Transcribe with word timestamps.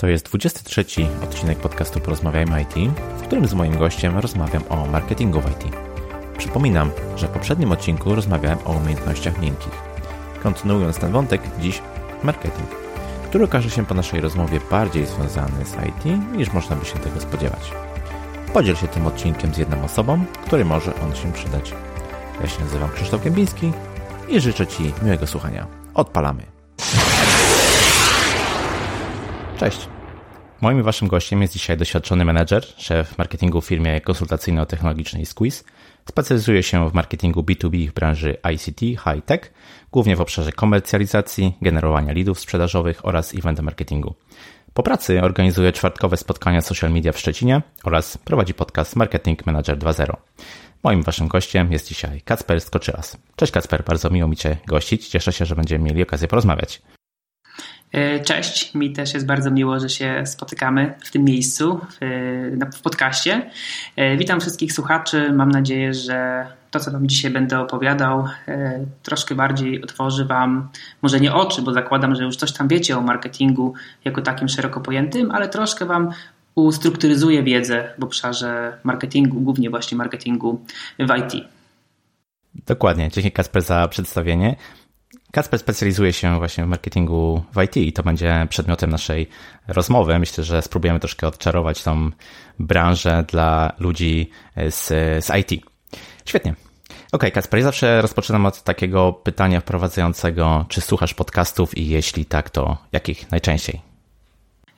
To 0.00 0.06
jest 0.06 0.26
23 0.26 0.84
odcinek 1.22 1.58
podcastu 1.58 2.00
Porozmawiajmy 2.00 2.62
IT, 2.62 2.92
w 3.18 3.22
którym 3.22 3.46
z 3.46 3.54
moim 3.54 3.78
gościem 3.78 4.18
rozmawiam 4.18 4.62
o 4.68 4.86
marketingu 4.86 5.40
w 5.40 5.50
IT. 5.50 5.76
Przypominam, 6.38 6.90
że 7.16 7.28
w 7.28 7.30
poprzednim 7.30 7.72
odcinku 7.72 8.14
rozmawiałem 8.14 8.58
o 8.64 8.72
umiejętnościach 8.72 9.40
miękkich. 9.40 9.72
Kontynuując 10.42 10.98
ten 10.98 11.12
wątek, 11.12 11.42
dziś 11.60 11.82
marketing, 12.22 12.68
który 13.28 13.44
okaże 13.44 13.70
się 13.70 13.86
po 13.86 13.94
naszej 13.94 14.20
rozmowie 14.20 14.60
bardziej 14.70 15.06
związany 15.06 15.64
z 15.64 15.74
IT 15.74 16.32
niż 16.36 16.52
można 16.52 16.76
by 16.76 16.84
się 16.84 16.98
tego 16.98 17.20
spodziewać. 17.20 17.72
Podziel 18.52 18.76
się 18.76 18.88
tym 18.88 19.06
odcinkiem 19.06 19.54
z 19.54 19.58
jedną 19.58 19.84
osobą, 19.84 20.24
której 20.46 20.64
może 20.64 20.94
on 20.94 21.14
się 21.14 21.32
przydać. 21.32 21.72
Ja 22.40 22.48
się 22.48 22.60
nazywam 22.60 22.90
Krzysztof 22.90 23.24
Gębiński 23.24 23.72
i 24.28 24.40
życzę 24.40 24.66
Ci 24.66 24.92
miłego 25.02 25.26
słuchania. 25.26 25.66
Odpalamy! 25.94 26.59
Cześć! 29.60 29.88
Moim 30.60 30.80
i 30.80 30.82
Waszym 30.82 31.08
gościem 31.08 31.42
jest 31.42 31.52
dzisiaj 31.52 31.76
doświadczony 31.76 32.24
menedżer, 32.24 32.64
szef 32.76 33.18
marketingu 33.18 33.60
w 33.60 33.66
firmie 33.66 34.00
konsultacyjno-technologicznej 34.00 35.26
Squeeze. 35.26 35.64
Specjalizuje 36.08 36.62
się 36.62 36.90
w 36.90 36.94
marketingu 36.94 37.42
B2B 37.42 37.88
w 37.88 37.92
branży 37.92 38.36
ICT, 38.54 38.80
high-tech, 38.80 39.52
głównie 39.92 40.16
w 40.16 40.20
obszarze 40.20 40.52
komercjalizacji, 40.52 41.56
generowania 41.62 42.12
leadów 42.12 42.40
sprzedażowych 42.40 43.06
oraz 43.06 43.34
event 43.34 43.60
marketingu. 43.60 44.14
Po 44.74 44.82
pracy 44.82 45.22
organizuje 45.22 45.72
czwartkowe 45.72 46.16
spotkania 46.16 46.60
social 46.60 46.90
media 46.90 47.12
w 47.12 47.18
Szczecinie 47.18 47.62
oraz 47.84 48.18
prowadzi 48.18 48.54
podcast 48.54 48.96
Marketing 48.96 49.46
Manager 49.46 49.78
2.0. 49.78 50.16
Moim 50.82 51.02
waszym 51.02 51.28
gościem 51.28 51.72
jest 51.72 51.88
dzisiaj 51.88 52.20
Kacper 52.20 52.60
Skoczylas. 52.60 53.16
Cześć 53.36 53.52
Kacper, 53.52 53.84
bardzo 53.84 54.10
miło 54.10 54.28
mi 54.28 54.36
Cię 54.36 54.56
gościć. 54.66 55.08
Cieszę 55.08 55.32
się, 55.32 55.44
że 55.44 55.56
będziemy 55.56 55.84
mieli 55.84 56.02
okazję 56.02 56.28
porozmawiać. 56.28 56.82
E, 57.92 58.20
cześć, 58.20 58.74
mi 58.74 58.92
też 58.92 59.14
jest 59.14 59.26
bardzo 59.26 59.50
miło, 59.50 59.80
że 59.80 59.88
się 59.88 60.22
spotykamy 60.26 60.94
w 61.04 61.10
tym 61.10 61.24
miejscu, 61.24 61.80
w, 62.74 62.80
podcaście. 62.82 63.50
E, 63.96 64.16
witam 64.16 64.40
wszystkich 64.40 64.72
słuchaczy. 64.72 65.32
Mam 65.32 65.48
nadzieję, 65.48 65.94
że 65.94 66.46
to, 66.70 66.80
co 66.80 66.90
Wam 66.90 67.08
dzisiaj 67.08 67.30
będę 67.30 67.60
opowiadał, 67.60 68.24
e, 68.48 68.84
troszkę 69.02 69.34
bardziej 69.34 69.82
otworzy 69.82 70.24
Wam, 70.24 70.68
może 71.02 71.20
nie 71.20 71.34
oczy, 71.34 71.62
bo 71.62 71.72
zakładam, 71.72 72.14
że 72.14 72.22
już 72.22 72.36
coś 72.36 72.52
tam 72.52 72.68
wiecie 72.68 72.98
o 72.98 73.00
marketingu 73.00 73.74
jako 74.04 74.22
takim 74.22 74.48
szeroko 74.48 74.80
pojętym, 74.80 75.30
ale 75.30 75.48
troszkę 75.48 75.86
Wam 75.86 76.10
ustrukturyzuje 76.54 77.42
wiedzę 77.42 77.94
w 77.98 78.04
obszarze 78.04 78.78
marketingu, 78.84 79.40
głównie 79.40 79.70
właśnie 79.70 79.98
marketingu 79.98 80.64
w 80.98 81.16
IT. 81.18 81.44
Dokładnie. 82.66 83.08
Dzięki 83.12 83.32
Kasper 83.32 83.62
za 83.62 83.88
przedstawienie. 83.88 84.56
Kasper 85.32 85.60
specjalizuje 85.60 86.12
się 86.12 86.38
właśnie 86.38 86.64
w 86.64 86.66
marketingu 86.66 87.44
w 87.52 87.62
IT 87.62 87.76
i 87.76 87.92
to 87.92 88.02
będzie 88.02 88.46
przedmiotem 88.50 88.90
naszej 88.90 89.28
rozmowy. 89.68 90.18
Myślę, 90.18 90.44
że 90.44 90.62
spróbujemy 90.62 91.00
troszkę 91.00 91.26
odczarować 91.26 91.82
tą 91.82 92.10
branżę 92.58 93.24
dla 93.28 93.72
ludzi 93.78 94.30
z, 94.70 94.86
z 95.24 95.30
IT. 95.40 95.62
Świetnie. 96.24 96.54
Ok, 97.12 97.24
Kasper, 97.32 97.58
ja 97.60 97.64
zawsze 97.64 98.02
rozpoczynam 98.02 98.46
od 98.46 98.62
takiego 98.62 99.12
pytania 99.12 99.60
wprowadzającego, 99.60 100.66
czy 100.68 100.80
słuchasz 100.80 101.14
podcastów 101.14 101.76
i 101.78 101.88
jeśli 101.88 102.24
tak, 102.24 102.50
to 102.50 102.76
jakich 102.92 103.30
najczęściej? 103.30 103.89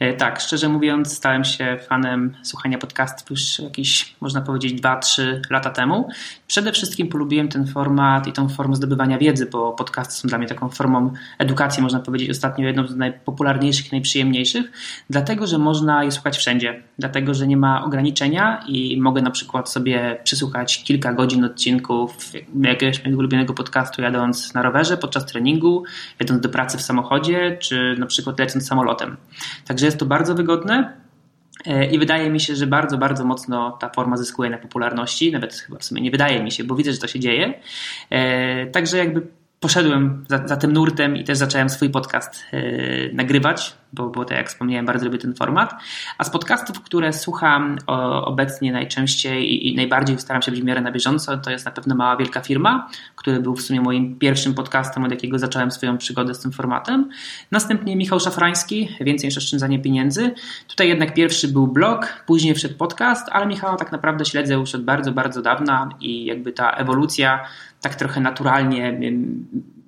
E, 0.03 0.15
tak, 0.15 0.41
szczerze 0.41 0.69
mówiąc, 0.69 1.17
stałem 1.17 1.45
się 1.45 1.79
fanem 1.89 2.35
słuchania 2.43 2.79
podcastów 2.79 3.31
już 3.31 3.59
jakieś, 3.59 4.17
można 4.21 4.41
powiedzieć, 4.41 4.83
2-3 4.83 5.23
lata 5.51 5.71
temu. 5.71 6.09
Przede 6.47 6.73
wszystkim 6.73 7.09
polubiłem 7.09 7.49
ten 7.49 7.67
format 7.67 8.27
i 8.27 8.33
tą 8.33 8.49
formę 8.49 8.77
zdobywania 8.77 9.19
wiedzy, 9.19 9.47
bo 9.47 9.73
podcasty 9.73 10.15
są 10.15 10.29
dla 10.29 10.39
mnie 10.39 10.47
taką 10.47 10.69
formą 10.69 11.13
edukacji, 11.39 11.83
można 11.83 12.01
powiedzieć, 12.01 12.31
ostatnio 12.31 12.67
jedną 12.67 12.87
z 12.87 12.97
najpopularniejszych 12.97 13.87
i 13.87 13.91
najprzyjemniejszych, 13.93 14.73
dlatego 15.11 15.47
że 15.47 15.59
można 15.59 16.05
je 16.05 16.13
słuchać 16.13 16.39
wszędzie, 16.39 16.83
dlatego 16.99 17.35
że 17.35 17.47
nie 17.47 17.57
ma 17.57 17.85
ograniczenia 17.85 18.65
i 18.69 19.01
mogę 19.01 19.23
na 19.23 19.31
przykład 19.31 19.71
sobie 19.71 20.21
przysłuchać 20.25 20.85
kilka 20.85 21.13
godzin 21.13 21.45
odcinków 21.45 22.33
jakiegoś 22.63 23.05
mojego 23.05 23.19
ulubionego 23.19 23.55
podcastu 23.55 24.03
jadąc 24.03 24.55
na 24.55 24.63
rowerze 24.63 24.97
podczas 24.97 25.27
treningu, 25.27 25.85
jadąc 26.21 26.41
do 26.41 26.49
pracy 26.49 26.79
w 26.79 26.83
samochodzie, 26.83 27.57
czy 27.61 27.97
na 27.99 28.07
przykład 28.07 28.39
lecąc 28.39 28.67
samolotem. 28.67 29.17
Także 29.67 29.92
jest 29.93 30.01
to 30.01 30.07
bardzo 30.07 30.35
wygodne. 30.35 30.97
E, 31.67 31.87
I 31.87 31.99
wydaje 31.99 32.31
mi 32.31 32.41
się, 32.41 32.57
że 32.57 32.67
bardzo, 32.67 32.99
bardzo 32.99 33.25
mocno 33.25 33.71
ta 33.81 33.91
forma 33.91 34.17
zyskuje 34.17 34.51
na 34.51 34.59
popularności. 34.59 35.33
Nawet 35.33 35.55
chyba 35.55 35.79
w 35.79 35.85
sumie 35.85 36.03
nie 36.03 36.11
wydaje 36.11 36.43
mi 36.43 36.53
się, 36.53 36.65
bo 36.65 36.75
widzę, 36.75 36.93
że 36.93 36.99
to 36.99 37.07
się 37.07 37.21
dzieje. 37.21 37.55
E, 38.11 38.67
także 38.67 38.99
jakby 38.99 39.27
poszedłem 39.61 40.25
za, 40.29 40.49
za, 40.49 40.57
tym 40.57 40.73
nurtem 40.73 41.17
i 41.17 41.25
też 41.25 41.39
zacząłem 41.39 41.71
swój 41.71 41.91
podcast 41.91 42.45
yy, 42.53 43.11
nagrywać, 43.13 43.77
bo, 43.93 44.09
bo 44.09 44.25
tak 44.25 44.39
jak 44.39 44.49
wspomniałem, 44.49 44.87
bardzo 44.87 45.05
lubię 45.05 45.19
ten 45.19 45.35
format. 45.35 45.75
A 46.19 46.25
z 46.25 46.31
podcastów, 46.31 46.81
które 46.81 47.13
słucham 47.13 47.79
obecnie 48.25 48.73
najczęściej 48.73 49.69
i, 49.69 49.77
najbardziej 49.77 50.19
staram 50.19 50.43
się 50.43 50.51
być 50.51 50.61
w 50.61 50.65
miarę 50.65 50.81
na 50.81 50.93
bieżąco, 50.93 51.37
to 51.37 51.51
jest 51.51 51.65
na 51.65 51.71
pewno 51.71 51.95
Mała 51.95 52.17
Wielka 52.17 52.41
Firma, 52.41 52.89
który 53.17 53.41
był 53.41 53.57
w 53.57 53.63
sumie 53.63 53.81
moim 53.81 54.19
pierwszym 54.19 54.55
podcastem, 54.55 55.05
od 55.05 55.11
jakiego 55.11 55.39
zacząłem 55.39 55.71
swoją 55.71 55.99
przygodę 55.99 56.35
z 56.35 56.39
tym 56.39 56.53
formatem. 56.53 57.11
Następnie 57.51 57.97
Michał 57.97 58.21
Szafrański, 58.21 58.89
Więcej 59.01 59.29
niż 59.29 59.39
oszczędzanie 59.39 59.79
pieniędzy. 59.79 60.35
Tutaj 60.69 60.89
jednak 60.89 61.15
pierwszy 61.15 61.49
był 61.49 61.67
blog, 61.67 62.23
później 62.27 62.55
wszedł 62.55 62.75
podcast, 62.75 63.29
ale 63.33 63.47
Michała 63.47 63.77
tak 63.77 63.93
naprawdę 63.93 64.25
śledzę 64.25 64.55
już 64.55 64.75
od 64.75 64.85
bardzo, 64.85 65.13
bardzo 65.13 65.43
dawna 65.43 65.89
i 66.01 66.25
jakby 66.25 66.53
ta 66.53 66.71
ewolucja 66.71 67.45
tak 67.81 67.95
trochę 67.95 68.21
naturalnie 68.21 69.01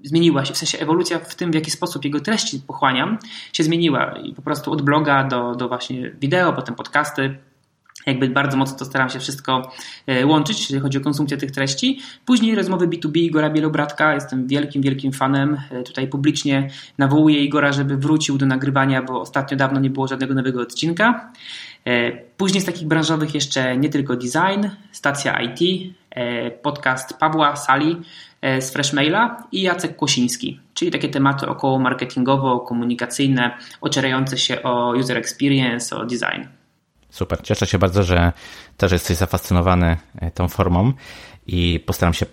zmieniła 0.04 0.44
się, 0.44 0.54
w 0.54 0.56
sensie 0.56 0.78
ewolucja 0.78 1.18
w 1.18 1.34
tym, 1.34 1.50
w 1.50 1.54
jaki 1.54 1.70
sposób 1.70 2.04
jego 2.04 2.20
treści 2.20 2.60
pochłaniam, 2.66 3.18
się 3.52 3.64
zmieniła 3.64 4.12
i 4.12 4.34
po 4.34 4.42
prostu 4.42 4.72
od 4.72 4.82
bloga 4.82 5.24
do, 5.24 5.54
do 5.54 5.68
właśnie 5.68 6.10
wideo, 6.20 6.52
potem 6.52 6.74
podcasty. 6.74 7.38
Jakby 8.06 8.28
bardzo 8.28 8.56
mocno 8.56 8.78
to 8.78 8.84
staram 8.84 9.10
się 9.10 9.20
wszystko 9.20 9.72
e, 10.06 10.26
łączyć, 10.26 10.60
jeżeli 10.60 10.80
chodzi 10.80 10.98
o 10.98 11.00
konsumpcję 11.00 11.36
tych 11.36 11.50
treści. 11.50 12.00
Później 12.26 12.54
rozmowy 12.54 12.88
B2B 12.88 13.18
Igora 13.18 13.50
Bielobratka. 13.50 14.14
Jestem 14.14 14.46
wielkim, 14.46 14.82
wielkim 14.82 15.12
fanem. 15.12 15.60
E, 15.70 15.82
tutaj 15.82 16.08
publicznie 16.08 16.70
nawołuję 16.98 17.44
Igora, 17.44 17.72
żeby 17.72 17.96
wrócił 17.96 18.38
do 18.38 18.46
nagrywania, 18.46 19.02
bo 19.02 19.20
ostatnio 19.20 19.56
dawno 19.56 19.80
nie 19.80 19.90
było 19.90 20.08
żadnego 20.08 20.34
nowego 20.34 20.60
odcinka. 20.60 21.32
E, 21.84 22.12
później 22.12 22.60
z 22.60 22.64
takich 22.64 22.88
branżowych 22.88 23.34
jeszcze 23.34 23.76
nie 23.76 23.88
tylko 23.88 24.16
design, 24.16 24.68
stacja 24.92 25.40
IT, 25.40 25.60
podcast 26.62 27.18
Pawła 27.18 27.56
Sali 27.56 28.02
e, 28.40 28.62
z 28.62 28.72
Freshmaila 28.72 29.42
i 29.52 29.62
Jacek 29.62 29.96
Kłosiński, 29.96 30.60
czyli 30.74 30.90
takie 30.90 31.08
tematy 31.08 31.46
około 31.46 31.78
marketingowo-komunikacyjne, 31.78 33.50
ocierające 33.80 34.38
się 34.38 34.62
o 34.62 34.92
user 34.92 35.18
experience, 35.18 35.96
o 35.96 36.04
design. 36.04 36.42
Super, 37.10 37.42
cieszę 37.42 37.66
się 37.66 37.78
bardzo, 37.78 38.02
że 38.02 38.32
też 38.76 38.92
jesteś 38.92 39.16
zafascynowany 39.16 39.96
e, 40.20 40.30
tą 40.30 40.48
formą 40.48 40.92
i 41.46 41.80
postaram 41.86 42.14
się 42.14 42.26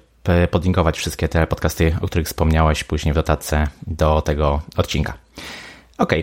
podlinkować 0.52 0.98
wszystkie 0.98 1.28
te 1.28 1.48
podcasty, 1.48 1.96
o 2.02 2.08
których 2.08 2.28
wspomniałeś 2.28 2.84
później 2.84 3.14
w 3.14 3.16
dotatce 3.16 3.68
do 3.88 4.22
tego 4.22 4.62
odcinka. 4.78 5.14
Ok, 5.98 6.14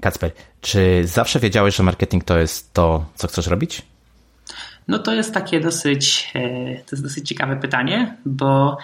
Kacper, 0.00 0.32
czy 0.60 1.00
zawsze 1.04 1.40
wiedziałeś, 1.40 1.76
że 1.76 1.82
marketing 1.82 2.24
to 2.24 2.38
jest 2.38 2.74
to, 2.74 3.04
co 3.14 3.28
chcesz 3.28 3.46
robić? 3.46 3.82
No 4.88 4.98
to 4.98 5.14
jest 5.14 5.34
takie 5.34 5.60
dosyć, 5.60 6.30
e, 6.34 6.40
to 6.74 6.96
jest 6.96 7.02
dosyć 7.02 7.28
ciekawe 7.28 7.56
pytanie, 7.56 8.16
bo 8.26 8.78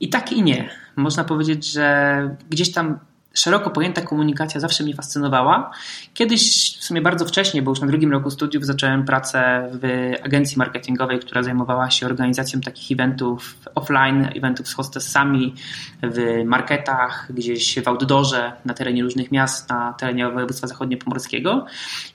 i 0.00 0.08
tak 0.08 0.32
i 0.32 0.42
nie. 0.42 0.70
Można 0.96 1.24
powiedzieć, 1.24 1.72
że 1.72 2.36
gdzieś 2.50 2.72
tam 2.72 2.98
szeroko 3.34 3.70
pojęta 3.70 4.00
komunikacja 4.02 4.60
zawsze 4.60 4.84
mnie 4.84 4.94
fascynowała. 4.94 5.70
Kiedyś, 6.14 6.76
w 6.78 6.84
sumie 6.84 7.02
bardzo 7.02 7.24
wcześnie, 7.24 7.62
bo 7.62 7.70
już 7.70 7.80
na 7.80 7.86
drugim 7.86 8.12
roku 8.12 8.30
studiów 8.30 8.66
zacząłem 8.66 9.04
pracę 9.04 9.68
w 9.72 10.12
agencji 10.22 10.58
marketingowej, 10.58 11.18
która 11.18 11.42
zajmowała 11.42 11.90
się 11.90 12.06
organizacją 12.06 12.60
takich 12.60 12.90
eventów 12.90 13.58
offline, 13.74 14.28
eventów 14.36 14.68
z 14.68 14.74
hostessami 14.74 15.54
w 16.02 16.42
marketach, 16.44 17.32
gdzieś 17.34 17.78
w 17.80 17.88
outdoorze, 17.88 18.52
na 18.64 18.74
terenie 18.74 19.02
różnych 19.02 19.32
miast, 19.32 19.70
na 19.70 19.92
terenie 19.92 20.30
województwa 20.30 20.66
zachodniopomorskiego. 20.66 21.66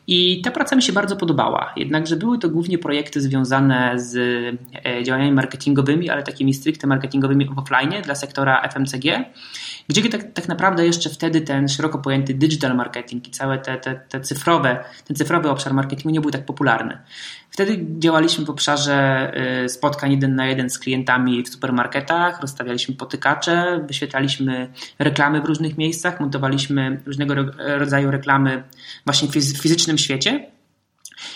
I 0.08 0.42
ta 0.42 0.52
praca 0.52 0.76
mi 0.76 0.82
się 0.82 0.94
bardzo 0.94 1.16
podobała. 1.16 1.74
Jednakże 1.76 2.16
były 2.16 2.40
to 2.40 2.50
głównie 2.50 2.78
projekty 2.78 3.22
związane 3.22 4.00
z 4.00 4.16
e, 4.86 5.04
działaniami 5.04 5.32
marketingowymi, 5.32 6.10
ale 6.10 6.24
takimi 6.24 6.54
stricte 6.54 6.88
marketingowymi 6.88 7.50
offline 7.56 8.02
dla 8.04 8.16
sektora 8.16 8.70
FMCG 8.70 9.06
gdzie 9.88 10.10
tak, 10.10 10.34
tak 10.34 10.48
naprawdę 10.48 10.86
jeszcze 10.86 11.10
wtedy 11.10 11.42
ten 11.42 11.68
szeroko 11.68 12.00
pojęty 12.00 12.34
digital 12.34 12.76
marketing 12.76 13.28
i 13.28 13.32
całe 13.32 13.58
te, 13.58 13.78
te, 13.78 13.96
te 14.10 14.22
cyfrowe, 14.22 14.84
ten 15.08 15.16
cyfrowy 15.16 15.50
obszar 15.50 15.74
marketingu 15.74 16.10
nie 16.10 16.22
był 16.22 16.32
tak 16.32 16.46
popularny. 16.46 16.98
Wtedy 17.50 17.86
działaliśmy 18.00 18.46
w 18.46 18.50
obszarze 18.50 19.32
y, 19.64 19.70
spotkań 19.70 20.12
jeden 20.12 20.36
na 20.36 20.48
jeden 20.48 20.70
z 20.70 20.80
klientami 20.80 21.44
w 21.44 21.50
supermarketach, 21.50 22.42
rozstawialiśmy 22.42 22.96
potykacze, 22.96 23.84
wyświetlaliśmy 23.88 24.70
reklamy 25.00 25.42
w 25.42 25.46
różnych 25.46 25.78
miejscach, 25.78 26.20
montowaliśmy 26.20 27.02
różnego 27.06 27.36
rodzaju 27.58 28.12
reklamy 28.12 28.64
właśnie 29.06 29.28
w 29.28 29.32
fizycznym 29.34 29.98
świecie. 29.98 30.54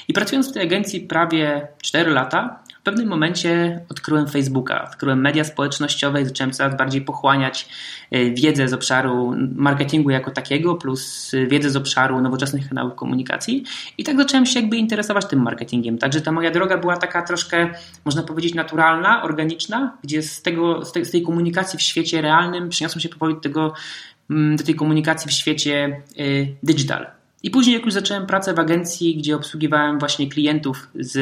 I 0.08 0.14
pracując 0.14 0.50
w 0.50 0.54
tej 0.54 0.64
agencji 0.64 1.02
prawie 1.02 1.68
4 1.82 2.12
lata, 2.12 2.64
pewnym 2.88 3.08
momencie 3.08 3.82
odkryłem 3.90 4.28
Facebooka, 4.28 4.86
odkryłem 4.86 5.22
media 5.22 5.44
społecznościowe 5.44 6.22
i 6.22 6.26
zacząłem 6.26 6.52
coraz 6.52 6.78
bardziej 6.78 7.02
pochłaniać 7.02 7.70
e, 8.12 8.32
wiedzę 8.32 8.68
z 8.68 8.74
obszaru 8.74 9.36
marketingu 9.56 10.10
jako 10.10 10.32
takiego, 10.32 10.76
plus 10.76 11.32
wiedzę 11.48 11.70
z 11.70 11.76
obszaru 11.76 12.22
nowoczesnych 12.22 12.70
kanałów 12.70 12.96
komunikacji. 12.96 13.64
I 13.98 14.04
tak 14.04 14.18
zacząłem 14.18 14.46
się 14.46 14.60
jakby 14.60 14.78
interesować 14.78 15.26
tym 15.26 15.42
marketingiem. 15.42 15.98
Także 15.98 16.22
ta 16.22 16.32
moja 16.32 16.52
droga 16.52 16.78
była 16.78 16.98
taka 16.98 17.22
troszkę, 17.22 17.70
można 18.06 18.24
powiedzieć, 18.24 18.54
naturalna, 18.54 19.24
organiczna, 19.24 19.98
gdzie 20.04 20.22
z, 20.22 20.42
tego, 20.42 20.86
z, 20.86 21.12
tej, 21.12 21.22
komunikacji 21.22 21.80
w 21.80 21.82
świecie 21.82 22.22
realnym 22.22 22.70
przeniosłem 22.70 23.02
się 23.02 23.10
powoli 23.10 23.34
do, 23.34 23.42
tego, 23.42 23.74
mm, 24.30 24.56
do 24.56 24.64
tej 24.64 24.76
komunikacji 24.76 25.32
w 25.32 25.34
świecie 25.34 26.02
y, 26.20 26.56
digital. 26.64 27.17
I 27.48 27.52
później, 27.52 27.74
jak 27.74 27.86
już 27.86 27.94
zacząłem 27.94 28.26
pracę 28.26 28.54
w 28.54 28.60
agencji, 28.60 29.18
gdzie 29.18 29.36
obsługiwałem 29.36 30.00
właśnie 30.00 30.30
klientów 30.30 30.88
z 30.96 31.18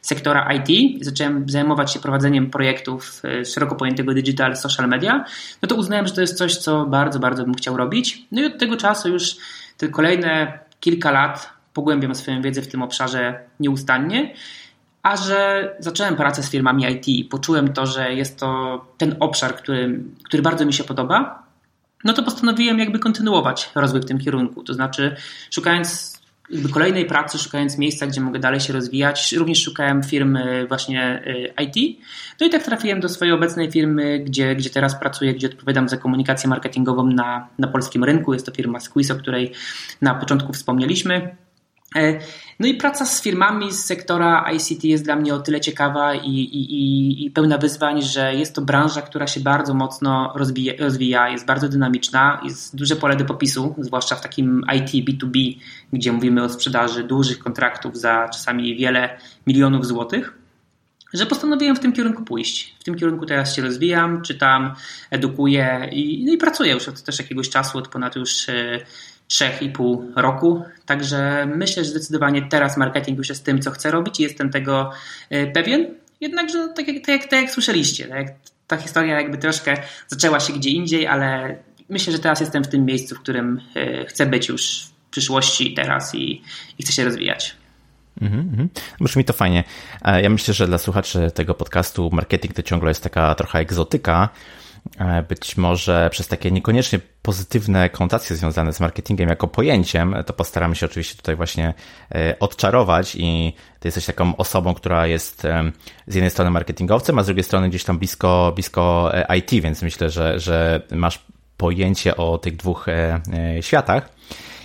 sektora 0.00 0.48
IT, 0.52 1.04
zacząłem 1.04 1.48
zajmować 1.48 1.92
się 1.92 2.00
prowadzeniem 2.00 2.50
projektów 2.50 3.22
y, 3.24 3.44
szeroko 3.44 3.74
pojętego 3.74 4.14
digital 4.14 4.56
social 4.56 4.88
media, 4.88 5.24
no 5.62 5.68
to 5.68 5.74
uznałem, 5.74 6.06
że 6.06 6.14
to 6.14 6.20
jest 6.20 6.38
coś, 6.38 6.56
co 6.56 6.86
bardzo, 6.86 7.18
bardzo 7.18 7.44
bym 7.44 7.54
chciał 7.54 7.76
robić. 7.76 8.26
No 8.32 8.42
i 8.42 8.44
od 8.44 8.58
tego 8.58 8.76
czasu 8.76 9.08
już 9.08 9.36
te 9.76 9.88
kolejne 9.88 10.58
kilka 10.80 11.10
lat 11.10 11.50
pogłębiam 11.74 12.14
swoją 12.14 12.42
wiedzę 12.42 12.62
w 12.62 12.68
tym 12.68 12.82
obszarze 12.82 13.40
nieustannie. 13.60 14.34
A 15.02 15.16
że 15.16 15.70
zacząłem 15.78 16.16
pracę 16.16 16.42
z 16.42 16.50
firmami 16.50 16.84
IT, 16.92 17.30
poczułem 17.30 17.72
to, 17.72 17.86
że 17.86 18.14
jest 18.14 18.38
to 18.38 18.80
ten 18.98 19.16
obszar, 19.20 19.56
który, 19.56 20.00
który 20.24 20.42
bardzo 20.42 20.66
mi 20.66 20.72
się 20.72 20.84
podoba, 20.84 21.41
no 22.04 22.12
to 22.12 22.22
postanowiłem 22.22 22.78
jakby 22.78 22.98
kontynuować 22.98 23.70
rozwój 23.74 24.00
w 24.00 24.04
tym 24.04 24.18
kierunku. 24.18 24.62
To 24.62 24.74
znaczy, 24.74 25.16
szukając 25.50 26.22
kolejnej 26.72 27.06
pracy, 27.06 27.38
szukając 27.38 27.78
miejsca, 27.78 28.06
gdzie 28.06 28.20
mogę 28.20 28.38
dalej 28.38 28.60
się 28.60 28.72
rozwijać, 28.72 29.32
również 29.32 29.62
szukałem 29.62 30.02
firmy 30.02 30.66
właśnie 30.68 31.22
y, 31.26 31.62
IT. 31.64 31.98
No 32.40 32.46
i 32.46 32.50
tak 32.50 32.62
trafiłem 32.62 33.00
do 33.00 33.08
swojej 33.08 33.34
obecnej 33.34 33.70
firmy, 33.70 34.18
gdzie, 34.18 34.56
gdzie 34.56 34.70
teraz 34.70 34.94
pracuję, 34.94 35.34
gdzie 35.34 35.46
odpowiadam 35.46 35.88
za 35.88 35.96
komunikację 35.96 36.48
marketingową 36.48 37.06
na, 37.06 37.48
na 37.58 37.68
polskim 37.68 38.04
rynku. 38.04 38.32
Jest 38.32 38.46
to 38.46 38.52
firma 38.52 38.80
Squeeze, 38.80 39.14
o 39.14 39.16
której 39.16 39.52
na 40.00 40.14
początku 40.14 40.52
wspomnieliśmy. 40.52 41.36
E, 41.96 42.18
no 42.60 42.66
i 42.66 42.74
praca 42.74 43.04
z 43.04 43.22
firmami 43.22 43.72
z 43.72 43.84
sektora 43.84 44.50
ICT 44.52 44.84
jest 44.84 45.04
dla 45.04 45.16
mnie 45.16 45.34
o 45.34 45.38
tyle 45.38 45.60
ciekawa 45.60 46.14
i, 46.14 46.28
i, 46.28 47.26
i 47.26 47.30
pełna 47.30 47.58
wyzwań, 47.58 48.02
że 48.02 48.34
jest 48.34 48.54
to 48.54 48.62
branża, 48.62 49.02
która 49.02 49.26
się 49.26 49.40
bardzo 49.40 49.74
mocno 49.74 50.32
rozwija, 50.36 50.72
rozwija, 50.78 51.28
jest 51.28 51.46
bardzo 51.46 51.68
dynamiczna, 51.68 52.40
jest 52.44 52.76
duże 52.76 52.96
pole 52.96 53.16
do 53.16 53.24
popisu, 53.24 53.74
zwłaszcza 53.78 54.16
w 54.16 54.20
takim 54.20 54.64
IT 54.76 55.06
B2B, 55.08 55.58
gdzie 55.92 56.12
mówimy 56.12 56.42
o 56.42 56.48
sprzedaży 56.48 57.04
dużych 57.04 57.38
kontraktów 57.38 57.98
za 57.98 58.28
czasami 58.28 58.76
wiele 58.76 59.18
milionów 59.46 59.86
złotych 59.86 60.42
że 61.14 61.26
postanowiłem 61.26 61.76
w 61.76 61.80
tym 61.80 61.92
kierunku 61.92 62.24
pójść. 62.24 62.74
W 62.80 62.84
tym 62.84 62.94
kierunku 62.94 63.26
teraz 63.26 63.56
się 63.56 63.62
rozwijam, 63.62 64.22
czytam, 64.22 64.74
edukuję 65.10 65.88
i, 65.92 66.24
no 66.26 66.32
i 66.32 66.36
pracuję 66.36 66.72
już 66.72 66.88
od 66.88 67.02
też 67.02 67.18
jakiegoś 67.18 67.48
czasu, 67.48 67.78
od 67.78 67.88
ponad 67.88 68.16
już 68.16 68.48
e, 68.48 68.80
3,5 69.32 69.98
roku. 70.16 70.62
Także 70.86 71.46
myślę, 71.56 71.84
że 71.84 71.90
zdecydowanie 71.90 72.42
teraz 72.42 72.76
marketing 72.76 73.18
już 73.18 73.28
jest 73.28 73.44
tym, 73.44 73.60
co 73.60 73.70
chcę 73.70 73.90
robić 73.90 74.20
i 74.20 74.22
jestem 74.22 74.50
tego 74.50 74.90
e, 75.30 75.46
pewien. 75.46 75.94
Jednakże, 76.20 76.68
tak 76.76 76.88
jak, 76.88 76.96
tak 76.96 77.08
jak, 77.08 77.30
tak 77.30 77.42
jak 77.42 77.50
słyszeliście, 77.50 78.08
tak 78.08 78.26
ta 78.66 78.76
historia 78.76 79.20
jakby 79.20 79.38
troszkę 79.38 79.76
zaczęła 80.08 80.40
się 80.40 80.52
gdzie 80.52 80.70
indziej, 80.70 81.06
ale 81.06 81.56
myślę, 81.88 82.12
że 82.12 82.18
teraz 82.18 82.40
jestem 82.40 82.64
w 82.64 82.68
tym 82.68 82.84
miejscu, 82.84 83.14
w 83.14 83.20
którym 83.20 83.60
e, 83.76 84.04
chcę 84.06 84.26
być 84.26 84.48
już 84.48 84.86
w 85.06 85.10
przyszłości 85.10 85.74
teraz 85.74 86.14
i, 86.14 86.42
i 86.78 86.82
chcę 86.82 86.92
się 86.92 87.04
rozwijać. 87.04 87.56
Mhm, 88.22 88.40
mhm. 88.40 88.68
Brzmi 89.00 89.24
to 89.24 89.32
fajnie. 89.32 89.64
E, 90.02 90.22
ja 90.22 90.30
myślę, 90.30 90.54
że 90.54 90.66
dla 90.66 90.78
słuchaczy 90.78 91.30
tego 91.34 91.54
podcastu 91.54 92.10
marketing 92.12 92.54
to 92.54 92.62
ciągle 92.62 92.90
jest 92.90 93.02
taka 93.02 93.34
trochę 93.34 93.58
egzotyka. 93.58 94.28
E, 94.98 95.22
być 95.22 95.56
może 95.56 96.08
przez 96.10 96.28
takie 96.28 96.50
niekoniecznie 96.50 97.00
pozytywne 97.22 97.90
konotacje 97.90 98.36
związane 98.36 98.72
z 98.72 98.80
marketingiem 98.80 99.28
jako 99.28 99.48
pojęciem, 99.48 100.16
to 100.26 100.32
postaramy 100.32 100.76
się 100.76 100.86
oczywiście 100.86 101.16
tutaj 101.16 101.36
właśnie 101.36 101.74
e, 102.14 102.38
odczarować 102.38 103.16
i 103.16 103.52
ty 103.80 103.88
jesteś 103.88 104.06
taką 104.06 104.36
osobą, 104.36 104.74
która 104.74 105.06
jest 105.06 105.44
e, 105.44 105.72
z 106.06 106.14
jednej 106.14 106.30
strony 106.30 106.50
marketingowcem, 106.50 107.18
a 107.18 107.22
z 107.22 107.26
drugiej 107.26 107.44
strony 107.44 107.68
gdzieś 107.68 107.84
tam 107.84 107.98
blisko, 107.98 108.52
blisko 108.54 109.12
IT, 109.38 109.50
więc 109.50 109.82
myślę, 109.82 110.10
że, 110.10 110.40
że 110.40 110.82
masz 110.90 111.24
pojęcie 111.56 112.16
o 112.16 112.38
tych 112.38 112.56
dwóch 112.56 112.86
światach. 113.60 114.08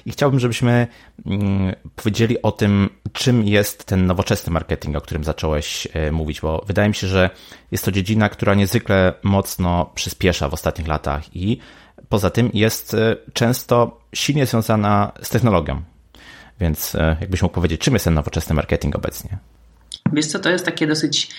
I 0.07 0.11
chciałbym, 0.11 0.39
żebyśmy 0.39 0.87
mm, 1.25 1.75
powiedzieli 1.95 2.41
o 2.41 2.51
tym, 2.51 2.89
czym 3.13 3.43
jest 3.43 3.85
ten 3.85 4.05
nowoczesny 4.05 4.53
marketing, 4.53 4.95
o 4.95 5.01
którym 5.01 5.23
zacząłeś 5.23 5.87
e, 5.93 6.11
mówić, 6.11 6.41
bo 6.41 6.63
wydaje 6.67 6.89
mi 6.89 6.95
się, 6.95 7.07
że 7.07 7.29
jest 7.71 7.85
to 7.85 7.91
dziedzina, 7.91 8.29
która 8.29 8.55
niezwykle 8.55 9.13
mocno 9.23 9.91
przyspiesza 9.95 10.49
w 10.49 10.53
ostatnich 10.53 10.87
latach 10.87 11.35
i 11.35 11.59
poza 12.09 12.29
tym 12.29 12.49
jest 12.53 12.93
e, 12.93 13.15
często 13.33 14.01
silnie 14.13 14.45
związana 14.45 15.11
z 15.21 15.29
technologią. 15.29 15.81
Więc 16.59 16.95
e, 16.95 17.17
jakbyś 17.21 17.41
mógł 17.41 17.55
powiedzieć, 17.55 17.81
czym 17.81 17.93
jest 17.93 18.05
ten 18.05 18.13
nowoczesny 18.13 18.55
marketing 18.55 18.95
obecnie? 18.95 19.37
Wiesz 20.13 20.25
co, 20.25 20.39
to 20.39 20.49
jest 20.49 20.65
takie 20.65 20.87
dosyć 20.87 21.29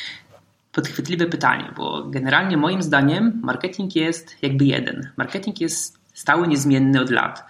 podchwytliwe 0.72 1.26
pytanie, 1.26 1.72
bo 1.76 2.04
generalnie 2.04 2.56
moim 2.56 2.82
zdaniem 2.82 3.40
marketing 3.44 3.96
jest 3.96 4.36
jakby 4.42 4.64
jeden. 4.64 5.10
Marketing 5.16 5.60
jest 5.60 5.98
stały, 6.14 6.48
niezmienny 6.48 7.00
od 7.00 7.10
lat. 7.10 7.44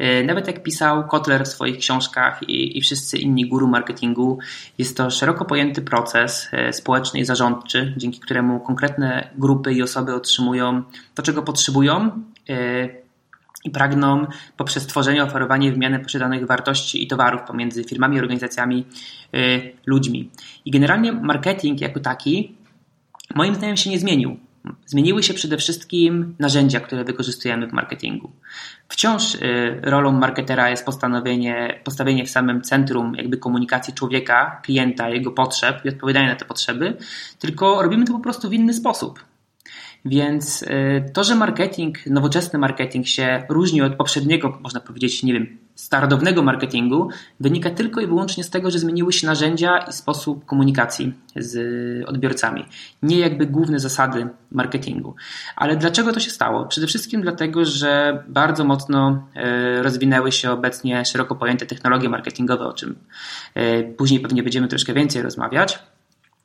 E, 0.00 0.24
nawet 0.24 0.46
jak 0.46 0.62
pisał 0.62 1.08
Kotler 1.08 1.44
w 1.44 1.48
swoich 1.48 1.78
książkach 1.78 2.48
i, 2.48 2.78
i 2.78 2.80
wszyscy 2.80 3.18
inni 3.18 3.48
guru 3.48 3.68
marketingu, 3.68 4.38
jest 4.78 4.96
to 4.96 5.10
szeroko 5.10 5.44
pojęty 5.44 5.82
proces 5.82 6.48
e, 6.52 6.72
społeczny 6.72 7.20
i 7.20 7.24
zarządczy, 7.24 7.94
dzięki 7.96 8.20
któremu 8.20 8.60
konkretne 8.60 9.30
grupy 9.38 9.72
i 9.72 9.82
osoby 9.82 10.14
otrzymują 10.14 10.82
to, 11.14 11.22
czego 11.22 11.42
potrzebują 11.42 12.22
e, 12.48 12.88
i 13.64 13.70
pragną 13.70 14.26
poprzez 14.56 14.86
tworzenie, 14.86 15.24
oferowanie 15.24 15.68
i 15.68 15.72
wymianę 15.72 16.00
posiadanych 16.00 16.46
wartości 16.46 17.04
i 17.04 17.06
towarów 17.06 17.42
pomiędzy 17.42 17.84
firmami, 17.84 18.18
organizacjami, 18.18 18.86
ludźmi. 19.86 20.30
I 20.64 20.70
generalnie 20.70 21.12
marketing 21.12 21.80
jako 21.80 22.00
taki 22.00 22.54
moim 23.34 23.54
zdaniem 23.54 23.76
się 23.76 23.90
nie 23.90 23.98
zmienił. 23.98 24.36
Zmieniły 24.86 25.22
się 25.22 25.34
przede 25.34 25.56
wszystkim 25.56 26.34
narzędzia, 26.38 26.80
które 26.80 27.04
wykorzystujemy 27.04 27.66
w 27.66 27.72
marketingu. 27.72 28.30
Wciąż 28.88 29.34
y, 29.34 29.38
rolą 29.82 30.12
marketera 30.12 30.70
jest 30.70 30.84
postanowienie, 30.84 31.80
postawienie 31.84 32.26
w 32.26 32.30
samym 32.30 32.62
centrum 32.62 33.14
jakby 33.16 33.36
komunikacji 33.36 33.94
człowieka, 33.94 34.60
klienta, 34.64 35.08
jego 35.08 35.30
potrzeb 35.30 35.84
i 35.84 35.88
odpowiadanie 35.88 36.28
na 36.28 36.36
te 36.36 36.44
potrzeby, 36.44 36.96
tylko 37.38 37.82
robimy 37.82 38.04
to 38.04 38.12
po 38.12 38.20
prostu 38.20 38.48
w 38.48 38.52
inny 38.52 38.74
sposób. 38.74 39.29
Więc 40.04 40.62
y, 40.62 41.04
to, 41.12 41.24
że 41.24 41.34
marketing, 41.34 42.06
nowoczesny 42.06 42.58
marketing 42.58 43.06
się 43.06 43.42
różni 43.48 43.82
od 43.82 43.94
poprzedniego, 43.94 44.58
można 44.62 44.80
powiedzieć, 44.80 45.22
nie 45.22 45.32
wiem, 45.32 45.58
starodawnego 45.74 46.42
marketingu, 46.42 47.08
wynika 47.40 47.70
tylko 47.70 48.00
i 48.00 48.06
wyłącznie 48.06 48.44
z 48.44 48.50
tego, 48.50 48.70
że 48.70 48.78
zmieniły 48.78 49.12
się 49.12 49.26
narzędzia 49.26 49.78
i 49.78 49.92
sposób 49.92 50.44
komunikacji 50.44 51.14
z 51.36 52.08
odbiorcami. 52.08 52.64
Nie 53.02 53.18
jakby 53.18 53.46
główne 53.46 53.80
zasady 53.80 54.28
marketingu. 54.52 55.14
Ale 55.56 55.76
dlaczego 55.76 56.12
to 56.12 56.20
się 56.20 56.30
stało? 56.30 56.66
Przede 56.66 56.86
wszystkim 56.86 57.22
dlatego, 57.22 57.64
że 57.64 58.22
bardzo 58.28 58.64
mocno 58.64 59.28
y, 59.78 59.82
rozwinęły 59.82 60.32
się 60.32 60.50
obecnie 60.50 61.04
szeroko 61.04 61.34
pojęte 61.34 61.66
technologie 61.66 62.08
marketingowe, 62.08 62.66
o 62.66 62.72
czym 62.72 62.98
y, 63.56 63.94
później 63.98 64.20
pewnie 64.20 64.42
będziemy 64.42 64.68
troszkę 64.68 64.94
więcej 64.94 65.22
rozmawiać. 65.22 65.78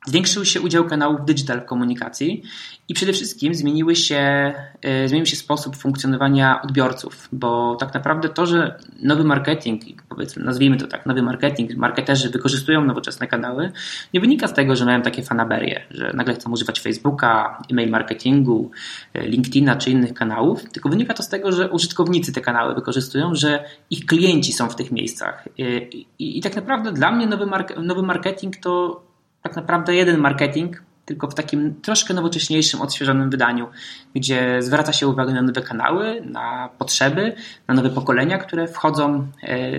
Zwiększył 0.06 0.46
się 0.46 0.62
udział 0.62 0.86
kanałów 0.86 1.26
digital 1.26 1.62
w 1.62 1.66
komunikacji 1.66 2.44
i 2.88 2.94
przede 2.94 3.14
wszystkim 3.14 3.54
zmieniły 3.54 3.96
się, 3.96 4.54
e, 4.82 5.08
zmienił 5.10 5.26
się 5.26 5.36
sposób 5.36 5.76
funkcjonowania 5.76 6.62
odbiorców, 6.62 7.30
bo 7.32 7.76
tak 7.76 7.94
naprawdę 7.94 8.30
to, 8.30 8.46
że 8.46 8.80
nowy 9.02 9.24
marketing, 9.24 10.04
powiedzmy, 10.10 10.44
nazwijmy 10.44 10.78
to 10.78 10.88
tak, 10.88 11.06
nowy 11.06 11.22
marketing, 11.22 11.76
marketerzy 11.76 12.30
wykorzystują 12.30 12.86
nowoczesne 12.86 13.28
kanały, 13.28 13.72
nie 14.14 14.20
wynika 14.20 14.48
z 14.48 14.54
tego, 14.54 14.76
że 14.76 14.86
mają 14.86 15.02
takie 15.02 15.24
fanaberie, 15.24 15.82
że 15.92 16.12
nagle 16.14 16.34
chcą 16.34 16.52
używać 16.52 16.80
Facebooka, 16.80 17.62
e-mail 17.72 17.90
marketingu, 17.90 18.72
e, 19.14 19.28
LinkedIna 19.28 19.76
czy 19.76 19.92
innych 19.92 20.14
kanałów, 20.14 20.70
tylko 20.70 20.90
wynika 20.90 21.14
to 21.14 21.24
z 21.24 21.30
tego, 21.30 21.52
że 21.52 21.72
użytkownicy 21.72 22.34
te 22.34 22.42
kanały 22.42 22.76
wykorzystują, 22.76 23.36
że 23.36 23.64
ich 23.90 24.06
klienci 24.06 24.54
są 24.54 24.70
w 24.70 24.76
tych 24.76 24.92
miejscach. 24.92 25.48
E, 25.60 25.78
I, 25.78 26.08
i, 26.20 26.38
i 26.38 26.42
tak 26.42 26.56
naprawdę 26.56 26.92
dla 26.92 27.12
mnie 27.12 27.28
nowy, 27.28 27.46
nowy 27.78 28.04
marketing 28.04 28.58
to 28.58 29.05
tak 29.46 29.56
naprawdę 29.56 29.96
jeden 29.96 30.18
marketing, 30.18 30.84
tylko 31.06 31.28
w 31.28 31.36
takim 31.36 31.82
troszkę 31.82 32.14
nowocześniejszym, 32.14 32.82
odświeżonym 32.82 33.30
wydaniu, 33.30 33.68
gdzie 34.16 34.58
zwraca 34.60 34.94
się 34.94 35.08
uwagę 35.08 35.34
na 35.34 35.42
nowe 35.42 35.62
kanały, 35.62 36.22
na 36.22 36.70
potrzeby, 36.78 37.36
na 37.68 37.74
nowe 37.74 37.90
pokolenia, 37.90 38.38
które 38.38 38.68
wchodzą, 38.68 39.28
e, 39.44 39.72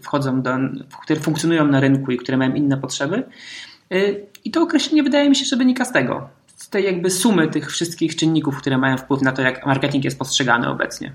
wchodzą 0.00 0.42
do, 0.42 0.50
które 1.02 1.20
funkcjonują 1.20 1.66
na 1.66 1.80
rynku 1.80 2.12
i 2.12 2.16
które 2.16 2.36
mają 2.36 2.54
inne 2.54 2.76
potrzeby. 2.76 3.22
E, 3.90 3.96
I 4.44 4.50
to 4.50 4.62
określenie 4.62 5.02
wydaje 5.02 5.30
mi 5.30 5.36
się, 5.36 5.44
że 5.44 5.56
wynika 5.56 5.84
z 5.84 5.92
tego, 5.92 6.28
z 6.56 6.68
tej 6.68 6.84
jakby 6.84 7.10
sumy 7.10 7.48
tych 7.48 7.70
wszystkich 7.70 8.16
czynników, 8.16 8.58
które 8.58 8.78
mają 8.78 8.96
wpływ 8.96 9.22
na 9.22 9.32
to, 9.32 9.42
jak 9.42 9.66
marketing 9.66 10.04
jest 10.04 10.18
postrzegany 10.18 10.68
obecnie. 10.68 11.12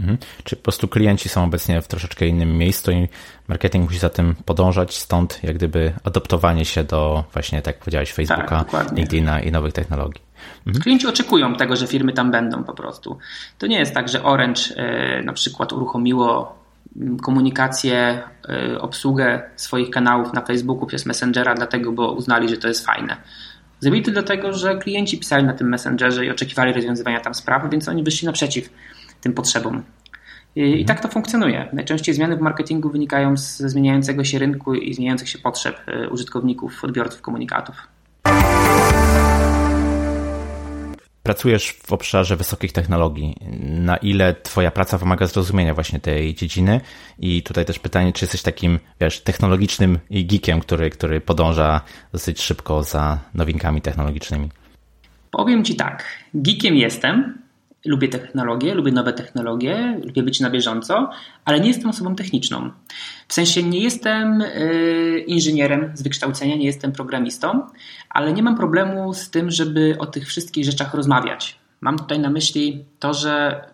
Mhm. 0.00 0.18
Czy 0.44 0.56
po 0.56 0.62
prostu 0.62 0.88
klienci 0.88 1.28
są 1.28 1.44
obecnie 1.44 1.82
w 1.82 1.88
troszeczkę 1.88 2.26
innym 2.26 2.58
miejscu 2.58 2.90
i 2.90 3.08
marketing 3.48 3.84
musi 3.84 3.98
za 3.98 4.10
tym 4.10 4.34
podążać, 4.44 4.96
stąd 4.96 5.40
jak 5.42 5.56
gdyby 5.56 5.92
adoptowanie 6.04 6.64
się 6.64 6.84
do 6.84 7.24
właśnie, 7.32 7.62
tak 7.62 7.74
jak 7.74 7.78
powiedziałeś, 7.78 8.12
Facebooka, 8.12 8.64
tak, 8.64 8.92
LinkedIna 8.92 9.40
i 9.40 9.52
nowych 9.52 9.72
technologii. 9.72 10.22
Mhm. 10.66 10.82
Klienci 10.82 11.06
oczekują 11.06 11.54
tego, 11.54 11.76
że 11.76 11.86
firmy 11.86 12.12
tam 12.12 12.30
będą 12.30 12.64
po 12.64 12.74
prostu. 12.74 13.18
To 13.58 13.66
nie 13.66 13.78
jest 13.78 13.94
tak, 13.94 14.08
że 14.08 14.22
Orange 14.22 14.62
e, 14.76 15.22
na 15.22 15.32
przykład 15.32 15.72
uruchomiło 15.72 16.58
mm, 16.96 17.18
komunikację, 17.18 18.22
e, 18.48 18.80
obsługę 18.80 19.42
swoich 19.56 19.90
kanałów 19.90 20.32
na 20.32 20.40
Facebooku 20.40 20.86
przez 20.86 21.06
Messengera, 21.06 21.54
dlatego, 21.54 21.92
bo 21.92 22.12
uznali, 22.12 22.48
że 22.48 22.56
to 22.56 22.68
jest 22.68 22.86
fajne. 22.86 23.16
Zrobili 23.80 24.02
to 24.02 24.10
dlatego, 24.10 24.52
że 24.52 24.78
klienci 24.78 25.18
pisali 25.18 25.44
na 25.44 25.52
tym 25.52 25.68
Messengerze 25.68 26.26
i 26.26 26.30
oczekiwali 26.30 26.72
rozwiązywania 26.72 27.20
tam 27.20 27.34
sprawy, 27.34 27.68
więc 27.68 27.88
oni 27.88 28.02
wyszli 28.02 28.26
naprzeciw 28.26 28.70
tym 29.20 29.32
potrzebom. 29.32 29.82
I, 30.56 30.60
mhm. 30.60 30.78
I, 30.78 30.84
tak 30.84 31.00
to 31.00 31.08
funkcjonuje. 31.08 31.68
Najczęściej 31.72 32.14
zmiany 32.14 32.36
w 32.36 32.40
marketingu 32.40 32.90
wynikają 32.90 33.36
ze 33.36 33.68
zmieniającego 33.68 34.24
się 34.24 34.38
rynku 34.38 34.74
i 34.74 34.94
zmieniających 34.94 35.28
się 35.28 35.38
potrzeb 35.38 35.76
e, 35.86 36.08
użytkowników, 36.08 36.84
odbiorców 36.84 37.20
komunikatów. 37.20 37.76
Pracujesz 41.22 41.72
w 41.72 41.92
obszarze 41.92 42.36
wysokich 42.36 42.72
technologii. 42.72 43.36
Na 43.60 43.96
ile 43.96 44.34
Twoja 44.34 44.70
praca 44.70 44.98
wymaga 44.98 45.26
zrozumienia 45.26 45.74
właśnie 45.74 46.00
tej 46.00 46.34
dziedziny? 46.34 46.80
I 47.18 47.42
tutaj 47.42 47.64
też 47.64 47.78
pytanie, 47.78 48.12
czy 48.12 48.24
jesteś 48.24 48.42
takim, 48.42 48.78
wiesz, 49.00 49.20
technologicznym 49.20 49.98
geekiem, 50.10 50.60
który, 50.60 50.90
który 50.90 51.20
podąża 51.20 51.80
dosyć 52.12 52.42
szybko 52.42 52.82
za 52.82 53.18
nowinkami 53.34 53.82
technologicznymi? 53.82 54.48
Powiem 55.30 55.64
Ci 55.64 55.76
tak. 55.76 56.04
Geekiem 56.34 56.76
jestem, 56.76 57.38
lubię 57.84 58.08
technologię, 58.08 58.74
lubię 58.74 58.92
nowe 58.92 59.12
technologie, 59.12 60.00
lubię 60.04 60.22
być 60.22 60.40
na 60.40 60.50
bieżąco, 60.50 61.10
ale 61.44 61.60
nie 61.60 61.68
jestem 61.68 61.90
osobą 61.90 62.14
techniczną. 62.14 62.70
W 63.28 63.34
sensie 63.34 63.62
nie 63.62 63.80
jestem 63.80 64.42
y, 64.42 65.24
inżynierem 65.26 65.92
z 65.94 66.02
wykształcenia, 66.02 66.56
nie 66.56 66.66
jestem 66.66 66.92
programistą, 66.92 67.66
ale 68.10 68.32
nie 68.32 68.42
mam 68.42 68.56
problemu 68.56 69.14
z 69.14 69.30
tym, 69.30 69.50
żeby 69.50 69.96
o 69.98 70.06
tych 70.06 70.26
wszystkich 70.26 70.64
rzeczach 70.64 70.94
rozmawiać. 70.94 71.58
Mam 71.80 71.98
tutaj 71.98 72.18
na 72.18 72.30
myśli 72.30 72.84
to, 72.98 73.14
że 73.14 73.64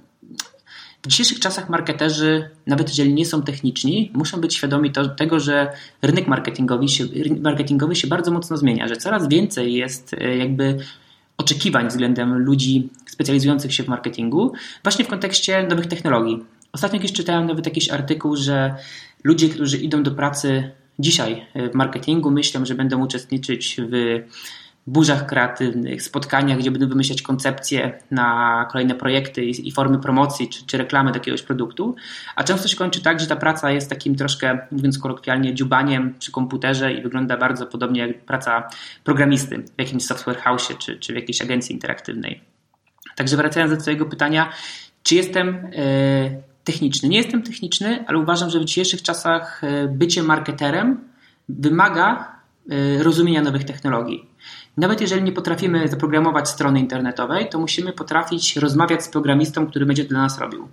w 1.02 1.08
dzisiejszych 1.08 1.40
czasach 1.40 1.68
marketerzy, 1.68 2.50
nawet 2.66 2.88
jeżeli 2.88 3.14
nie 3.14 3.26
są 3.26 3.42
techniczni, 3.42 4.10
muszą 4.14 4.40
być 4.40 4.54
świadomi 4.54 4.92
to, 4.92 5.08
tego, 5.08 5.40
że 5.40 5.72
rynek 6.02 6.28
marketingowy 6.28 6.88
się, 6.88 7.04
marketingowy 7.40 7.96
się 7.96 8.08
bardzo 8.08 8.30
mocno 8.30 8.56
zmienia, 8.56 8.88
że 8.88 8.96
coraz 8.96 9.28
więcej 9.28 9.74
jest 9.74 10.12
y, 10.12 10.36
jakby 10.36 10.78
oczekiwań 11.38 11.88
względem 11.88 12.38
ludzi 12.38 12.88
specjalizujących 13.06 13.74
się 13.74 13.82
w 13.82 13.88
marketingu, 13.88 14.52
właśnie 14.82 15.04
w 15.04 15.08
kontekście 15.08 15.66
nowych 15.66 15.86
technologii. 15.86 16.44
Ostatnio 16.72 16.98
kiedyś 16.98 17.12
czytałem 17.12 17.46
nawet 17.46 17.66
jakiś 17.66 17.90
artykuł, 17.90 18.36
że 18.36 18.74
ludzie, 19.24 19.48
którzy 19.48 19.76
idą 19.76 20.02
do 20.02 20.10
pracy 20.10 20.70
dzisiaj 20.98 21.46
w 21.72 21.74
marketingu, 21.74 22.30
myślą, 22.30 22.64
że 22.64 22.74
będą 22.74 23.04
uczestniczyć 23.04 23.76
w 23.90 24.22
burzach 24.86 25.26
kreatywnych, 25.26 26.02
spotkaniach, 26.02 26.58
gdzie 26.58 26.70
będą 26.70 26.88
wymyślać 26.88 27.22
koncepcje 27.22 27.98
na 28.10 28.68
kolejne 28.70 28.94
projekty 28.94 29.44
i, 29.44 29.68
i 29.68 29.72
formy 29.72 29.98
promocji 29.98 30.48
czy, 30.48 30.66
czy, 30.66 30.78
reklamy 30.78 31.12
do 31.12 31.16
jakiegoś 31.16 31.42
produktu, 31.42 31.96
a 32.36 32.44
często 32.44 32.68
się 32.68 32.76
kończy 32.76 33.02
tak, 33.02 33.20
że 33.20 33.26
ta 33.26 33.36
praca 33.36 33.70
jest 33.70 33.90
takim 33.90 34.14
troszkę, 34.14 34.58
mówiąc 34.70 34.98
kolokwialnie, 34.98 35.54
dziubaniem 35.54 36.14
przy 36.18 36.32
komputerze 36.32 36.92
i 36.92 37.02
wygląda 37.02 37.36
bardzo 37.36 37.66
podobnie 37.66 38.00
jak 38.00 38.24
praca 38.24 38.68
programisty 39.04 39.64
w 39.76 39.80
jakimś 39.80 40.04
software 40.04 40.38
house 40.38 40.72
czy, 40.78 40.98
czy 40.98 41.12
w 41.12 41.16
jakiejś 41.16 41.42
agencji 41.42 41.74
interaktywnej. 41.74 42.40
Także 43.16 43.36
wracając 43.36 43.72
do 43.72 43.80
Twojego 43.80 44.06
pytania, 44.06 44.52
czy 45.02 45.14
jestem 45.14 45.48
e, 45.48 46.42
techniczny? 46.64 47.08
Nie 47.08 47.16
jestem 47.16 47.42
techniczny, 47.42 48.04
ale 48.06 48.18
uważam, 48.18 48.50
że 48.50 48.60
w 48.60 48.64
dzisiejszych 48.64 49.02
czasach 49.02 49.64
e, 49.64 49.88
bycie 49.88 50.22
marketerem 50.22 51.00
wymaga 51.48 52.36
e, 52.70 53.02
rozumienia 53.02 53.42
nowych 53.42 53.64
technologii. 53.64 54.35
Nawet 54.76 55.00
jeżeli 55.00 55.22
nie 55.22 55.32
potrafimy 55.32 55.88
zaprogramować 55.88 56.48
strony 56.48 56.80
internetowej, 56.80 57.48
to 57.48 57.58
musimy 57.58 57.92
potrafić 57.92 58.56
rozmawiać 58.56 59.04
z 59.04 59.08
programistą, 59.08 59.66
który 59.66 59.86
będzie 59.86 60.04
dla 60.04 60.22
nas 60.22 60.38
robił. 60.38 60.68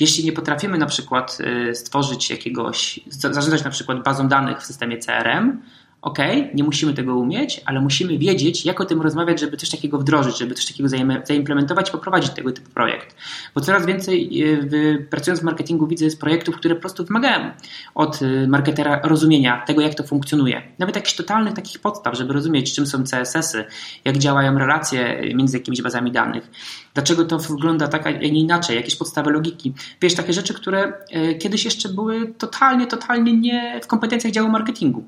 Jeśli 0.00 0.24
nie 0.24 0.32
potrafimy 0.32 0.78
na 0.78 0.86
przykład 0.86 1.38
stworzyć 1.74 2.30
jakiegoś, 2.30 3.00
zarządzać 3.08 3.64
na 3.64 3.70
przykład 3.70 4.02
bazą 4.02 4.28
danych 4.28 4.58
w 4.58 4.66
systemie 4.66 4.98
CRM, 4.98 5.62
ok, 6.04 6.18
nie 6.54 6.64
musimy 6.64 6.94
tego 6.94 7.16
umieć, 7.16 7.60
ale 7.64 7.80
musimy 7.80 8.18
wiedzieć, 8.18 8.64
jak 8.64 8.80
o 8.80 8.84
tym 8.84 9.02
rozmawiać, 9.02 9.40
żeby 9.40 9.56
coś 9.56 9.70
takiego 9.70 9.98
wdrożyć, 9.98 10.38
żeby 10.38 10.54
coś 10.54 10.66
takiego 10.66 10.88
zaimplementować, 11.24 11.90
poprowadzić 11.90 12.30
tego 12.30 12.52
typu 12.52 12.70
projekt. 12.70 13.16
Bo 13.54 13.60
coraz 13.60 13.86
więcej 13.86 14.42
e, 14.42 14.98
pracując 14.98 15.40
w 15.40 15.42
marketingu 15.42 15.86
widzę 15.86 16.10
z 16.10 16.16
projektów, 16.16 16.56
które 16.56 16.74
po 16.74 16.80
prostu 16.80 17.04
wymagają 17.04 17.50
od 17.94 18.22
e, 18.22 18.46
marketera 18.46 19.00
rozumienia 19.04 19.62
tego, 19.66 19.80
jak 19.80 19.94
to 19.94 20.02
funkcjonuje. 20.02 20.62
Nawet 20.78 20.96
jakichś 20.96 21.16
totalnych 21.16 21.54
takich 21.54 21.78
podstaw, 21.78 22.16
żeby 22.16 22.32
rozumieć, 22.32 22.74
czym 22.74 22.86
są 22.86 23.04
CSS-y, 23.04 23.64
jak 24.04 24.18
działają 24.18 24.58
relacje 24.58 25.22
między 25.34 25.56
jakimiś 25.56 25.82
bazami 25.82 26.12
danych, 26.12 26.50
dlaczego 26.94 27.24
to 27.24 27.38
wygląda 27.38 27.88
tak, 27.88 28.06
a 28.06 28.10
nie 28.10 28.40
inaczej, 28.40 28.76
jakieś 28.76 28.96
podstawy 28.96 29.30
logiki. 29.30 29.74
Wiesz, 30.00 30.14
takie 30.14 30.32
rzeczy, 30.32 30.54
które 30.54 30.92
e, 31.10 31.34
kiedyś 31.34 31.64
jeszcze 31.64 31.88
były 31.88 32.26
totalnie, 32.38 32.86
totalnie 32.86 33.32
nie 33.32 33.80
w 33.82 33.86
kompetencjach 33.86 34.32
działu 34.32 34.48
marketingu. 34.48 35.04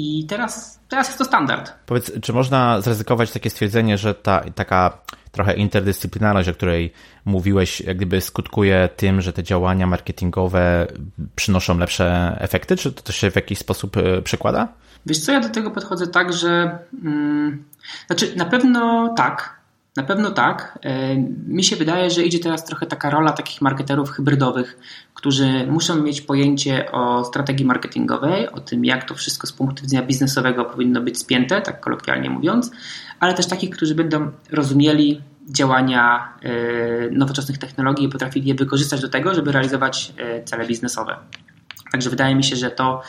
I 0.00 0.26
teraz, 0.26 0.80
teraz 0.88 1.06
jest 1.06 1.18
to 1.18 1.24
standard. 1.24 1.72
Powiedz, 1.86 2.12
czy 2.22 2.32
można 2.32 2.80
zryzykować 2.80 3.32
takie 3.32 3.50
stwierdzenie, 3.50 3.98
że 3.98 4.14
ta 4.14 4.40
taka 4.54 4.98
trochę 5.32 5.54
interdyscyplinarność, 5.54 6.48
o 6.48 6.54
której 6.54 6.92
mówiłeś, 7.24 7.80
jak 7.80 7.96
gdyby 7.96 8.20
skutkuje 8.20 8.88
tym, 8.96 9.20
że 9.20 9.32
te 9.32 9.42
działania 9.42 9.86
marketingowe 9.86 10.86
przynoszą 11.36 11.78
lepsze 11.78 12.36
efekty? 12.40 12.76
Czy 12.76 12.92
to 12.92 13.12
się 13.12 13.30
w 13.30 13.36
jakiś 13.36 13.58
sposób 13.58 13.96
e, 13.96 14.22
przekłada? 14.22 14.68
Wiesz 15.06 15.18
co, 15.18 15.32
ja 15.32 15.40
do 15.40 15.48
tego 15.48 15.70
podchodzę 15.70 16.06
tak, 16.06 16.32
że 16.32 16.78
mm, 17.04 17.64
znaczy 18.06 18.36
na 18.36 18.44
pewno 18.44 19.14
tak, 19.16 19.57
na 19.98 20.04
pewno 20.04 20.30
tak. 20.30 20.78
E, 20.82 21.16
mi 21.46 21.64
się 21.64 21.76
wydaje, 21.76 22.10
że 22.10 22.22
idzie 22.22 22.38
teraz 22.38 22.64
trochę 22.64 22.86
taka 22.86 23.10
rola 23.10 23.32
takich 23.32 23.60
marketerów 23.60 24.10
hybrydowych, 24.10 24.78
którzy 25.14 25.66
muszą 25.66 26.02
mieć 26.02 26.20
pojęcie 26.20 26.92
o 26.92 27.24
strategii 27.24 27.66
marketingowej, 27.66 28.48
o 28.48 28.60
tym, 28.60 28.84
jak 28.84 29.04
to 29.04 29.14
wszystko 29.14 29.46
z 29.46 29.52
punktu 29.52 29.82
widzenia 29.82 30.02
biznesowego 30.02 30.64
powinno 30.64 31.00
być 31.00 31.18
spięte, 31.18 31.60
tak 31.60 31.80
kolokwialnie 31.80 32.30
mówiąc, 32.30 32.70
ale 33.20 33.34
też 33.34 33.46
takich, 33.46 33.70
którzy 33.70 33.94
będą 33.94 34.30
rozumieli 34.50 35.22
działania 35.48 36.32
e, 36.42 37.10
nowoczesnych 37.10 37.58
technologii 37.58 38.06
i 38.06 38.08
potrafili 38.08 38.48
je 38.48 38.54
wykorzystać 38.54 39.00
do 39.00 39.08
tego, 39.08 39.34
żeby 39.34 39.52
realizować 39.52 40.12
e, 40.18 40.44
cele 40.44 40.66
biznesowe. 40.66 41.16
Także 41.92 42.10
wydaje 42.10 42.34
mi 42.34 42.44
się, 42.44 42.56
że 42.56 42.70
to 42.70 43.02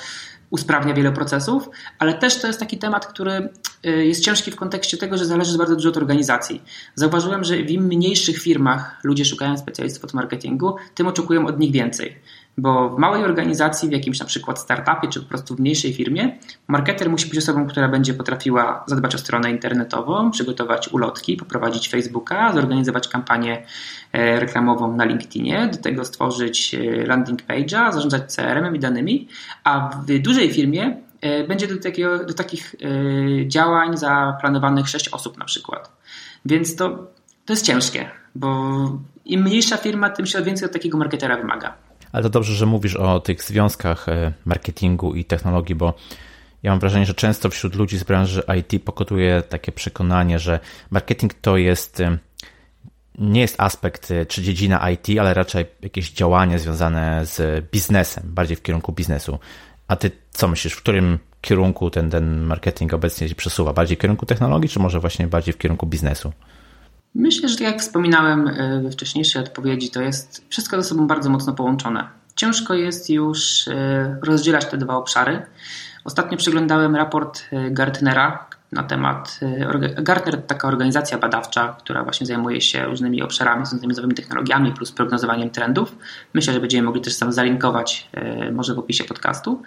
usprawnia 0.49 0.93
wiele 0.93 1.11
procesów, 1.11 1.69
ale 1.99 2.13
też 2.13 2.41
to 2.41 2.47
jest 2.47 2.59
taki 2.59 2.77
temat, 2.77 3.05
który 3.05 3.49
y, 3.85 4.05
jest 4.05 4.23
ciężki 4.23 4.51
w 4.51 4.55
kontekście 4.55 4.97
tego, 4.97 5.17
że 5.17 5.25
zależy 5.25 5.57
bardzo 5.57 5.75
dużo 5.75 5.89
od 5.89 5.97
organizacji. 5.97 6.61
Zauważyłem, 6.95 7.43
że 7.43 7.57
w 7.57 7.71
im 7.71 7.83
mniejszych 7.83 8.37
firmach 8.37 8.99
ludzie 9.03 9.25
szukają 9.25 9.57
specjalistów 9.57 10.03
od 10.03 10.13
marketingu, 10.13 10.75
tym 10.95 11.07
oczekują 11.07 11.47
od 11.47 11.59
nich 11.59 11.71
więcej. 11.71 12.15
Bo 12.61 12.89
w 12.89 12.97
małej 12.97 13.23
organizacji, 13.23 13.89
w 13.89 13.91
jakimś 13.91 14.19
na 14.19 14.25
przykład 14.25 14.59
startupie, 14.59 15.07
czy 15.07 15.21
po 15.21 15.29
prostu 15.29 15.55
w 15.55 15.59
mniejszej 15.59 15.93
firmie, 15.93 16.37
marketer 16.67 17.09
musi 17.09 17.29
być 17.29 17.37
osobą, 17.37 17.67
która 17.67 17.87
będzie 17.87 18.13
potrafiła 18.13 18.83
zadbać 18.87 19.15
o 19.15 19.17
stronę 19.17 19.51
internetową, 19.51 20.31
przygotować 20.31 20.87
ulotki, 20.87 21.37
poprowadzić 21.37 21.89
Facebooka, 21.89 22.53
zorganizować 22.53 23.07
kampanię 23.07 23.63
e, 24.13 24.39
reklamową 24.39 24.95
na 24.95 25.05
LinkedInie, 25.05 25.69
do 25.71 25.77
tego 25.77 26.05
stworzyć 26.05 26.75
e, 26.75 27.05
landing 27.05 27.41
page'a, 27.41 27.93
zarządzać 27.93 28.35
CRM-em 28.35 28.75
i 28.75 28.79
danymi, 28.79 29.27
a 29.63 29.89
w 30.07 30.19
dużej 30.19 30.53
firmie 30.53 30.97
e, 31.21 31.43
będzie 31.43 31.67
do, 31.67 31.77
takiego, 31.77 32.25
do 32.25 32.33
takich 32.33 32.75
działań 33.47 33.97
zaplanowanych 33.97 34.89
6 34.89 35.09
osób 35.09 35.37
na 35.37 35.45
przykład. 35.45 35.91
Więc 36.45 36.75
to, 36.75 36.89
to 37.45 37.53
jest 37.53 37.65
ciężkie, 37.65 38.09
bo 38.35 38.69
im 39.25 39.43
mniejsza 39.43 39.77
firma, 39.77 40.09
tym 40.09 40.25
się 40.25 40.41
więcej 40.41 40.65
od 40.65 40.73
takiego 40.73 40.97
marketera 40.97 41.37
wymaga. 41.37 41.88
Ale 42.11 42.23
to 42.23 42.29
dobrze, 42.29 42.55
że 42.55 42.65
mówisz 42.65 42.95
o 42.95 43.19
tych 43.19 43.43
związkach 43.43 44.09
e, 44.09 44.33
marketingu 44.45 45.15
i 45.15 45.25
technologii, 45.25 45.75
bo 45.75 45.93
ja 46.63 46.71
mam 46.71 46.79
wrażenie, 46.79 47.05
że 47.05 47.13
często 47.13 47.49
wśród 47.49 47.75
ludzi 47.75 47.97
z 47.97 48.03
branży 48.03 48.43
IT 48.59 48.83
pokutuje 48.83 49.41
takie 49.49 49.71
przekonanie, 49.71 50.39
że 50.39 50.59
marketing 50.91 51.33
to 51.33 51.57
jest 51.57 51.99
e, 51.99 52.17
nie 53.17 53.41
jest 53.41 53.61
aspekt 53.61 54.11
e, 54.11 54.25
czy 54.25 54.41
dziedzina 54.41 54.89
IT, 54.89 55.07
ale 55.19 55.33
raczej 55.33 55.65
jakieś 55.81 56.11
działanie 56.11 56.59
związane 56.59 57.25
z 57.25 57.65
biznesem, 57.71 58.23
bardziej 58.25 58.57
w 58.57 58.61
kierunku 58.61 58.91
biznesu. 58.91 59.39
A 59.87 59.95
ty 59.95 60.11
co 60.31 60.47
myślisz, 60.47 60.73
w 60.73 60.81
którym 60.81 61.19
kierunku 61.41 61.89
ten, 61.89 62.09
ten 62.09 62.41
marketing 62.41 62.93
obecnie 62.93 63.29
się 63.29 63.35
przesuwa? 63.35 63.73
Bardziej 63.73 63.97
w 63.97 63.99
kierunku 63.99 64.25
technologii, 64.25 64.69
czy 64.69 64.79
może 64.79 64.99
właśnie 64.99 65.27
bardziej 65.27 65.53
w 65.53 65.57
kierunku 65.57 65.85
biznesu? 65.87 66.33
Myślę, 67.15 67.49
że 67.49 67.55
tak 67.55 67.67
jak 67.67 67.81
wspominałem 67.81 68.47
e, 68.47 68.81
we 68.81 68.91
wcześniejszej 68.91 69.41
odpowiedzi, 69.41 69.89
to 69.89 70.01
jest 70.01 70.45
wszystko 70.49 70.77
ze 70.77 70.83
sobą 70.83 71.07
bardzo 71.07 71.29
mocno 71.29 71.53
połączone. 71.53 72.07
Ciężko 72.35 72.73
jest 72.73 73.09
już 73.09 73.67
e, 73.67 74.17
rozdzielać 74.23 74.65
te 74.65 74.77
dwa 74.77 74.95
obszary. 74.95 75.41
Ostatnio 76.05 76.37
przeglądałem 76.37 76.95
raport 76.95 77.41
e, 77.51 77.71
Gartnera, 77.71 78.49
na 78.71 78.83
temat. 78.83 79.39
Gartner 79.97 80.35
to 80.35 80.41
taka 80.41 80.67
organizacja 80.67 81.17
badawcza, 81.17 81.75
która 81.79 82.03
właśnie 82.03 82.27
zajmuje 82.27 82.61
się 82.61 82.85
różnymi 82.85 83.21
obszarami 83.21 83.65
związanymi 83.65 83.93
z 83.93 83.97
nowymi 83.97 84.13
technologiami 84.13 84.71
plus 84.73 84.91
prognozowaniem 84.91 85.49
trendów. 85.49 85.95
Myślę, 86.33 86.53
że 86.53 86.59
będziemy 86.59 86.83
mogli 86.83 87.01
też 87.01 87.13
sam 87.13 87.31
zalinkować 87.31 88.09
może 88.51 88.73
w 88.73 88.79
opisie 88.79 89.03
podcastu. 89.03 89.61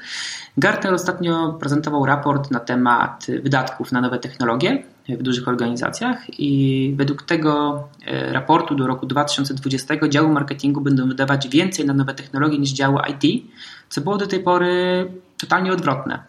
Gartner 0.57 0.95
ostatnio 0.95 1.53
prezentował 1.61 2.07
raport 2.07 2.51
na 2.51 2.61
temat 2.61 3.27
wydatków 3.43 3.93
na 3.93 4.01
nowe 4.01 4.19
technologie 4.19 4.83
w 5.09 5.23
dużych 5.23 5.49
organizacjach 5.49 6.41
i 6.41 6.95
według 6.97 7.23
tego 7.23 7.83
e, 8.07 8.33
raportu 8.33 8.75
do 8.75 8.87
roku 8.87 9.07
2020 9.07 10.09
działy 10.09 10.29
marketingu 10.29 10.81
będą 10.81 11.09
wydawać 11.09 11.49
więcej 11.49 11.87
na 11.87 11.95
nowe 11.95 12.15
technologie 12.15 12.59
niż 12.59 12.71
działy 12.71 13.01
IT, 13.09 13.45
co 13.89 14.01
było 14.01 14.17
do 14.17 14.27
tej 14.27 14.41
pory 14.41 15.07
totalnie 15.39 15.73
odwrotne. 15.73 16.23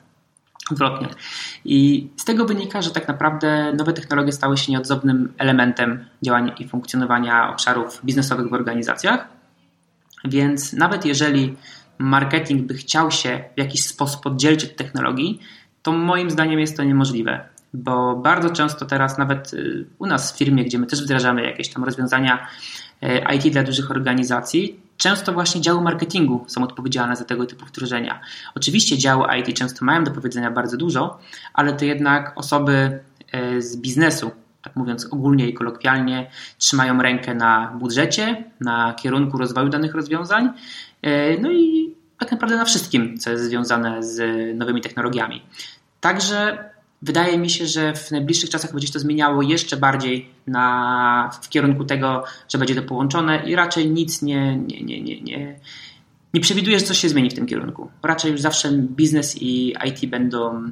Odwrotnie. 0.71 1.07
I 1.65 2.09
z 2.17 2.25
tego 2.25 2.45
wynika, 2.45 2.81
że 2.81 2.91
tak 2.91 3.07
naprawdę 3.07 3.73
nowe 3.77 3.93
technologie 3.93 4.31
stały 4.31 4.57
się 4.57 4.71
nieodzownym 4.71 5.33
elementem 5.37 6.05
działania 6.21 6.53
i 6.53 6.67
funkcjonowania 6.67 7.49
obszarów 7.51 8.01
biznesowych 8.05 8.49
w 8.49 8.53
organizacjach. 8.53 9.27
Więc 10.25 10.73
nawet 10.73 11.05
jeżeli 11.05 11.55
marketing 11.97 12.61
by 12.61 12.73
chciał 12.73 13.11
się 13.11 13.43
w 13.55 13.59
jakiś 13.59 13.85
sposób 13.85 14.25
oddzielić 14.25 14.65
od 14.65 14.75
technologii, 14.75 15.39
to 15.81 15.91
moim 15.91 16.31
zdaniem 16.31 16.59
jest 16.59 16.77
to 16.77 16.83
niemożliwe 16.83 17.52
bo 17.73 18.15
bardzo 18.15 18.49
często 18.49 18.85
teraz 18.85 19.17
nawet 19.17 19.53
y, 19.53 19.85
u 19.99 20.05
nas 20.07 20.33
w 20.33 20.37
firmie, 20.37 20.65
gdzie 20.65 20.79
my 20.79 20.87
też 20.87 21.03
wdrażamy 21.03 21.43
jakieś 21.43 21.69
tam 21.69 21.83
rozwiązania 21.83 22.47
y, 23.03 23.35
IT 23.35 23.53
dla 23.53 23.63
dużych 23.63 23.91
organizacji, 23.91 24.79
często 24.97 25.33
właśnie 25.33 25.61
działy 25.61 25.81
marketingu 25.81 26.45
są 26.47 26.63
odpowiedzialne 26.63 27.15
za 27.15 27.25
tego 27.25 27.45
typu 27.45 27.65
wdrożenia. 27.65 28.21
Oczywiście 28.55 28.97
działy 28.97 29.27
IT 29.39 29.57
często 29.57 29.85
mają 29.85 30.03
do 30.03 30.11
powiedzenia 30.11 30.51
bardzo 30.51 30.77
dużo, 30.77 31.19
ale 31.53 31.73
to 31.73 31.85
jednak 31.85 32.31
osoby 32.35 32.99
y, 33.35 33.61
z 33.61 33.77
biznesu, 33.77 34.31
tak 34.61 34.75
mówiąc 34.75 35.07
ogólnie 35.11 35.49
i 35.49 35.53
kolokwialnie, 35.53 36.29
trzymają 36.57 37.01
rękę 37.01 37.35
na 37.35 37.75
budżecie, 37.79 38.43
na 38.59 38.93
kierunku 38.93 39.37
rozwoju 39.37 39.69
danych 39.69 39.95
rozwiązań, 39.95 40.49
no 41.41 41.51
i 41.51 41.95
tak 42.19 42.31
naprawdę 42.31 42.57
na 42.57 42.65
wszystkim, 42.65 43.17
co 43.17 43.31
jest 43.31 43.43
związane 43.43 44.03
z 44.03 44.19
nowymi 44.57 44.81
technologiami. 44.81 45.41
Także 45.99 46.69
Wydaje 47.03 47.37
mi 47.37 47.49
się, 47.49 47.67
że 47.67 47.93
w 47.93 48.11
najbliższych 48.11 48.49
czasach 48.49 48.71
będzie 48.71 48.87
się 48.87 48.93
to 48.93 48.99
zmieniało 48.99 49.41
jeszcze 49.41 49.77
bardziej 49.77 50.29
na, 50.47 51.29
w 51.41 51.49
kierunku 51.49 51.83
tego, 51.85 52.23
że 52.49 52.57
będzie 52.57 52.75
to 52.75 52.81
połączone 52.83 53.43
i 53.45 53.55
raczej 53.55 53.89
nic 53.91 54.21
nie, 54.21 54.57
nie, 54.57 54.83
nie, 54.83 55.01
nie, 55.01 55.21
nie, 55.21 55.59
nie 56.33 56.41
przewiduję, 56.41 56.79
że 56.79 56.85
coś 56.85 56.97
się 56.97 57.09
zmieni 57.09 57.29
w 57.29 57.33
tym 57.33 57.45
kierunku. 57.45 57.91
Raczej 58.03 58.31
już 58.31 58.41
zawsze 58.41 58.71
biznes 58.71 59.41
i 59.41 59.75
IT 59.85 60.09
będą 60.09 60.71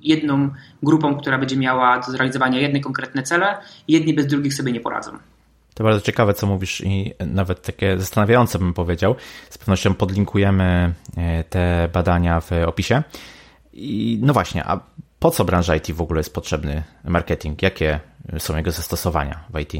jedną 0.00 0.50
grupą, 0.82 1.16
która 1.16 1.38
będzie 1.38 1.56
miała 1.56 1.98
do 1.98 2.12
zrealizowania 2.12 2.60
jedne 2.60 2.80
konkretne 2.80 3.22
cele 3.22 3.58
i 3.88 3.92
jedni 3.92 4.14
bez 4.14 4.26
drugich 4.26 4.54
sobie 4.54 4.72
nie 4.72 4.80
poradzą. 4.80 5.12
To 5.74 5.84
bardzo 5.84 6.00
ciekawe, 6.00 6.34
co 6.34 6.46
mówisz 6.46 6.80
i 6.80 7.12
nawet 7.26 7.62
takie 7.62 7.98
zastanawiające 7.98 8.58
bym 8.58 8.74
powiedział. 8.74 9.14
Z 9.50 9.58
pewnością 9.58 9.94
podlinkujemy 9.94 10.94
e, 11.16 11.44
te 11.44 11.88
badania 11.92 12.40
w 12.40 12.50
opisie. 12.66 13.02
I 13.72 14.18
no 14.22 14.32
właśnie, 14.32 14.64
a 14.64 14.80
po 15.20 15.30
co 15.30 15.44
branża 15.44 15.76
IT 15.76 15.92
w 15.92 16.02
ogóle 16.02 16.20
jest 16.20 16.34
potrzebny 16.34 16.82
marketing? 17.04 17.62
Jakie 17.62 18.00
są 18.38 18.56
jego 18.56 18.70
zastosowania 18.70 19.44
w 19.54 19.58
IT? 19.58 19.72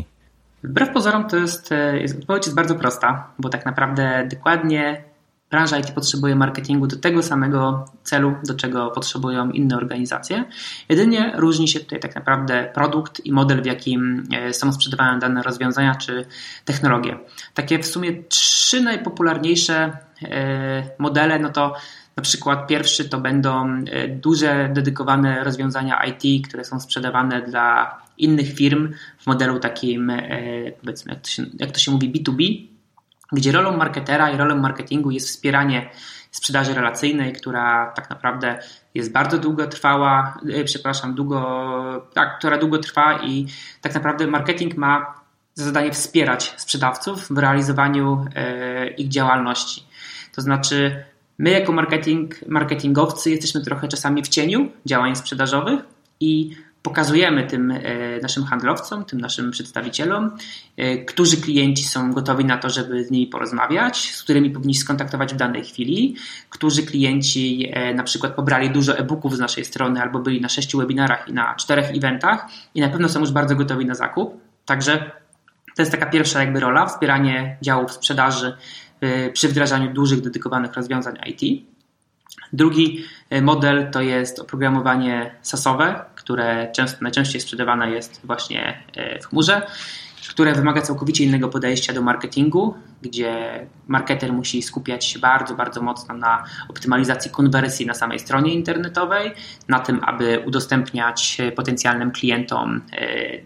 Wbrew 0.64 0.92
pozorom 0.92 1.28
to 1.28 1.37
jest, 1.37 1.73
e, 1.73 2.00
jest, 2.00 2.18
odpowiedź 2.18 2.47
jest 2.47 2.56
bardzo 2.56 2.75
prosta, 2.75 3.30
bo 3.38 3.49
tak 3.49 3.66
naprawdę 3.66 4.28
dokładnie 4.30 5.04
branża 5.50 5.78
IT 5.78 5.90
potrzebuje 5.90 6.37
marketingu 6.37 6.87
do 6.87 6.97
tego 6.97 7.23
samego 7.23 7.85
celu, 8.02 8.35
do 8.44 8.54
czego 8.54 8.90
potrzebują 8.90 9.50
inne 9.50 9.76
organizacje. 9.76 10.44
Jedynie 10.88 11.32
różni 11.37 11.68
się 11.68 11.80
tutaj 11.80 12.00
tak 12.00 12.14
naprawdę 12.14 12.70
produkt 12.75 13.26
i 13.26 13.32
model, 13.32 13.62
w 13.62 13.66
jakim 13.66 14.25
e, 14.32 14.54
są 14.54 14.73
sprzedawane 14.73 15.18
dane 15.18 15.42
rozwiązania 15.42 15.94
czy 15.94 16.26
technologie. 16.64 17.18
Takie 17.54 17.78
w 17.78 17.87
sumie 17.87 18.23
trzy 18.23 18.80
najpopularniejsze 18.80 19.97
e, 20.23 20.82
modele, 20.99 21.38
no 21.38 21.49
to 21.49 21.75
na 22.17 22.23
przykład 22.23 22.67
pierwszy 22.67 23.09
to 23.09 23.21
będą 23.21 23.85
e, 23.90 24.09
duże, 24.09 24.71
dedykowane 24.73 25.45
rozwiązania 25.45 26.05
IT, 26.05 26.49
które 26.49 26.64
są 26.64 26.81
sprzedawane 26.81 27.43
dla 27.43 27.99
innych 28.19 28.55
firm 28.55 28.93
w 29.19 29.26
modelu 29.26 29.59
takim, 29.59 30.11
e, 30.11 30.23
powiedzmy, 30.81 31.12
jak 31.12 31.23
to 31.23 31.31
się, 31.31 31.47
jak 31.59 31.71
to 31.71 31.79
się 31.79 31.90
mówi, 31.90 32.12
B2B, 32.12 32.67
gdzie 33.33 33.52
rolą 33.52 33.76
marketera 33.76 34.31
i 34.31 34.37
rolą 34.37 34.57
marketingu 34.57 35.11
jest 35.11 35.29
wspieranie 35.29 35.90
sprzedaży 36.31 36.75
relacyjnej, 36.75 37.33
która 37.33 37.93
tak 37.97 38.11
naprawdę 38.11 38.59
jest 38.95 39.12
bardzo 39.12 39.38
długo 39.38 39.67
trwała, 39.67 40.40
e, 40.52 40.64
przepraszam, 40.64 41.14
długo, 41.14 42.09
tak, 42.14 42.38
która 42.38 42.59
długo 42.59 42.79
trwa 42.79 43.23
i 43.23 43.46
tak 43.81 43.94
naprawdę 43.94 44.27
marketing 44.27 44.77
ma 44.77 45.20
za 45.55 45.64
zadanie 45.64 45.92
wspierać 45.92 46.55
sprzedawców 46.57 47.29
w 47.29 47.38
realizowaniu 47.38 48.27
ich 48.96 49.09
działalności. 49.09 49.85
To 50.35 50.42
znaczy 50.42 51.05
My 51.40 51.50
jako 51.50 51.72
marketing, 51.72 52.48
marketingowcy 52.48 53.31
jesteśmy 53.31 53.61
trochę 53.61 53.88
czasami 53.88 54.22
w 54.22 54.29
cieniu 54.29 54.68
działań 54.87 55.16
sprzedażowych 55.16 55.81
i 56.20 56.50
pokazujemy 56.83 57.46
tym 57.46 57.70
e, 57.70 57.81
naszym 58.22 58.44
handlowcom, 58.44 59.05
tym 59.05 59.20
naszym 59.20 59.50
przedstawicielom, 59.50 60.31
e, 60.76 60.98
którzy 61.05 61.37
klienci 61.37 61.85
są 61.85 62.12
gotowi 62.12 62.44
na 62.44 62.57
to, 62.57 62.70
żeby 62.70 63.05
z 63.05 63.11
nimi 63.11 63.26
porozmawiać, 63.26 64.14
z 64.14 64.22
którymi 64.22 64.50
powinni 64.50 64.74
skontaktować 64.74 65.35
w 65.35 65.37
danej 65.37 65.64
chwili, 65.64 66.16
którzy 66.50 66.83
klienci 66.83 67.70
e, 67.72 67.94
na 67.94 68.03
przykład 68.03 68.35
pobrali 68.35 68.70
dużo 68.70 68.98
e-booków 68.98 69.37
z 69.37 69.38
naszej 69.38 69.64
strony 69.64 70.03
albo 70.03 70.18
byli 70.18 70.40
na 70.40 70.48
sześciu 70.48 70.79
webinarach 70.79 71.29
i 71.29 71.33
na 71.33 71.55
czterech 71.55 71.96
eventach 71.96 72.46
i 72.74 72.81
na 72.81 72.88
pewno 72.88 73.09
są 73.09 73.20
już 73.20 73.31
bardzo 73.31 73.57
gotowi 73.57 73.87
na 73.87 73.94
zakup. 73.94 74.40
Także 74.64 75.11
to 75.76 75.83
jest 75.83 75.92
taka 75.92 76.07
pierwsza 76.07 76.40
jakby 76.40 76.61
rola, 76.61 76.87
wspieranie 76.87 77.57
działów 77.62 77.92
sprzedaży 77.92 78.57
przy 79.32 79.48
wdrażaniu 79.48 79.92
dużych, 79.92 80.20
dedykowanych 80.20 80.74
rozwiązań 80.74 81.16
IT. 81.26 81.70
Drugi 82.52 83.04
y, 83.32 83.42
model 83.42 83.90
to 83.90 84.00
jest 84.00 84.38
oprogramowanie 84.38 85.34
SaaSowe, 85.42 86.04
które 86.14 86.72
często, 86.72 86.98
najczęściej 87.00 87.40
sprzedawane 87.40 87.90
jest 87.90 88.20
właśnie 88.24 88.82
y, 89.16 89.22
w 89.22 89.26
chmurze, 89.26 89.66
które 90.28 90.54
wymaga 90.54 90.82
całkowicie 90.82 91.24
innego 91.24 91.48
podejścia 91.48 91.92
do 91.92 92.02
marketingu, 92.02 92.74
gdzie 93.02 93.66
marketer 93.88 94.32
musi 94.32 94.62
skupiać 94.62 95.04
się 95.04 95.18
bardzo, 95.18 95.54
bardzo 95.54 95.82
mocno 95.82 96.14
na 96.14 96.44
optymalizacji 96.68 97.30
konwersji 97.30 97.86
na 97.86 97.94
samej 97.94 98.18
stronie 98.18 98.54
internetowej, 98.54 99.32
na 99.68 99.80
tym, 99.80 100.00
aby 100.04 100.42
udostępniać 100.46 101.38
potencjalnym 101.56 102.10
klientom 102.10 102.80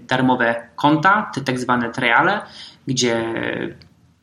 darmowe 0.09 0.69
konta, 0.77 1.31
te 1.35 1.41
tak 1.41 1.59
zwane 1.59 1.91
triale, 1.91 2.41
gdzie 2.87 3.25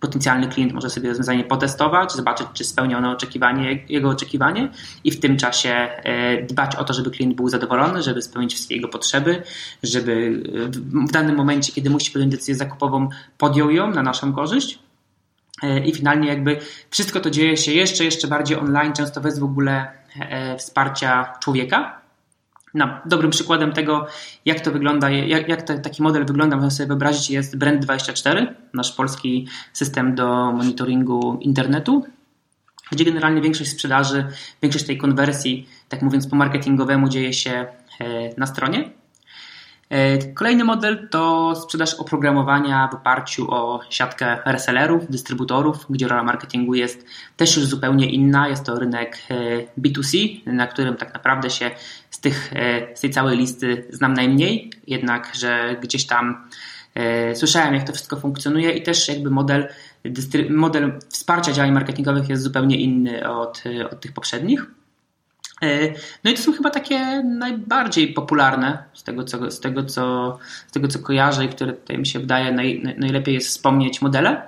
potencjalny 0.02 0.48
klient 0.48 0.74
może 0.74 0.90
sobie 0.90 1.10
rozwiązanie 1.10 1.44
potestować, 1.44 2.14
zobaczyć, 2.14 2.48
czy 2.54 2.64
spełnia 2.64 2.98
ono 2.98 3.12
oczekiwanie, 3.12 3.86
jego 3.90 4.10
oczekiwanie 4.10 4.70
i 5.04 5.12
w 5.12 5.20
tym 5.20 5.38
czasie 5.38 5.70
e, 5.70 6.44
dbać 6.44 6.76
o 6.76 6.84
to, 6.84 6.94
żeby 6.94 7.12
klient 7.12 7.36
był 7.36 7.50
zadowolony, 7.50 8.04
żeby 8.04 8.22
spełnić 8.22 8.54
wszystkie 8.54 8.76
jego 8.76 8.88
potrzeby, 8.88 9.44
żeby 9.84 10.44
w 11.08 11.12
danym 11.12 11.36
momencie, 11.36 11.74
kiedy 11.74 11.90
musi 11.90 12.12
podjąć 12.12 12.32
decyzję 12.32 12.56
zakupową, 12.56 13.10
podjął 13.38 13.72
ją 13.72 13.92
na 13.92 14.04
naszą 14.04 14.34
korzyść. 14.34 14.80
E, 15.64 15.86
I 15.86 15.94
finalnie 15.94 16.28
jakby 16.28 16.60
wszystko 16.90 17.20
to 17.20 17.32
dzieje 17.32 17.58
się 17.58 17.72
jeszcze, 17.72 18.06
jeszcze 18.06 18.28
bardziej 18.28 18.58
online, 18.58 18.94
często 18.94 19.22
bez 19.22 19.40
w 19.40 19.44
ogóle 19.44 19.88
e, 20.20 20.58
wsparcia 20.58 21.34
człowieka, 21.40 22.01
na 22.74 23.02
dobrym 23.06 23.32
przykładem 23.32 23.74
tego, 23.74 24.08
jak 24.46 24.60
to 24.60 24.72
wygląda, 24.72 25.10
jak, 25.10 25.50
jak 25.50 25.62
te, 25.62 25.80
taki 25.80 26.04
model 26.04 26.26
wygląda, 26.26 26.56
można 26.56 26.70
sobie 26.70 26.88
wyobrazić, 26.88 27.30
jest 27.30 27.58
Brand24, 27.58 28.48
nasz 28.74 28.92
polski 28.92 29.48
system 29.74 30.16
do 30.16 30.52
monitoringu 30.52 31.38
internetu, 31.42 32.06
gdzie 32.92 33.06
generalnie 33.06 33.42
większość 33.42 33.72
sprzedaży, 33.72 34.26
większość 34.62 34.86
tej 34.86 34.98
konwersji, 34.98 35.68
tak 35.90 36.02
mówiąc 36.02 36.28
po 36.28 36.36
marketingowemu, 36.36 37.10
dzieje 37.10 37.34
się 37.34 37.52
e, 37.52 37.68
na 38.38 38.46
stronie. 38.46 39.01
E, 39.92 40.18
kolejny 40.34 40.64
model 40.64 41.08
to 41.10 41.56
sprzedaż 41.56 41.94
oprogramowania 41.94 42.88
w 42.92 42.96
oparciu 42.96 43.52
o 43.52 43.80
siatkę 43.90 44.38
resellerów, 44.46 45.12
dystrybutorów, 45.12 45.86
gdzie 45.90 46.08
rola 46.08 46.24
marketingu 46.24 46.74
jest 46.74 47.06
też 47.38 47.58
już 47.58 47.66
zupełnie 47.66 48.10
inna. 48.10 48.48
Jest 48.48 48.66
to 48.66 48.80
rynek 48.80 49.18
e, 49.30 49.36
B2C, 49.82 50.40
na 50.46 50.68
którym 50.68 50.96
tak 50.96 51.14
naprawdę 51.14 51.50
się 51.50 51.72
z, 52.10 52.20
tych, 52.20 52.54
e, 52.56 52.96
z 52.96 53.02
tej 53.02 53.10
całej 53.10 53.38
listy 53.38 53.88
znam 53.90 54.14
najmniej, 54.14 54.72
jednak 54.88 55.32
że 55.36 55.76
gdzieś 55.82 56.06
tam 56.08 56.48
słyszałem, 57.34 57.74
jak 57.74 57.84
to 57.84 57.94
wszystko 57.94 58.18
funkcjonuje 58.18 58.72
i 58.72 58.84
też 58.84 59.08
jakby 59.08 59.30
model, 59.30 59.68
model 60.50 61.00
wsparcia 61.10 61.52
działań 61.52 61.72
marketingowych 61.72 62.30
jest 62.30 62.44
zupełnie 62.44 62.78
inny 62.78 63.30
od, 63.30 63.64
od 63.92 64.02
tych 64.02 64.14
poprzednich. 64.14 64.66
E, 65.62 65.94
no 66.24 66.32
i 66.32 66.34
to 66.34 66.42
są 66.42 66.54
chyba 66.54 66.70
takie 66.70 67.24
najbardziej 67.24 68.14
popularne 68.14 68.84
z 68.94 69.04
tego, 69.04 69.24
co, 69.24 69.52
z 69.52 69.60
tego, 69.60 69.84
co, 69.84 70.38
z 70.68 70.72
tego, 70.72 70.88
co 70.88 71.00
kojarzę 71.00 71.46
i 71.46 71.50
które 71.50 71.74
tutaj 71.74 71.98
mi 71.98 72.08
się 72.08 72.20
wydaje 72.20 72.52
naj, 72.52 72.96
najlepiej 72.98 73.34
jest 73.34 73.48
wspomnieć 73.48 74.02
modele. 74.02 74.42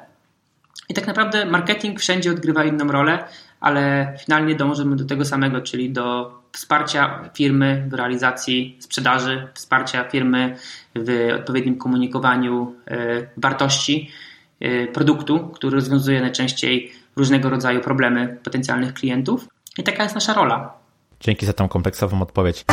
I 0.90 0.94
tak 0.94 1.08
naprawdę 1.08 1.46
marketing 1.46 2.00
wszędzie 2.00 2.32
odgrywa 2.32 2.64
inną 2.64 2.88
rolę, 2.88 3.24
ale 3.60 4.14
finalnie 4.26 4.56
dążymy 4.56 4.96
do 4.96 5.06
tego 5.06 5.26
samego, 5.26 5.62
czyli 5.62 5.90
do 5.90 6.32
wsparcia 6.52 7.30
firmy 7.34 7.86
w 7.90 7.94
realizacji 7.94 8.78
sprzedaży, 8.80 9.48
wsparcia 9.54 10.04
firmy 10.04 10.56
w 10.96 11.30
odpowiednim 11.36 11.78
komunikowaniu 11.78 12.76
e, 12.88 12.98
wartości 13.38 14.12
e, 14.60 14.88
produktu, 14.88 15.50
który 15.50 15.76
rozwiązuje 15.76 16.22
najczęściej 16.22 16.92
różnego 17.16 17.50
rodzaju 17.50 17.82
problemy 17.82 18.38
potencjalnych 18.44 18.94
klientów. 18.94 19.48
I 19.78 19.84
taka 19.84 20.04
jest 20.04 20.16
nasza 20.16 20.34
rola. 20.34 20.83
Dzięki 21.24 21.46
za 21.46 21.54
tą 21.54 21.68
kompleksową 21.68 22.22
odpowiedź. 22.22 22.66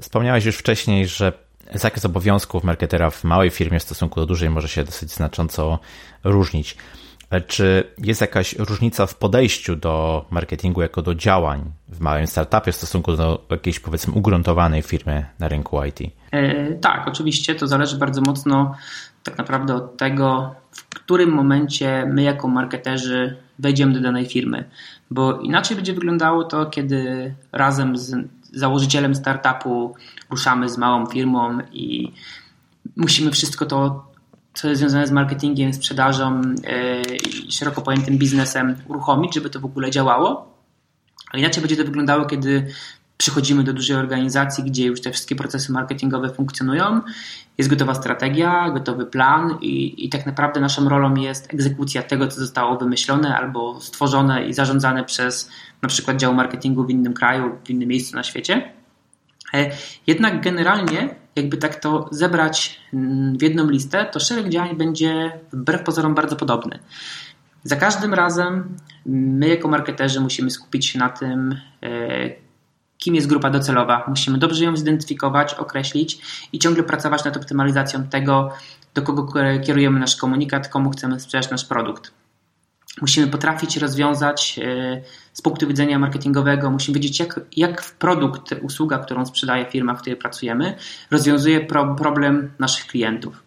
Wspomniałeś 0.00 0.44
już 0.44 0.56
wcześniej, 0.56 1.06
że 1.06 1.32
zakres 1.74 2.04
obowiązków 2.04 2.64
marketera 2.64 3.10
w 3.10 3.24
małej 3.24 3.50
firmie 3.50 3.80
w 3.80 3.82
stosunku 3.82 4.20
do 4.20 4.26
dużej 4.26 4.50
może 4.50 4.68
się 4.68 4.84
dosyć 4.84 5.10
znacząco 5.10 5.78
różnić. 6.24 6.76
Czy 7.46 7.84
jest 7.98 8.20
jakaś 8.20 8.54
różnica 8.58 9.06
w 9.06 9.14
podejściu 9.14 9.76
do 9.76 10.24
marketingu 10.30 10.82
jako 10.82 11.02
do 11.02 11.14
działań 11.14 11.72
w 11.88 12.00
małym 12.00 12.26
startupie 12.26 12.72
w 12.72 12.76
stosunku 12.76 13.16
do 13.16 13.46
jakiejś 13.50 13.80
powiedzmy 13.80 14.12
ugruntowanej 14.14 14.82
firmy 14.82 15.26
na 15.38 15.48
rynku 15.48 15.84
IT? 15.84 16.00
E, 16.30 16.72
tak, 16.72 17.08
oczywiście 17.08 17.54
to 17.54 17.66
zależy 17.66 17.96
bardzo 17.96 18.20
mocno 18.20 18.74
tak 19.22 19.38
naprawdę 19.38 19.74
od 19.74 19.96
tego, 19.96 20.54
w 20.70 20.88
którym 20.88 21.30
momencie 21.30 22.06
my 22.12 22.22
jako 22.22 22.48
marketerzy 22.48 23.36
wejdziemy 23.58 23.92
do 23.92 24.00
danej 24.00 24.26
firmy. 24.26 24.64
Bo 25.12 25.40
inaczej 25.40 25.76
będzie 25.76 25.92
wyglądało 25.92 26.44
to, 26.44 26.66
kiedy 26.66 27.34
razem 27.52 27.96
z 27.96 28.14
założycielem 28.52 29.14
startupu 29.14 29.94
ruszamy 30.30 30.68
z 30.68 30.78
małą 30.78 31.06
firmą 31.06 31.58
i 31.72 32.12
musimy 32.96 33.30
wszystko 33.30 33.66
to 33.66 34.12
co 34.54 34.68
jest 34.68 34.80
związane 34.80 35.06
z 35.06 35.10
marketingiem, 35.10 35.72
sprzedażą 35.72 36.42
e, 36.64 37.02
i 37.46 37.52
szeroko 37.52 37.82
pojętym 37.82 38.18
biznesem 38.18 38.76
uruchomić, 38.88 39.34
żeby 39.34 39.50
to 39.50 39.60
w 39.60 39.64
ogóle 39.64 39.90
działało. 39.90 40.58
A 41.30 41.38
inaczej 41.38 41.60
będzie 41.60 41.76
to 41.76 41.84
wyglądało, 41.84 42.24
kiedy 42.24 42.66
przychodzimy 43.16 43.64
do 43.64 43.72
dużej 43.72 43.96
organizacji, 43.96 44.64
gdzie 44.64 44.86
już 44.86 45.00
te 45.00 45.10
wszystkie 45.10 45.36
procesy 45.36 45.72
marketingowe 45.72 46.30
funkcjonują, 46.30 47.00
jest 47.58 47.70
gotowa 47.70 47.94
strategia, 47.94 48.70
gotowy 48.70 49.06
plan 49.06 49.58
i, 49.60 50.04
i 50.06 50.08
tak 50.08 50.26
naprawdę 50.26 50.60
naszą 50.60 50.88
rolą 50.88 51.14
jest 51.14 51.54
egzekucja 51.54 52.02
tego, 52.02 52.28
co 52.28 52.40
zostało 52.40 52.78
wymyślone 52.78 53.36
albo 53.36 53.80
stworzone 53.80 54.46
i 54.46 54.54
zarządzane 54.54 55.04
przez 55.04 55.50
na 55.82 55.88
przykład 55.88 56.16
dział 56.16 56.34
marketingu 56.34 56.84
w 56.84 56.90
innym 56.90 57.14
kraju, 57.14 57.58
w 57.64 57.70
innym 57.70 57.88
miejscu 57.88 58.16
na 58.16 58.22
świecie. 58.22 58.72
E, 59.54 59.70
jednak 60.06 60.44
generalnie, 60.44 61.14
jakby 61.36 61.56
tak 61.56 61.76
to 61.76 62.08
zebrać 62.10 62.80
mm, 62.94 63.38
w 63.38 63.42
jedną 63.42 63.70
listę, 63.70 64.06
to 64.12 64.20
szereg 64.20 64.48
działań 64.48 64.76
będzie 64.76 65.40
wbrew 65.52 65.82
pozorom 65.82 66.14
bardzo 66.14 66.36
podobny. 66.36 66.78
Za 67.64 67.76
każdym 67.76 68.14
razem 68.14 68.76
my, 69.06 69.48
jako 69.48 69.68
marketerzy, 69.68 70.20
musimy 70.20 70.50
skupić 70.50 70.86
się 70.86 70.98
na 70.98 71.08
tym, 71.08 71.60
e, 71.82 71.88
kim 73.02 73.14
jest 73.14 73.26
grupa 73.26 73.50
docelowa. 73.50 74.04
Musimy 74.08 74.38
dobrze 74.38 74.64
ją 74.64 74.76
zidentyfikować, 74.76 75.54
określić 75.54 76.18
i 76.52 76.58
ciągle 76.58 76.82
pracować 76.82 77.24
nad 77.24 77.36
optymalizacją 77.36 78.06
tego, 78.06 78.50
do 78.94 79.02
kogo 79.02 79.32
kierujemy 79.66 80.00
nasz 80.00 80.16
komunikat, 80.16 80.68
komu 80.68 80.90
chcemy 80.90 81.20
sprzedać 81.20 81.50
nasz 81.50 81.64
produkt. 81.64 82.12
Musimy 83.00 83.26
potrafić 83.26 83.76
rozwiązać 83.76 84.60
e, 84.62 85.02
z 85.32 85.42
punktu 85.42 85.68
widzenia 85.68 85.98
marketingowego, 85.98 86.70
musimy 86.70 86.94
wiedzieć, 86.94 87.20
jak, 87.20 87.40
jak 87.56 87.82
produkt, 87.98 88.54
usługa, 88.62 88.98
którą 88.98 89.26
sprzedaje 89.26 89.66
firma, 89.66 89.94
w 89.94 90.00
której 90.00 90.16
pracujemy, 90.16 90.76
rozwiązuje 91.10 91.60
pro, 91.60 91.94
problem 91.94 92.52
naszych 92.58 92.86
klientów. 92.86 93.42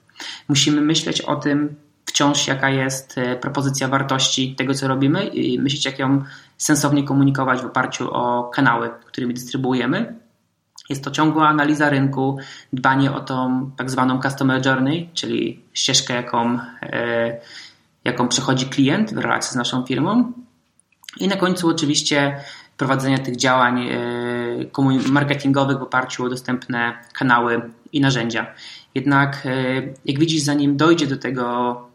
Musimy 0.47 0.81
myśleć 0.81 1.21
o 1.21 1.35
tym 1.35 1.75
wciąż, 2.15 2.47
jaka 2.47 2.69
jest 2.69 3.17
e, 3.17 3.35
propozycja 3.35 3.87
wartości 3.87 4.55
tego, 4.55 4.73
co 4.73 4.87
robimy 4.87 5.25
i 5.25 5.59
myśleć, 5.59 5.85
jak 5.85 5.99
ją 5.99 6.23
sensownie 6.57 7.03
komunikować 7.03 7.61
w 7.61 7.65
oparciu 7.65 8.11
o 8.11 8.43
kanały, 8.43 8.89
którymi 9.05 9.33
dystrybuujemy. 9.33 10.15
Jest 10.89 11.03
to 11.03 11.11
ciągła 11.11 11.47
analiza 11.47 11.89
rynku, 11.89 12.37
dbanie 12.73 13.11
o 13.11 13.19
tą 13.19 13.71
tak 13.77 13.91
zwaną 13.91 14.21
customer 14.21 14.65
journey, 14.65 15.09
czyli 15.13 15.63
ścieżkę, 15.73 16.13
jaką, 16.13 16.59
e, 16.81 17.39
jaką 18.03 18.27
przechodzi 18.27 18.65
klient 18.65 19.13
w 19.13 19.17
relacji 19.17 19.51
z 19.51 19.55
naszą 19.55 19.85
firmą. 19.85 20.31
I 21.19 21.27
na 21.27 21.35
końcu 21.35 21.69
oczywiście 21.69 22.39
prowadzenie 22.77 23.19
tych 23.19 23.35
działań 23.35 23.89
e, 23.89 25.09
marketingowych 25.11 25.77
w 25.79 25.81
oparciu 25.81 26.25
o 26.25 26.29
dostępne 26.29 26.93
kanały 27.13 27.61
i 27.91 28.01
narzędzia. 28.01 28.45
Jednak 28.95 29.47
jak 30.05 30.19
widzisz, 30.19 30.41
zanim 30.41 30.77
dojdzie 30.77 31.07
do 31.07 31.17
tego 31.17 31.94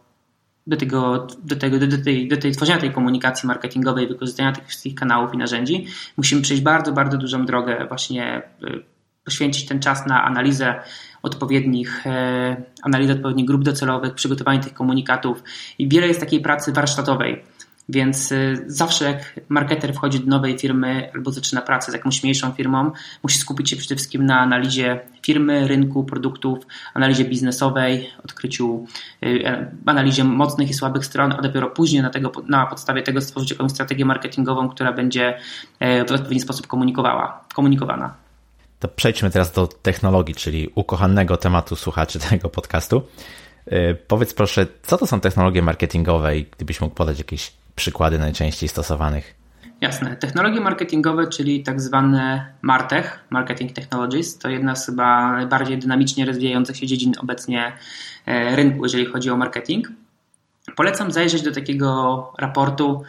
do 0.70 0.76
tego, 0.76 1.26
do 1.44 1.56
tego, 1.56 1.78
do, 1.78 1.98
tej, 2.04 2.28
do 2.28 2.36
tej 2.36 2.52
tworzenia 2.52 2.78
tej 2.78 2.90
komunikacji 2.90 3.46
marketingowej, 3.46 4.08
wykorzystania 4.08 4.52
tych 4.52 4.66
wszystkich 4.66 4.94
kanałów 4.94 5.34
i 5.34 5.36
narzędzi, 5.36 5.86
musimy 6.16 6.42
przejść 6.42 6.62
bardzo, 6.62 6.92
bardzo 6.92 7.18
dużą 7.18 7.46
drogę, 7.46 7.86
właśnie 7.88 8.42
y, 8.64 8.82
poświęcić 9.24 9.66
ten 9.68 9.80
czas 9.80 10.06
na 10.06 10.24
analizę 10.24 10.74
odpowiednich, 11.22 12.06
e, 12.06 12.56
analizę 12.82 13.12
odpowiednich 13.12 13.46
grup 13.46 13.64
docelowych, 13.64 14.14
przygotowanie 14.14 14.60
tych 14.60 14.74
komunikatów. 14.74 15.42
I 15.78 15.88
wiele 15.88 16.08
jest 16.08 16.20
takiej 16.20 16.40
pracy 16.40 16.72
warsztatowej 16.72 17.42
więc 17.90 18.32
y, 18.32 18.64
zawsze 18.66 19.04
jak 19.04 19.40
marketer 19.48 19.94
wchodzi 19.94 20.20
do 20.20 20.26
nowej 20.26 20.58
firmy 20.58 21.10
albo 21.14 21.32
zaczyna 21.32 21.62
pracę 21.62 21.90
z 21.90 21.94
jakąś 21.94 22.22
mniejszą 22.22 22.52
firmą, 22.52 22.90
musi 23.22 23.38
skupić 23.38 23.70
się 23.70 23.76
przede 23.76 23.96
wszystkim 23.96 24.26
na 24.26 24.40
analizie 24.40 25.00
firmy, 25.22 25.68
rynku, 25.68 26.04
produktów, 26.04 26.58
analizie 26.94 27.24
biznesowej, 27.24 28.10
odkryciu, 28.24 28.86
y, 29.24 29.46
e, 29.46 29.70
analizie 29.86 30.24
mocnych 30.24 30.70
i 30.70 30.74
słabych 30.74 31.04
stron, 31.06 31.32
a 31.32 31.42
dopiero 31.42 31.70
później 31.70 32.02
na, 32.02 32.10
tego, 32.10 32.32
na 32.48 32.66
podstawie 32.66 33.02
tego 33.02 33.20
stworzyć 33.20 33.50
jakąś 33.50 33.70
strategię 33.70 34.04
marketingową, 34.04 34.68
która 34.68 34.92
będzie 34.92 35.38
e, 35.80 36.04
w 36.04 36.12
odpowiedni 36.12 36.40
sposób 36.40 36.66
komunikowała, 36.66 37.44
komunikowana. 37.54 38.14
To 38.80 38.88
przejdźmy 38.88 39.30
teraz 39.30 39.52
do 39.52 39.66
technologii, 39.66 40.34
czyli 40.34 40.68
ukochanego 40.74 41.36
tematu 41.36 41.76
słuchaczy 41.76 42.18
tego 42.30 42.48
podcastu. 42.48 43.02
E, 43.66 43.94
powiedz 43.94 44.34
proszę, 44.34 44.66
co 44.82 44.98
to 44.98 45.06
są 45.06 45.20
technologie 45.20 45.62
marketingowe 45.62 46.38
i 46.38 46.46
gdybyś 46.56 46.80
mógł 46.80 46.94
podać 46.94 47.18
jakieś 47.18 47.59
przykłady 47.80 48.18
najczęściej 48.18 48.68
stosowanych? 48.68 49.34
Jasne. 49.80 50.16
Technologie 50.16 50.60
marketingowe, 50.60 51.26
czyli 51.26 51.62
tak 51.62 51.80
zwane 51.80 52.52
MarTech, 52.62 53.24
Marketing 53.30 53.72
Technologies, 53.72 54.38
to 54.38 54.48
jedna 54.48 54.76
z 54.76 54.86
chyba 54.86 55.32
najbardziej 55.32 55.78
dynamicznie 55.78 56.24
rozwijających 56.24 56.76
się 56.76 56.86
dziedzin 56.86 57.12
obecnie 57.20 57.72
e, 58.26 58.56
rynku, 58.56 58.82
jeżeli 58.82 59.06
chodzi 59.06 59.30
o 59.30 59.36
marketing. 59.36 59.88
Polecam 60.76 61.10
zajrzeć 61.10 61.42
do 61.42 61.52
takiego 61.52 62.32
raportu 62.38 63.02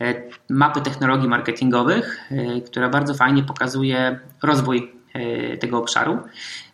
e, 0.00 0.14
mapy 0.48 0.80
technologii 0.80 1.28
marketingowych, 1.28 2.20
e, 2.30 2.60
która 2.60 2.88
bardzo 2.88 3.14
fajnie 3.14 3.42
pokazuje 3.42 4.18
rozwój 4.42 4.98
tego 5.60 5.78
obszaru. 5.78 6.18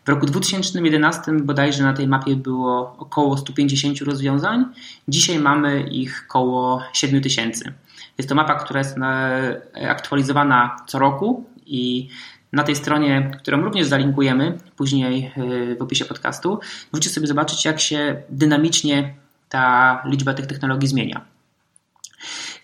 W 0.05 0.09
roku 0.09 0.27
2011 0.27 1.33
bodajże 1.33 1.83
na 1.83 1.93
tej 1.93 2.09
mapie 2.09 2.37
było 2.37 2.97
około 2.99 3.37
150 3.37 4.01
rozwiązań. 4.01 4.65
Dzisiaj 5.09 5.39
mamy 5.39 5.83
ich 5.83 6.25
około 6.29 6.83
7000. 6.93 7.73
Jest 8.19 8.29
to 8.29 8.35
mapa, 8.35 8.55
która 8.55 8.79
jest 8.81 8.99
e, 8.99 9.91
aktualizowana 9.91 10.77
co 10.87 10.99
roku 10.99 11.45
i 11.67 12.09
na 12.53 12.63
tej 12.63 12.77
stronie, 12.77 13.31
którą 13.39 13.61
również 13.61 13.87
zalinkujemy 13.87 14.59
później 14.77 15.33
e, 15.37 15.77
w 15.77 15.83
opisie 15.83 16.05
podcastu, 16.05 16.61
możecie 16.93 17.11
sobie 17.11 17.27
zobaczyć, 17.27 17.65
jak 17.65 17.81
się 17.81 18.23
dynamicznie 18.29 19.15
ta 19.49 20.03
liczba 20.07 20.35
tych 20.35 20.47
technologii 20.47 20.89
zmienia. 20.89 21.25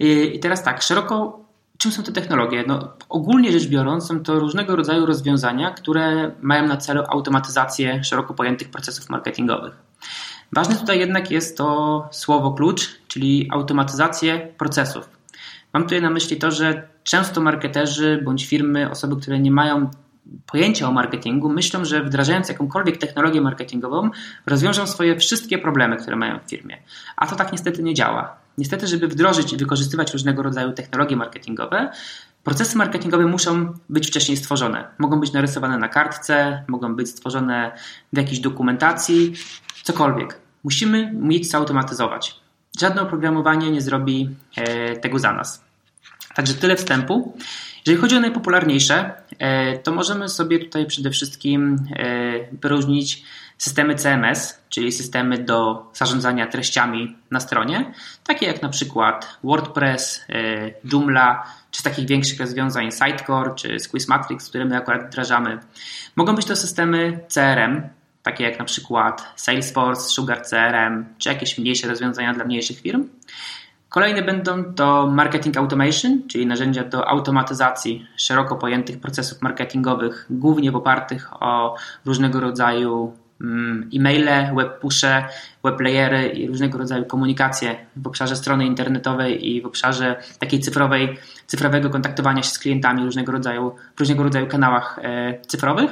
E, 0.01 0.05
I 0.05 0.41
teraz 0.41 0.63
tak, 0.63 0.83
szeroko 0.83 1.45
Czym 1.81 1.93
są 1.93 2.03
te 2.03 2.13
technologie? 2.13 2.65
No, 2.67 2.93
ogólnie 3.09 3.53
rzecz 3.53 3.67
biorąc, 3.67 4.07
są 4.07 4.23
to 4.23 4.39
różnego 4.39 4.77
rodzaju 4.77 5.07
rozwiązania, 5.07 5.71
które 5.71 6.31
mają 6.43 6.67
na 6.67 6.77
celu 6.77 7.03
automatyzację 7.09 8.05
szeroko 8.05 8.35
pojętych 8.35 8.71
procesów 8.71 9.09
marketingowych. 9.09 9.75
Ważne 10.53 10.77
tutaj 10.77 10.99
jednak 10.99 11.31
jest 11.31 11.57
to 11.57 12.09
słowo 12.13 12.53
klucz, 12.53 13.01
czyli 13.09 13.49
automatyzację 13.53 14.49
procesów. 14.59 15.09
Mam 15.73 15.83
tutaj 15.83 16.03
na 16.03 16.11
myśli 16.11 16.37
to, 16.37 16.51
że 16.51 16.89
często 17.05 17.41
marketerzy 17.41 18.23
bądź 18.25 18.47
firmy, 18.47 18.91
osoby, 18.91 19.17
które 19.21 19.39
nie 19.39 19.51
mają 19.51 19.91
pojęcia 20.53 20.89
o 20.89 20.93
marketingu, 20.93 21.49
myślą, 21.49 21.85
że 21.85 22.03
wdrażając 22.05 22.49
jakąkolwiek 22.49 22.97
technologię 22.97 23.41
marketingową, 23.41 24.11
rozwiążą 24.47 24.87
swoje 24.87 25.17
wszystkie 25.17 25.59
problemy, 25.59 25.97
które 25.97 26.17
mają 26.17 26.39
w 26.39 26.51
firmie. 26.51 26.77
A 27.17 27.27
to 27.27 27.37
tak 27.37 27.53
niestety 27.53 27.83
nie 27.83 27.95
działa. 27.95 28.37
Niestety, 28.61 28.87
żeby 28.87 29.09
wdrożyć 29.09 29.53
i 29.53 29.57
wykorzystywać 29.57 30.13
różnego 30.13 30.43
rodzaju 30.43 30.73
technologie 30.73 31.17
marketingowe, 31.17 31.91
procesy 32.45 32.79
marketingowe 32.79 33.27
muszą 33.27 33.75
być 33.89 34.07
wcześniej 34.07 34.37
stworzone. 34.37 34.85
Mogą 34.99 35.21
być 35.21 35.33
narysowane 35.33 35.79
na 35.79 35.89
kartce, 35.89 36.65
mogą 36.69 36.97
być 36.97 37.09
stworzone 37.09 37.73
w 38.13 38.17
jakiejś 38.17 38.41
dokumentacji, 38.41 39.33
cokolwiek. 39.83 40.41
Musimy 40.65 41.13
mieć 41.13 41.51
zautomatyzować. 41.51 42.41
Żadne 42.81 43.03
oprogramowanie 43.03 43.71
nie 43.71 43.81
zrobi 43.81 44.29
e, 44.57 44.97
tego 44.97 45.19
za 45.19 45.33
nas. 45.33 45.65
Także 46.35 46.55
tyle 46.55 46.77
wstępu. 46.77 47.37
Jeżeli 47.87 48.03
chodzi 48.03 48.17
o 48.17 48.21
najpopularniejsze, 48.21 49.13
to 49.83 49.93
możemy 49.93 50.29
sobie 50.29 50.59
tutaj 50.59 50.87
przede 50.87 51.11
wszystkim 51.11 51.77
wyróżnić 52.63 53.25
systemy 53.61 53.95
CMS, 53.95 54.59
czyli 54.69 54.93
systemy 54.93 55.39
do 55.39 55.91
zarządzania 55.93 56.47
treściami 56.47 57.17
na 57.31 57.41
stronie, 57.41 57.93
takie 58.27 58.47
jak 58.47 58.63
na 58.63 58.69
przykład 58.69 59.39
WordPress, 59.45 60.25
Joomla, 60.93 61.45
czy 61.71 61.81
z 61.81 61.83
takich 61.83 62.07
większych 62.07 62.41
rozwiązań 62.41 62.91
Sitecore, 62.93 63.55
czy 63.55 63.81
Squeeze 63.81 64.07
Matrix, 64.09 64.49
które 64.49 64.65
my 64.65 64.77
akurat 64.77 65.07
wdrażamy. 65.07 65.59
Mogą 66.17 66.35
być 66.35 66.47
to 66.47 66.57
systemy 66.57 67.21
CRM, 67.29 67.83
takie 68.23 68.45
jak 68.45 68.59
na 68.59 68.65
przykład 68.65 69.33
Salesforce, 69.37 70.09
Sugar 70.09 70.43
CRM, 70.43 71.05
czy 71.19 71.29
jakieś 71.29 71.59
mniejsze 71.59 71.89
rozwiązania 71.89 72.35
dla 72.35 72.45
mniejszych 72.45 72.81
firm. 72.81 73.09
Kolejne 73.89 74.23
będą 74.23 74.75
to 74.75 75.07
marketing 75.07 75.57
automation, 75.57 76.23
czyli 76.29 76.47
narzędzia 76.47 76.85
do 76.85 77.09
automatyzacji 77.09 78.07
szeroko 78.17 78.57
pojętych 78.57 79.01
procesów 79.01 79.43
marketingowych, 79.43 80.27
głównie 80.31 80.73
opartych 80.73 81.43
o 81.43 81.77
różnego 82.05 82.41
rodzaju 82.41 83.17
e-maile, 83.95 84.55
web 84.57 84.79
pushe, 84.81 85.25
web 85.65 85.77
playery 85.77 86.29
i 86.29 86.49
różnego 86.49 86.79
rodzaju 86.79 87.05
komunikacje 87.05 87.77
w 87.97 88.07
obszarze 88.07 88.37
strony 88.37 88.67
internetowej 88.67 89.49
i 89.49 89.63
w 89.63 89.67
obszarze 89.67 90.23
takiej 90.39 90.61
cyfrowej, 90.61 91.19
cyfrowego 91.47 91.91
kontaktowania 91.91 92.43
się 92.43 92.51
z 92.51 92.59
klientami 92.59 93.05
różnego 93.05 93.33
rodzaju, 93.33 93.75
w 93.97 94.01
różnego 94.01 94.23
rodzaju 94.23 94.47
kanałach 94.47 94.99
e, 95.03 95.41
cyfrowych. 95.47 95.91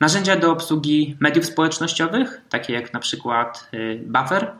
Narzędzia 0.00 0.36
do 0.36 0.52
obsługi 0.52 1.16
mediów 1.20 1.46
społecznościowych, 1.46 2.40
takie 2.48 2.72
jak 2.72 2.92
na 2.92 3.00
przykład 3.00 3.70
e, 3.72 3.96
Buffer, 3.96 4.52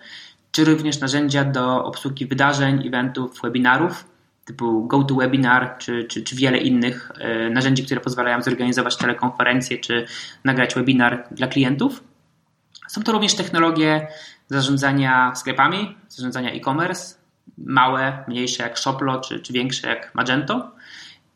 czy 0.52 0.64
również 0.64 1.00
narzędzia 1.00 1.44
do 1.44 1.84
obsługi 1.84 2.26
wydarzeń, 2.26 2.86
eventów, 2.86 3.40
webinarów, 3.42 4.04
typu 4.44 4.86
GoToWebinar, 4.86 5.78
czy, 5.78 6.04
czy, 6.04 6.22
czy 6.22 6.36
wiele 6.36 6.58
innych 6.58 7.12
e, 7.18 7.50
narzędzi, 7.50 7.84
które 7.84 8.00
pozwalają 8.00 8.42
zorganizować 8.42 8.96
telekonferencję, 8.96 9.78
czy 9.78 10.06
nagrać 10.44 10.74
webinar 10.74 11.24
dla 11.30 11.46
klientów. 11.46 12.02
Są 12.94 13.02
to 13.02 13.12
również 13.12 13.34
technologie 13.34 14.08
zarządzania 14.48 15.34
sklepami, 15.34 15.96
zarządzania 16.08 16.50
e-commerce, 16.50 17.14
małe, 17.58 18.24
mniejsze 18.28 18.62
jak 18.62 18.78
Shoplo, 18.78 19.20
czy, 19.20 19.40
czy 19.40 19.52
większe 19.52 19.88
jak 19.88 20.14
Magento. 20.14 20.70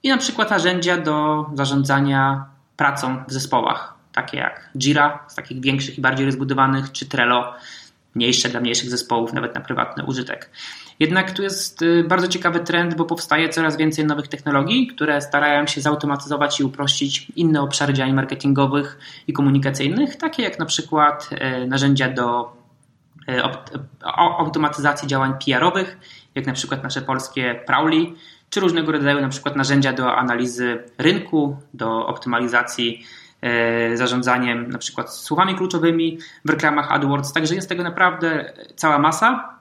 I 0.02 0.08
na 0.08 0.16
przykład 0.18 0.50
narzędzia 0.50 0.96
do 0.96 1.46
zarządzania 1.54 2.46
pracą 2.76 3.24
w 3.28 3.32
zespołach, 3.32 3.94
takie 4.12 4.36
jak 4.36 4.70
Jira 4.78 5.24
z 5.28 5.34
takich 5.34 5.60
większych 5.60 5.98
i 5.98 6.00
bardziej 6.00 6.26
rozbudowanych, 6.26 6.92
czy 6.92 7.06
Trello, 7.06 7.54
mniejsze 8.14 8.48
dla 8.48 8.60
mniejszych 8.60 8.90
zespołów, 8.90 9.32
nawet 9.32 9.54
na 9.54 9.60
prywatny 9.60 10.04
użytek. 10.04 10.50
Jednak 11.00 11.30
tu 11.30 11.42
jest 11.42 11.82
y, 11.82 12.04
bardzo 12.04 12.28
ciekawy 12.28 12.60
trend, 12.60 12.94
bo 12.94 13.04
powstaje 13.04 13.48
coraz 13.48 13.76
więcej 13.76 14.04
nowych 14.04 14.28
technologii, 14.28 14.86
które 14.86 15.20
starają 15.20 15.66
się 15.66 15.80
zautomatyzować 15.80 16.60
i 16.60 16.64
uprościć 16.64 17.26
inne 17.36 17.60
obszary 17.60 17.92
działań 17.92 18.12
marketingowych 18.12 18.98
i 19.26 19.32
komunikacyjnych, 19.32 20.16
takie 20.16 20.42
jak 20.42 20.58
na 20.58 20.66
przykład 20.66 21.30
y, 21.32 21.66
narzędzia 21.66 22.08
do 22.08 22.52
y, 23.28 23.42
automatyzacji 24.38 25.08
działań 25.08 25.34
PR-owych, 25.46 25.98
jak 26.34 26.46
na 26.46 26.52
przykład 26.52 26.82
nasze 26.82 27.02
polskie 27.02 27.60
Prowly, 27.66 28.06
czy 28.50 28.60
różnego 28.60 28.92
rodzaju 28.92 29.20
na 29.20 29.28
przykład 29.28 29.56
narzędzia 29.56 29.92
do 29.92 30.16
analizy 30.16 30.78
rynku, 30.98 31.56
do 31.74 32.06
optymalizacji 32.06 33.04
zarządzaniem 33.94 34.70
na 34.70 34.78
przykład 34.78 35.14
słowami 35.14 35.54
kluczowymi 35.54 36.18
w 36.44 36.50
reklamach 36.50 36.92
AdWords. 36.92 37.32
Także 37.32 37.54
jest 37.54 37.68
tego 37.68 37.82
naprawdę 37.82 38.52
cała 38.76 38.98
masa. 38.98 39.58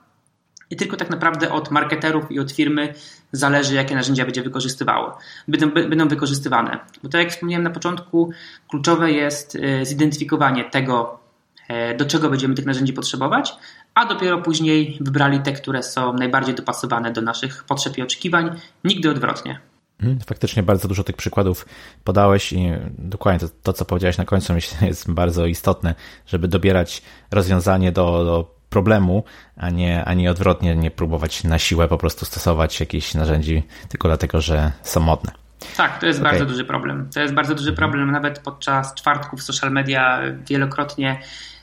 I 0.70 0.76
tylko 0.76 0.96
tak 0.96 1.10
naprawdę 1.10 1.52
od 1.52 1.70
marketerów 1.70 2.32
i 2.32 2.40
od 2.40 2.52
firmy 2.52 2.94
zależy, 3.32 3.74
jakie 3.74 3.94
narzędzia 3.94 4.24
będzie 4.24 4.42
wykorzystywało, 4.42 5.18
będą, 5.48 5.70
będą 5.70 6.08
wykorzystywane. 6.08 6.78
Bo 7.02 7.08
tak 7.08 7.20
jak 7.20 7.30
wspomniałem 7.30 7.64
na 7.64 7.70
początku, 7.70 8.30
kluczowe 8.68 9.12
jest 9.12 9.56
e, 9.56 9.86
zidentyfikowanie 9.86 10.64
tego, 10.64 11.20
e, 11.68 11.94
do 11.94 12.04
czego 12.04 12.30
będziemy 12.30 12.54
tych 12.54 12.66
narzędzi 12.66 12.92
potrzebować, 12.92 13.54
a 13.94 14.06
dopiero 14.06 14.38
później 14.38 14.98
wybrali 15.00 15.40
te, 15.40 15.52
które 15.52 15.82
są 15.82 16.12
najbardziej 16.12 16.54
dopasowane 16.54 17.12
do 17.12 17.22
naszych 17.22 17.64
potrzeb 17.64 17.98
i 17.98 18.02
oczekiwań, 18.02 18.60
nigdy 18.84 19.10
odwrotnie. 19.10 19.60
Mhm, 20.02 20.20
faktycznie 20.20 20.62
bardzo 20.62 20.88
dużo 20.88 21.04
tych 21.04 21.16
przykładów 21.16 21.66
podałeś 22.04 22.52
i 22.52 22.70
dokładnie 22.98 23.48
to, 23.48 23.54
to 23.62 23.72
co 23.72 23.84
powiedziałeś 23.84 24.18
na 24.18 24.24
końcu 24.24 24.52
myślę 24.52 24.86
jest 24.88 25.10
bardzo 25.10 25.46
istotne, 25.46 25.94
żeby 26.26 26.48
dobierać 26.48 27.02
rozwiązanie 27.30 27.92
do, 27.92 28.24
do 28.24 28.58
problemu, 28.70 29.24
a 29.56 29.70
nie, 29.70 30.04
a 30.04 30.14
nie 30.14 30.30
odwrotnie, 30.30 30.76
nie 30.76 30.90
próbować 30.90 31.44
na 31.44 31.58
siłę 31.58 31.88
po 31.88 31.98
prostu 31.98 32.24
stosować 32.24 32.80
jakichś 32.80 33.14
narzędzi 33.14 33.62
tylko 33.88 34.08
dlatego, 34.08 34.40
że 34.40 34.72
są 34.82 35.00
modne. 35.00 35.32
Tak, 35.76 36.00
to 36.00 36.06
jest 36.06 36.20
okay. 36.20 36.32
bardzo 36.32 36.46
duży 36.46 36.64
problem. 36.64 37.08
To 37.14 37.20
jest 37.20 37.34
bardzo 37.34 37.54
duży 37.54 37.72
problem. 37.72 38.10
Nawet 38.10 38.38
podczas 38.38 38.94
czwartków 38.94 39.42
social 39.42 39.72
media 39.72 40.20
wielokrotnie 40.48 41.20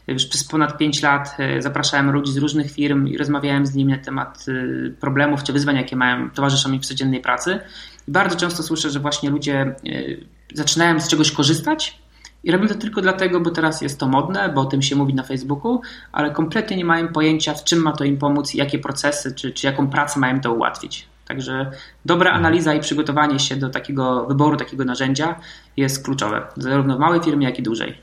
już 0.07 0.25
przez 0.25 0.43
ponad 0.43 0.77
5 0.77 1.01
lat 1.01 1.35
e, 1.39 1.61
zapraszałem 1.61 2.11
ludzi 2.11 2.31
z 2.31 2.37
różnych 2.37 2.71
firm 2.71 3.07
i 3.07 3.17
rozmawiałem 3.17 3.65
z 3.65 3.75
nimi 3.75 3.93
na 3.93 3.99
temat 3.99 4.45
e, 4.47 4.89
problemów 4.89 5.43
czy 5.43 5.53
wyzwań, 5.53 5.75
jakie 5.75 5.95
mają, 5.95 6.29
towarzyszą 6.29 6.69
mi 6.69 6.79
w 6.79 6.85
codziennej 6.85 7.21
pracy. 7.21 7.59
I 8.07 8.11
bardzo 8.11 8.35
często 8.35 8.63
słyszę, 8.63 8.89
że 8.89 8.99
właśnie 8.99 9.29
ludzie 9.29 9.61
e, 9.61 9.75
zaczynają 10.53 10.99
z 10.99 11.07
czegoś 11.07 11.31
korzystać, 11.31 12.05
i 12.45 12.51
robią 12.51 12.67
to 12.67 12.75
tylko 12.75 13.01
dlatego, 13.01 13.39
bo 13.39 13.51
teraz 13.51 13.81
jest 13.81 13.99
to 13.99 14.07
modne, 14.07 14.49
bo 14.49 14.61
o 14.61 14.65
tym 14.65 14.81
się 14.81 14.95
mówi 14.95 15.13
na 15.13 15.23
Facebooku, 15.23 15.81
ale 16.11 16.31
kompletnie 16.31 16.77
nie 16.77 16.85
mają 16.85 17.07
pojęcia, 17.07 17.53
w 17.53 17.63
czym 17.63 17.79
ma 17.79 17.91
to 17.91 18.03
im 18.03 18.17
pomóc, 18.17 18.53
jakie 18.53 18.79
procesy, 18.79 19.35
czy, 19.35 19.51
czy 19.51 19.67
jaką 19.67 19.87
pracę 19.87 20.19
mają 20.19 20.41
to 20.41 20.53
ułatwić. 20.53 21.07
Także 21.27 21.71
dobra 22.05 22.29
mhm. 22.29 22.45
analiza 22.45 22.73
i 22.73 22.79
przygotowanie 22.79 23.39
się 23.39 23.55
do 23.55 23.69
takiego 23.69 24.25
wyboru 24.25 24.57
takiego 24.57 24.85
narzędzia 24.85 25.35
jest 25.77 26.05
kluczowe, 26.05 26.47
zarówno 26.57 26.97
w 26.97 26.99
małej 26.99 27.21
firmie, 27.21 27.47
jak 27.47 27.59
i 27.59 27.63
dużej. 27.63 27.97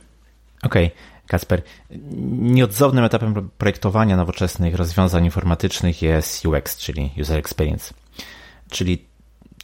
Okej. 0.62 0.86
Okay. 0.86 1.11
Kasper, 1.26 1.62
nieodzownym 2.40 3.04
etapem 3.04 3.50
projektowania 3.58 4.16
nowoczesnych 4.16 4.74
rozwiązań 4.74 5.24
informatycznych 5.24 6.02
jest 6.02 6.46
UX, 6.46 6.76
czyli 6.76 7.10
User 7.20 7.38
Experience. 7.38 7.94
Czyli 8.70 9.04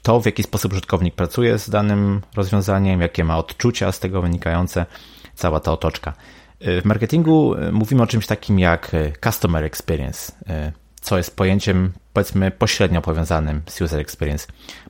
to, 0.02 0.20
w 0.20 0.26
jaki 0.26 0.42
sposób 0.42 0.72
użytkownik 0.72 1.14
pracuje 1.14 1.58
z 1.58 1.70
danym 1.70 2.20
rozwiązaniem, 2.36 3.00
jakie 3.00 3.24
ma 3.24 3.38
odczucia 3.38 3.92
z 3.92 4.00
tego 4.00 4.22
wynikające, 4.22 4.86
cała 5.34 5.60
ta 5.60 5.72
otoczka. 5.72 6.12
W 6.60 6.84
marketingu 6.84 7.54
e, 7.54 7.72
mówimy 7.72 8.02
o 8.02 8.06
czymś 8.06 8.26
takim 8.26 8.58
jak 8.58 8.94
e, 8.94 9.12
customer 9.24 9.64
experience, 9.64 10.32
e, 10.48 10.72
co 11.00 11.16
jest 11.16 11.36
pojęciem 11.36 11.92
powiedzmy 12.12 12.50
pośrednio 12.50 13.02
powiązanym 13.02 13.62
z 13.66 13.80
user 13.80 14.00
experience. 14.00 14.46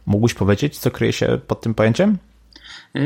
Mógłbyś 0.06 0.34
powiedzieć, 0.34 0.78
co 0.78 0.90
kryje 0.90 1.12
się 1.12 1.38
pod 1.46 1.60
tym 1.60 1.74
pojęciem? 1.74 2.18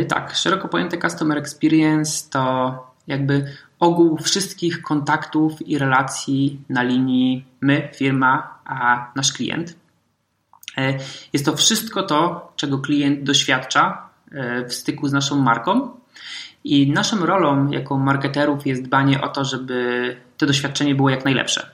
Tak, 0.09 0.35
szeroko 0.35 0.69
pojęte 0.69 0.99
customer 0.99 1.39
experience 1.39 2.31
to 2.31 2.92
jakby 3.07 3.57
ogół 3.79 4.19
wszystkich 4.19 4.83
kontaktów 4.83 5.69
i 5.69 5.79
relacji 5.79 6.61
na 6.69 6.83
linii 6.83 7.45
my, 7.61 7.89
firma, 7.95 8.59
a 8.65 9.11
nasz 9.17 9.33
klient. 9.33 9.77
E, 10.77 10.99
jest 11.33 11.45
to 11.45 11.57
wszystko 11.57 12.03
to, 12.03 12.53
czego 12.57 12.79
klient 12.79 13.23
doświadcza 13.23 14.09
e, 14.33 14.65
w 14.65 14.75
styku 14.75 15.09
z 15.09 15.13
naszą 15.13 15.41
marką. 15.41 15.91
I 16.65 16.91
naszą 16.91 17.27
rolą 17.27 17.71
jako 17.71 17.99
marketerów 17.99 18.67
jest 18.67 18.83
dbanie 18.83 19.21
o 19.21 19.29
to, 19.29 19.45
żeby 19.45 20.17
to 20.37 20.47
doświadczenie 20.47 20.95
było 20.95 21.11
jak 21.11 21.25
najlepsze. 21.25 21.71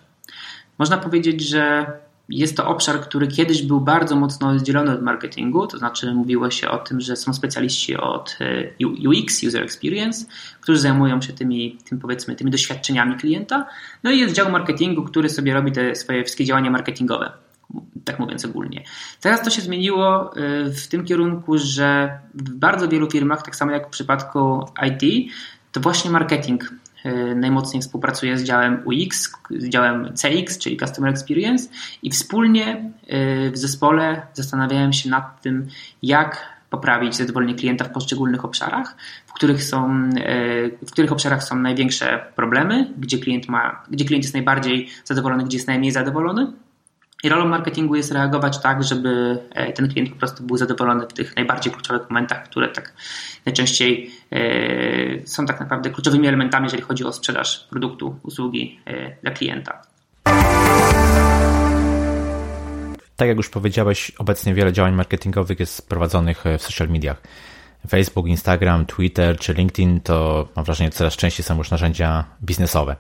Można 0.79 0.99
powiedzieć, 0.99 1.41
że 1.41 1.93
jest 2.29 2.57
to 2.57 2.67
obszar, 2.67 3.01
który 3.01 3.27
kiedyś 3.27 3.63
był 3.63 3.81
bardzo 3.81 4.17
mocno 4.17 4.49
oddzielony 4.49 4.93
od 4.93 5.03
marketingu, 5.03 5.67
to 5.67 5.79
znaczy 5.79 6.15
mówiło 6.15 6.51
się 6.51 6.69
o 6.69 6.79
tym, 6.79 7.01
że 7.01 7.17
są 7.17 7.35
specjaliści 7.35 7.97
od 7.97 8.37
e, 8.41 9.09
UX, 9.09 9.43
User 9.43 9.63
Experience, 9.63 10.27
którzy 10.61 10.79
zajmują 10.81 11.21
się 11.23 11.33
tymi, 11.33 11.79
tym 11.89 11.99
powiedzmy, 11.99 12.37
tymi 12.37 12.51
doświadczeniami 12.51 13.17
klienta. 13.17 13.67
No 14.03 14.11
i 14.11 14.19
jest 14.19 14.35
dział 14.35 14.51
marketingu, 14.51 15.03
który 15.03 15.29
sobie 15.29 15.55
robi 15.55 15.73
te 15.73 15.95
swoje 15.95 16.25
wszystkie 16.25 16.45
działania 16.45 16.71
marketingowe 16.71 17.33
tak 18.05 18.19
mówiąc 18.19 18.45
ogólnie. 18.45 18.85
Teraz 19.21 19.45
to 19.45 19.51
się 19.51 19.63
zmieniło 19.63 20.37
y, 20.37 20.71
w 20.71 20.89
tym 20.89 21.05
kierunku, 21.05 21.59
że 21.59 22.19
w 22.35 22.51
bardzo 22.51 22.89
wielu 22.89 23.11
firmach, 23.11 23.43
tak 23.43 23.57
samo 23.57 23.73
jak 23.73 23.87
w 23.87 23.91
przypadku 23.91 24.69
IT, 24.87 25.33
to 25.73 25.81
właśnie 25.81 26.11
marketing 26.11 26.71
najmocniej 27.35 27.83
współpracuje 27.83 28.39
z 28.39 28.43
działem 28.43 28.83
UX, 28.85 29.33
z 29.51 29.69
działem 29.69 30.13
CX, 30.15 30.59
czyli 30.59 30.77
Customer 30.77 31.11
Experience 31.11 31.69
i 32.03 32.11
wspólnie 32.11 32.93
y, 33.47 33.51
w 33.51 33.59
zespole 33.59 34.23
zastanawiają 34.35 34.93
się 34.93 35.11
nad 35.11 35.43
tym, 35.43 35.67
jak 36.03 36.59
poprawić 36.71 37.17
zadowolenie 37.17 37.55
klienta 37.55 37.85
w 37.85 37.93
poszczególnych 37.93 38.45
obszarach, 38.45 38.97
w 39.27 39.33
których, 39.33 39.65
są, 39.65 40.11
w 40.83 40.91
których 40.93 41.13
obszarach 41.13 41.45
są 41.45 41.57
największe 41.57 42.25
problemy, 42.37 42.93
gdzie 42.99 43.19
klient, 43.19 43.49
ma, 43.49 43.83
gdzie 43.91 44.05
klient 44.05 44.25
jest 44.25 44.35
najbardziej 44.35 44.89
zadowolony, 45.05 45.45
gdzie 45.45 45.57
jest 45.57 45.69
najmniej 45.69 45.93
zadowolony 45.93 46.53
i 47.23 47.29
rolą 47.29 47.49
marketingu 47.49 47.95
jest 47.95 48.13
reagować 48.13 48.59
tak, 48.59 48.85
żeby 48.85 49.39
e, 49.51 49.73
ten 49.73 49.89
klient 49.89 50.11
po 50.11 50.17
prostu 50.17 50.43
był 50.43 50.57
zadowolony 50.57 51.07
w 51.07 51.13
tych 51.13 51.37
najbardziej 51.37 51.73
kluczowych 51.73 52.11
momentach, 52.11 52.45
które 52.45 52.69
tak 52.69 52.93
najczęściej 53.47 54.11
e, 54.33 55.27
są 55.27 55.47
tak 55.47 55.61
naprawdę 55.61 55.91
kluczowymi 55.91 56.29
elementami, 56.29 56.65
jeżeli 56.65 56.83
chodzi 56.83 57.05
o 57.05 57.13
sprzedaż 57.13 57.67
produktu, 57.71 58.19
usługi 58.23 58.81
e, 58.87 59.17
dla 59.23 59.31
klienta. 59.31 59.83
Tak 63.17 63.29
jak 63.29 63.37
już 63.37 63.49
powiedziałeś, 63.49 64.13
obecnie 64.19 64.55
wiele 64.55 64.73
działań 64.73 64.95
marketingowych 64.95 65.61
jest 65.61 65.89
prowadzonych 65.89 66.45
w 66.59 66.63
social 66.63 66.89
mediach. 66.89 67.23
Facebook, 67.89 68.27
Instagram, 68.27 68.87
Twitter 68.87 69.39
czy 69.39 69.55
LinkedIn 69.55 70.01
to 70.01 70.49
mam 70.57 70.65
wrażenie 70.65 70.91
coraz 70.91 71.17
częściej 71.17 71.45
są 71.45 71.59
już 71.59 71.71
narzędzia 71.71 72.25
biznesowe. 72.43 72.97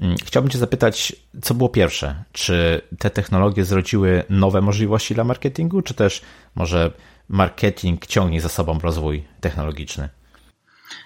Mm, 0.00 0.16
chciałbym 0.24 0.50
Cię 0.50 0.58
zapytać, 0.58 1.16
co 1.42 1.54
było 1.54 1.68
pierwsze? 1.68 2.24
Czy 2.32 2.80
te 2.98 3.10
technologie 3.10 3.64
zrodziły 3.64 4.24
nowe 4.30 4.60
możliwości 4.60 5.14
dla 5.14 5.24
marketingu, 5.24 5.82
czy 5.82 5.94
też 5.94 6.22
może 6.54 6.92
marketing 7.28 8.06
ciągnie 8.06 8.40
za 8.40 8.48
sobą 8.48 8.78
rozwój 8.78 9.24
technologiczny? 9.40 10.08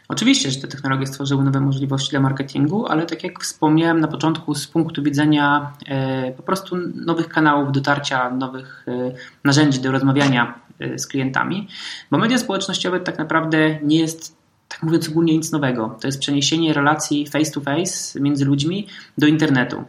Oczywiście, 0.08 0.50
że 0.50 0.60
te 0.60 0.68
technologie 0.68 1.06
stworzyły 1.06 1.44
nowe 1.44 1.60
możliwości 1.60 2.10
dla 2.10 2.20
marketingu, 2.20 2.86
ale 2.86 3.06
tak 3.06 3.24
jak 3.24 3.40
wspomniałem 3.40 4.00
na 4.00 4.08
początku, 4.08 4.54
z 4.54 4.66
punktu 4.66 5.02
widzenia 5.02 5.72
e, 5.86 6.32
po 6.32 6.42
prostu 6.42 6.76
nowych 6.94 7.28
kanałów 7.28 7.72
dotarcia, 7.72 8.30
nowych 8.30 8.86
e, 8.88 9.14
narzędzi 9.44 9.80
do 9.80 9.92
rozmawiania 9.92 10.60
e, 10.80 10.98
z 10.98 11.06
klientami, 11.06 11.68
bo 12.10 12.18
media 12.18 12.38
społecznościowe 12.38 13.00
tak 13.00 13.18
naprawdę 13.18 13.78
nie 13.82 13.98
jest 13.98 14.43
tak 14.74 14.82
mówiąc 14.82 15.08
ogólnie 15.08 15.36
nic 15.36 15.52
nowego. 15.52 15.96
To 16.00 16.08
jest 16.08 16.18
przeniesienie 16.18 16.72
relacji 16.72 17.26
face 17.26 17.50
to 17.50 17.60
face 17.60 18.20
między 18.20 18.44
ludźmi 18.44 18.86
do 19.18 19.26
internetu. 19.26 19.84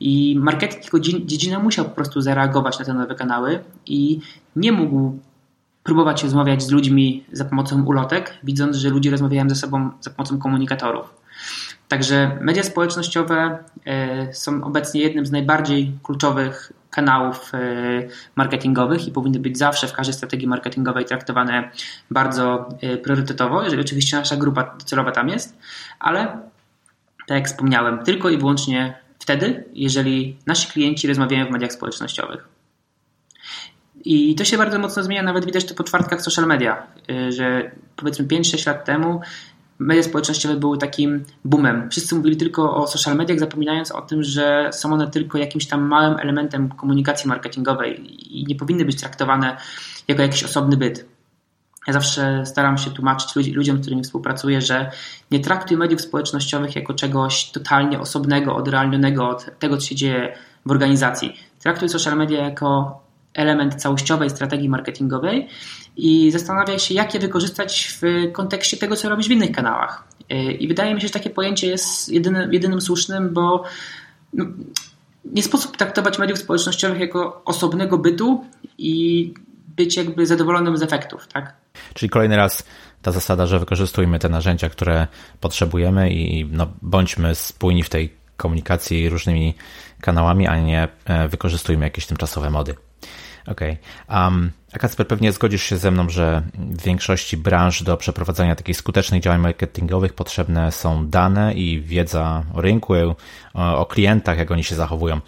I 0.00 0.36
marketing 0.38 0.84
jako 0.84 1.00
dziedzina 1.00 1.58
musiał 1.58 1.84
po 1.84 1.90
prostu 1.90 2.20
zareagować 2.20 2.78
na 2.78 2.84
te 2.84 2.94
nowe 2.94 3.14
kanały 3.14 3.64
i 3.86 4.20
nie 4.56 4.72
mógł 4.72 5.18
próbować 5.82 6.22
rozmawiać 6.22 6.62
z 6.62 6.70
ludźmi 6.70 7.24
za 7.32 7.44
pomocą 7.44 7.84
ulotek, 7.84 8.38
widząc, 8.44 8.76
że 8.76 8.90
ludzie 8.90 9.10
rozmawiają 9.10 9.48
ze 9.48 9.54
sobą 9.54 9.90
za 10.00 10.10
pomocą 10.10 10.38
komunikatorów. 10.38 11.14
Także 11.88 12.38
media 12.40 12.62
społecznościowe 12.62 13.58
e, 13.86 14.34
są 14.34 14.64
obecnie 14.64 15.00
jednym 15.00 15.26
z 15.26 15.30
najbardziej 15.30 15.92
kluczowych 16.02 16.72
kanałów 16.90 17.54
e, 17.54 17.58
marketingowych 18.36 19.08
i 19.08 19.12
powinny 19.12 19.38
być 19.38 19.58
zawsze 19.58 19.88
w 19.88 19.92
każdej 19.92 20.14
strategii 20.14 20.48
marketingowej 20.48 21.04
traktowane 21.04 21.70
bardzo 22.10 22.68
e, 22.80 22.96
priorytetowo, 22.96 23.62
jeżeli 23.62 23.82
oczywiście 23.82 24.16
nasza 24.16 24.36
grupa 24.36 24.76
docelowa 24.78 25.12
tam 25.12 25.28
jest, 25.28 25.58
ale 25.98 26.38
tak 27.26 27.38
jak 27.38 27.46
wspomniałem, 27.46 28.04
tylko 28.04 28.30
i 28.30 28.38
wyłącznie 28.38 28.94
wtedy, 29.18 29.64
jeżeli 29.74 30.36
nasi 30.46 30.68
klienci 30.68 31.08
rozmawiają 31.08 31.46
w 31.46 31.50
mediach 31.50 31.72
społecznościowych. 31.72 32.48
I 34.04 34.34
to 34.34 34.44
się 34.44 34.58
bardzo 34.58 34.78
mocno 34.78 35.02
zmienia, 35.02 35.22
nawet 35.22 35.46
widać 35.46 35.64
to 35.64 35.74
po 35.74 35.84
czwartkach 35.84 36.22
social 36.22 36.46
media, 36.46 36.86
y, 37.10 37.32
że 37.32 37.70
powiedzmy 37.96 38.24
5-6 38.24 38.66
lat 38.66 38.84
temu 38.84 39.20
media 39.78 40.02
społecznościowe 40.02 40.56
były 40.56 40.78
takim 40.78 41.24
boomem. 41.44 41.90
Wszyscy 41.90 42.14
mówili 42.14 42.36
tylko 42.36 42.76
o 42.76 42.86
social 42.86 43.16
mediach, 43.16 43.38
zapominając 43.38 43.92
o 43.92 44.02
tym, 44.02 44.22
że 44.22 44.70
są 44.72 44.92
one 44.92 45.10
tylko 45.10 45.38
jakimś 45.38 45.66
tam 45.66 45.82
małym 45.82 46.18
elementem 46.18 46.68
komunikacji 46.68 47.28
marketingowej 47.28 48.06
i 48.38 48.44
nie 48.44 48.54
powinny 48.54 48.84
być 48.84 49.00
traktowane 49.00 49.56
jako 50.08 50.22
jakiś 50.22 50.44
osobny 50.44 50.76
byt. 50.76 51.06
Ja 51.86 51.92
zawsze 51.92 52.46
staram 52.46 52.78
się 52.78 52.90
tłumaczyć 52.90 53.54
ludziom, 53.54 53.78
z 53.78 53.80
którymi 53.80 54.02
współpracuję, 54.02 54.60
że 54.60 54.90
nie 55.30 55.40
traktuj 55.40 55.76
mediów 55.76 56.00
społecznościowych 56.00 56.76
jako 56.76 56.94
czegoś 56.94 57.50
totalnie 57.50 58.00
osobnego, 58.00 58.56
odrealnionego 58.56 59.28
od 59.28 59.58
tego, 59.58 59.76
co 59.76 59.86
się 59.86 59.94
dzieje 59.94 60.36
w 60.66 60.70
organizacji. 60.70 61.36
Traktuj 61.58 61.88
social 61.88 62.16
media 62.16 62.44
jako 62.44 63.00
element 63.34 63.74
całościowej 63.74 64.30
strategii 64.30 64.68
marketingowej 64.68 65.48
i 65.98 66.30
zastanawiaj 66.30 66.78
się, 66.78 66.94
jak 66.94 67.14
je 67.14 67.20
wykorzystać 67.20 67.98
w 68.00 68.32
kontekście 68.32 68.76
tego, 68.76 68.96
co 68.96 69.08
robisz 69.08 69.28
w 69.28 69.30
innych 69.30 69.52
kanałach. 69.52 70.04
I 70.58 70.68
wydaje 70.68 70.94
mi 70.94 71.00
się, 71.00 71.06
że 71.06 71.12
takie 71.12 71.30
pojęcie 71.30 71.66
jest 71.66 72.08
jedynym, 72.08 72.52
jedynym 72.52 72.80
słusznym, 72.80 73.34
bo 73.34 73.64
no, 74.32 74.44
nie 75.24 75.42
sposób 75.42 75.76
traktować 75.76 76.18
mediów 76.18 76.38
społecznościowych 76.38 77.00
jako 77.00 77.42
osobnego 77.44 77.98
bytu 77.98 78.44
i 78.78 79.34
być 79.76 79.96
jakby 79.96 80.26
zadowolonym 80.26 80.76
z 80.76 80.82
efektów, 80.82 81.28
tak? 81.28 81.54
Czyli 81.94 82.10
kolejny 82.10 82.36
raz 82.36 82.64
ta 83.02 83.12
zasada, 83.12 83.46
że 83.46 83.58
wykorzystujmy 83.58 84.18
te 84.18 84.28
narzędzia, 84.28 84.68
które 84.68 85.06
potrzebujemy 85.40 86.10
i 86.10 86.44
no, 86.52 86.66
bądźmy 86.82 87.34
spójni 87.34 87.82
w 87.82 87.88
tej 87.88 88.12
komunikacji 88.36 89.08
różnymi 89.08 89.54
kanałami, 90.00 90.46
a 90.46 90.60
nie 90.60 90.88
e, 91.04 91.28
wykorzystujmy 91.28 91.84
jakieś 91.84 92.06
tymczasowe 92.06 92.50
mody. 92.50 92.74
Okej. 93.50 93.76
Okay. 94.06 94.24
Um, 94.24 94.50
a 94.72 94.78
Kacper, 94.78 95.06
pewnie 95.06 95.32
zgodzisz 95.32 95.62
się 95.62 95.76
ze 95.76 95.90
mną, 95.90 96.08
że 96.08 96.42
w 96.54 96.82
większości 96.82 97.36
branż 97.36 97.82
do 97.82 97.96
przeprowadzania 97.96 98.56
takich 98.56 98.76
skutecznych 98.76 99.22
działań 99.22 99.40
marketingowych 99.40 100.12
potrzebne 100.12 100.72
są 100.72 101.06
dane 101.06 101.54
i 101.54 101.80
wiedza 101.80 102.44
o 102.54 102.60
rynku, 102.60 102.94
o, 103.54 103.78
o 103.78 103.86
klientach, 103.86 104.38
jak 104.38 104.50
oni 104.50 104.64
się 104.64 104.74
zachowują. 104.74 105.20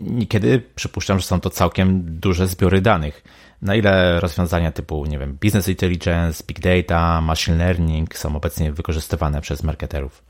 Niekiedy 0.00 0.62
przypuszczam, 0.74 1.18
że 1.18 1.26
są 1.26 1.40
to 1.40 1.50
całkiem 1.50 2.18
duże 2.20 2.46
zbiory 2.46 2.80
danych. 2.80 3.24
Na 3.62 3.74
ile 3.74 4.20
rozwiązania 4.20 4.72
typu, 4.72 5.06
nie 5.06 5.18
wiem, 5.18 5.38
business 5.42 5.68
intelligence, 5.68 6.44
big 6.46 6.60
data, 6.60 7.20
machine 7.20 7.56
learning 7.56 8.16
są 8.16 8.36
obecnie 8.36 8.72
wykorzystywane 8.72 9.40
przez 9.40 9.62
marketerów? 9.62 10.22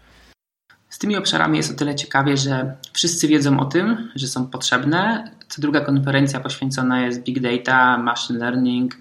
Z 0.93 0.99
tymi 0.99 1.17
obszarami 1.17 1.57
jest 1.57 1.71
o 1.71 1.75
tyle 1.75 1.95
ciekawie, 1.95 2.37
że 2.37 2.77
wszyscy 2.93 3.29
wiedzą 3.29 3.61
o 3.61 3.65
tym, 3.65 4.11
że 4.15 4.27
są 4.27 4.47
potrzebne. 4.47 5.31
Co 5.49 5.63
druga 5.63 5.81
konferencja 5.81 6.41
poświęcona 6.41 7.01
jest 7.01 7.23
big 7.23 7.41
data, 7.41 7.99
machine 7.99 8.39
learning, 8.39 8.97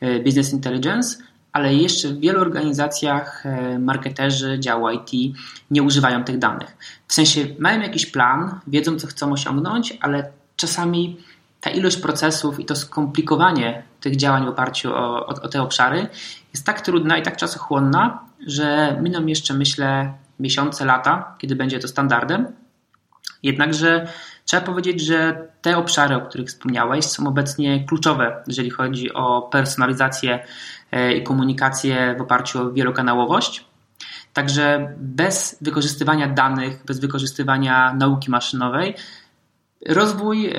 e, 0.00 0.20
business 0.20 0.52
intelligence, 0.52 1.16
ale 1.52 1.74
jeszcze 1.74 2.08
w 2.08 2.20
wielu 2.20 2.40
organizacjach 2.40 3.46
e, 3.46 3.78
marketerzy, 3.78 4.58
dział 4.60 4.90
IT 4.90 5.36
nie 5.70 5.82
używają 5.82 6.24
tych 6.24 6.38
danych. 6.38 6.76
W 7.08 7.12
sensie 7.14 7.46
mają 7.58 7.80
jakiś 7.80 8.06
plan, 8.06 8.60
wiedzą 8.66 8.98
co 8.98 9.06
chcą 9.06 9.32
osiągnąć, 9.32 9.98
ale 10.00 10.30
czasami 10.56 11.16
ta 11.60 11.70
ilość 11.70 11.96
procesów 11.96 12.60
i 12.60 12.64
to 12.64 12.76
skomplikowanie 12.76 13.82
tych 14.00 14.16
działań 14.16 14.44
w 14.44 14.48
oparciu 14.48 14.94
o, 14.94 15.26
o, 15.26 15.42
o 15.42 15.48
te 15.48 15.62
obszary 15.62 16.06
jest 16.52 16.66
tak 16.66 16.80
trudna 16.80 17.18
i 17.18 17.22
tak 17.22 17.36
czasochłonna, 17.36 18.20
że 18.46 18.98
miną 19.02 19.26
jeszcze 19.26 19.54
myślę 19.54 20.12
miesiące, 20.40 20.84
lata, 20.84 21.34
kiedy 21.38 21.56
będzie 21.56 21.78
to 21.78 21.88
standardem. 21.88 22.46
Jednakże 23.42 24.08
trzeba 24.44 24.66
powiedzieć, 24.66 25.00
że 25.00 25.48
te 25.62 25.76
obszary, 25.76 26.14
o 26.14 26.20
których 26.20 26.48
wspomniałeś, 26.48 27.04
są 27.04 27.26
obecnie 27.26 27.84
kluczowe, 27.84 28.42
jeżeli 28.46 28.70
chodzi 28.70 29.12
o 29.12 29.42
personalizację 29.42 30.44
e, 30.92 31.12
i 31.12 31.22
komunikację 31.22 32.14
w 32.18 32.20
oparciu 32.20 32.62
o 32.62 32.72
wielokanałowość. 32.72 33.64
Także 34.32 34.94
bez 34.98 35.58
wykorzystywania 35.60 36.28
danych, 36.28 36.84
bez 36.86 37.00
wykorzystywania 37.00 37.94
nauki 37.94 38.30
maszynowej, 38.30 38.94
rozwój, 39.88 40.46
e, 40.46 40.54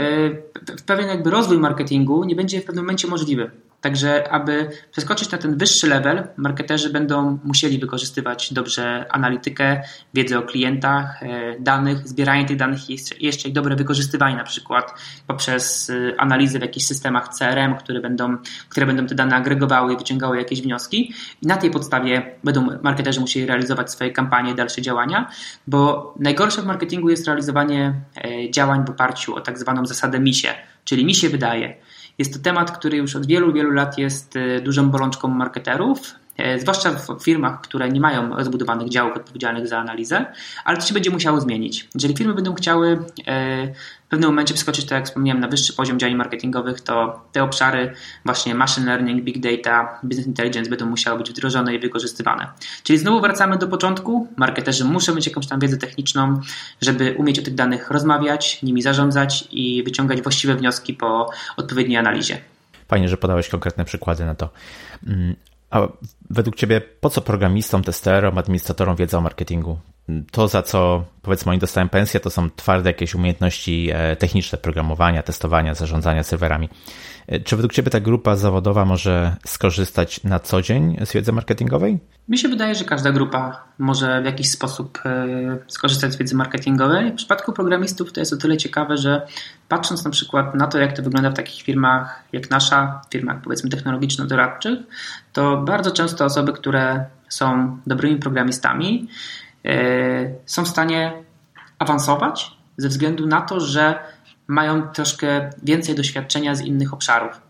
pewien 0.86 1.08
jakby 1.08 1.30
rozwój 1.30 1.60
marketingu 1.60 2.24
nie 2.24 2.36
będzie 2.36 2.62
w 2.62 2.66
pewnym 2.66 2.86
momencie 2.86 3.08
możliwy. 3.08 3.52
Także, 3.82 4.32
aby 4.32 4.70
przeskoczyć 4.92 5.32
na 5.32 5.38
ten 5.38 5.58
wyższy 5.58 5.88
level, 5.88 6.28
marketerzy 6.38 6.90
będą 6.90 7.40
musieli 7.44 7.80
wykorzystywać 7.80 8.54
dobrze 8.54 9.06
analitykę, 9.10 9.82
wiedzę 10.14 10.40
o 10.40 10.42
klientach, 10.42 11.24
e, 11.24 11.60
danych, 11.60 12.08
zbieranie 12.08 12.46
tych 12.46 12.58
danych 12.58 12.90
i 12.90 12.98
jeszcze 13.20 13.48
ich 13.48 13.54
dobre 13.54 13.76
wykorzystywanie, 13.76 14.36
na 14.36 14.44
przykład 14.44 14.94
poprzez 15.28 15.90
e, 15.90 16.22
analizę 16.22 16.60
w 16.60 16.62
jakichś 16.62 16.86
systemach 16.86 17.30
CRM, 17.30 17.76
które 17.76 18.02
będą, 18.02 18.38
które 18.70 18.86
będą 18.86 19.08
te 19.08 19.16
dane 19.16 19.36
agregowały 19.36 19.94
i 19.94 19.98
wyciągały 19.98 20.38
jakieś 20.38 20.62
wnioski. 20.62 21.14
I 21.42 21.48
na 21.48 21.58
tej 21.58 21.72
podstawie 21.72 22.36
będą 22.44 22.68
marketerzy 22.84 23.20
musieli 23.20 23.46
realizować 23.46 23.92
swoje 23.92 24.12
kampanie, 24.12 24.56
dalsze 24.56 24.82
działania, 24.82 25.32
bo 25.68 26.14
najgorsze 26.20 26.62
w 26.62 26.66
marketingu 26.66 27.10
jest 27.10 27.28
realizowanie 27.28 27.94
e, 28.26 28.52
działań 28.52 28.86
w 28.86 28.90
oparciu 28.90 29.36
o 29.36 29.42
tak 29.42 29.60
zwaną 29.60 29.86
zasadę 29.86 30.20
misie, 30.20 30.50
czyli 30.84 31.06
mi 31.06 31.16
się 31.16 31.30
wydaje. 31.30 31.87
Jest 32.18 32.34
to 32.34 32.40
temat, 32.40 32.78
który 32.78 32.98
już 32.98 33.16
od 33.16 33.26
wielu, 33.26 33.54
wielu 33.54 33.72
lat 33.72 33.98
jest 33.98 34.36
e, 34.36 34.62
dużą 34.62 34.90
bolączką 34.90 35.28
marketerów, 35.28 36.16
e, 36.38 36.60
zwłaszcza 36.60 36.92
w 36.92 37.24
firmach, 37.24 37.62
które 37.62 37.90
nie 37.90 38.00
mają 38.00 38.36
rozbudowanych 38.36 38.90
działów 38.90 39.18
odpowiedzialnych 39.18 39.68
za 39.68 39.80
analizę, 39.80 40.26
ale 40.66 40.78
to 40.78 40.86
się 40.86 40.94
będzie 40.94 41.10
musiało 41.10 41.42
zmienić. 41.42 41.88
Jeżeli 41.96 42.18
firmy 42.18 42.34
będą 42.34 42.54
chciały 42.54 43.00
e, 43.28 43.68
w 44.08 44.10
pewnym 44.10 44.30
momencie 44.30 44.54
wskoczyć, 44.54 44.86
tak 44.86 44.92
jak 44.92 45.06
wspomniałem, 45.06 45.42
na 45.42 45.48
wyższy 45.48 45.74
poziom 45.74 46.00
działań 46.00 46.16
marketingowych, 46.16 46.82
to 46.82 47.22
te 47.32 47.44
obszary 47.44 47.94
właśnie 48.26 48.56
machine 48.56 48.86
learning, 48.86 49.24
big 49.24 49.40
data, 49.40 50.00
business 50.04 50.28
intelligence 50.28 50.70
będą 50.70 50.86
musiały 50.86 51.18
być 51.18 51.30
wdrożone 51.30 51.76
i 51.76 51.80
wykorzystywane. 51.80 52.48
Czyli 52.84 53.00
znowu 53.00 53.22
wracamy 53.22 53.58
do 53.58 53.68
początku. 53.68 54.28
Marketerzy 54.38 54.86
muszą 54.86 55.16
mieć 55.16 55.28
jakąś 55.28 55.48
tam 55.48 55.60
wiedzę 55.60 55.78
techniczną, 55.78 56.42
żeby 56.82 57.16
umieć 57.18 57.40
o 57.40 57.42
tych 57.42 57.56
danych 57.56 57.92
rozmawiać, 57.92 58.62
nimi 58.64 58.82
zarządzać 58.82 59.48
i 59.52 59.84
wyciągać 59.84 60.22
właściwe 60.22 60.56
wnioski 60.56 60.94
po 60.94 61.30
odpowiedniej 61.58 61.98
analizie. 61.98 62.38
Fajnie, 62.88 63.10
że 63.10 63.18
podałeś 63.18 63.50
konkretne 63.50 63.86
przykłady 63.86 64.26
na 64.26 64.36
to. 64.36 64.50
Mm, 65.08 65.36
a 65.70 65.88
według 66.30 66.56
Ciebie 66.56 66.82
po 66.82 67.10
co 67.10 67.22
programistom, 67.22 67.84
testerom, 67.84 68.38
administratorom 68.38 68.96
wiedza 68.96 69.18
o 69.18 69.22
marketingu? 69.22 69.80
To, 70.32 70.48
za 70.48 70.64
co 70.64 71.04
powiedzmy 71.22 71.52
oni 71.52 71.60
dostają 71.60 71.90
pensję, 71.90 72.20
to 72.20 72.30
są 72.30 72.50
twarde 72.56 72.90
jakieś 72.90 73.16
umiejętności 73.16 73.90
e, 73.94 74.16
techniczne, 74.16 74.58
programowania, 74.58 75.24
testowania, 75.24 75.74
zarządzania 75.74 76.24
serwerami. 76.24 76.70
E, 77.28 77.40
czy 77.40 77.56
według 77.56 77.74
Ciebie 77.74 77.92
ta 77.92 78.00
grupa 78.00 78.36
zawodowa 78.36 78.86
może 78.86 79.36
skorzystać 79.46 80.24
na 80.24 80.40
co 80.40 80.62
dzień 80.62 80.98
z 81.06 81.14
wiedzy 81.14 81.32
marketingowej? 81.32 82.00
Mi 82.30 82.38
się 82.38 82.48
wydaje, 82.48 82.76
że 82.76 82.86
każda 82.86 83.12
grupa 83.12 83.64
może 83.78 84.22
w 84.22 84.26
jakiś 84.26 84.50
sposób 84.50 85.00
e, 85.06 85.58
skorzystać 85.68 86.14
z 86.14 86.18
wiedzy 86.18 86.36
marketingowej. 86.36 87.12
W 87.12 87.16
przypadku 87.16 87.54
programistów 87.54 88.14
to 88.14 88.20
jest 88.20 88.34
o 88.34 88.38
tyle 88.38 88.58
ciekawe, 88.58 88.98
że 88.98 89.28
patrząc 89.68 90.06
na 90.06 90.12
przykład 90.12 90.56
na 90.56 90.68
to, 90.68 90.80
jak 90.80 90.94
to 90.94 91.04
wygląda 91.04 91.30
w 91.30 91.34
takich 91.34 91.64
firmach 91.64 92.24
jak 92.32 92.50
nasza, 92.50 93.02
firmach 93.12 93.42
powiedzmy 93.42 93.70
technologiczno-doradczych, 93.70 94.80
to 95.34 95.58
bardzo 95.58 95.92
często 95.92 96.26
osoby, 96.26 96.54
które 96.54 97.06
są 97.30 97.78
dobrymi 97.88 98.18
programistami, 98.18 99.08
są 100.46 100.66
w 100.66 100.68
stanie 100.68 101.14
awansować 101.80 102.52
ze 102.78 102.90
względu 102.90 103.28
na 103.28 103.42
to, 103.42 103.60
że 103.60 104.00
mają 104.48 104.82
troszkę 104.82 105.50
więcej 105.64 105.96
doświadczenia 105.96 106.56
z 106.56 106.62
innych 106.62 106.94
obszarów. 106.94 107.42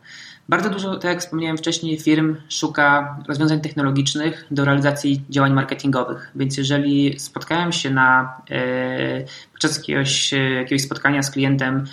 Bardzo 0.49 0.69
dużo, 0.69 0.95
tak 0.95 1.11
jak 1.11 1.19
wspomniałem 1.19 1.57
wcześniej, 1.57 1.99
firm 1.99 2.35
szuka 2.49 3.17
rozwiązań 3.27 3.61
technologicznych 3.61 4.45
do 4.51 4.65
realizacji 4.65 5.23
działań 5.29 5.53
marketingowych. 5.53 6.31
Więc 6.35 6.57
jeżeli 6.57 7.19
spotkają 7.19 7.71
się 7.71 7.89
na, 7.89 8.37
e, 8.49 9.23
podczas 9.51 9.77
jakiegoś, 9.77 10.31
jakiegoś 10.31 10.81
spotkania 10.81 11.23
z 11.23 11.31
klientem 11.31 11.85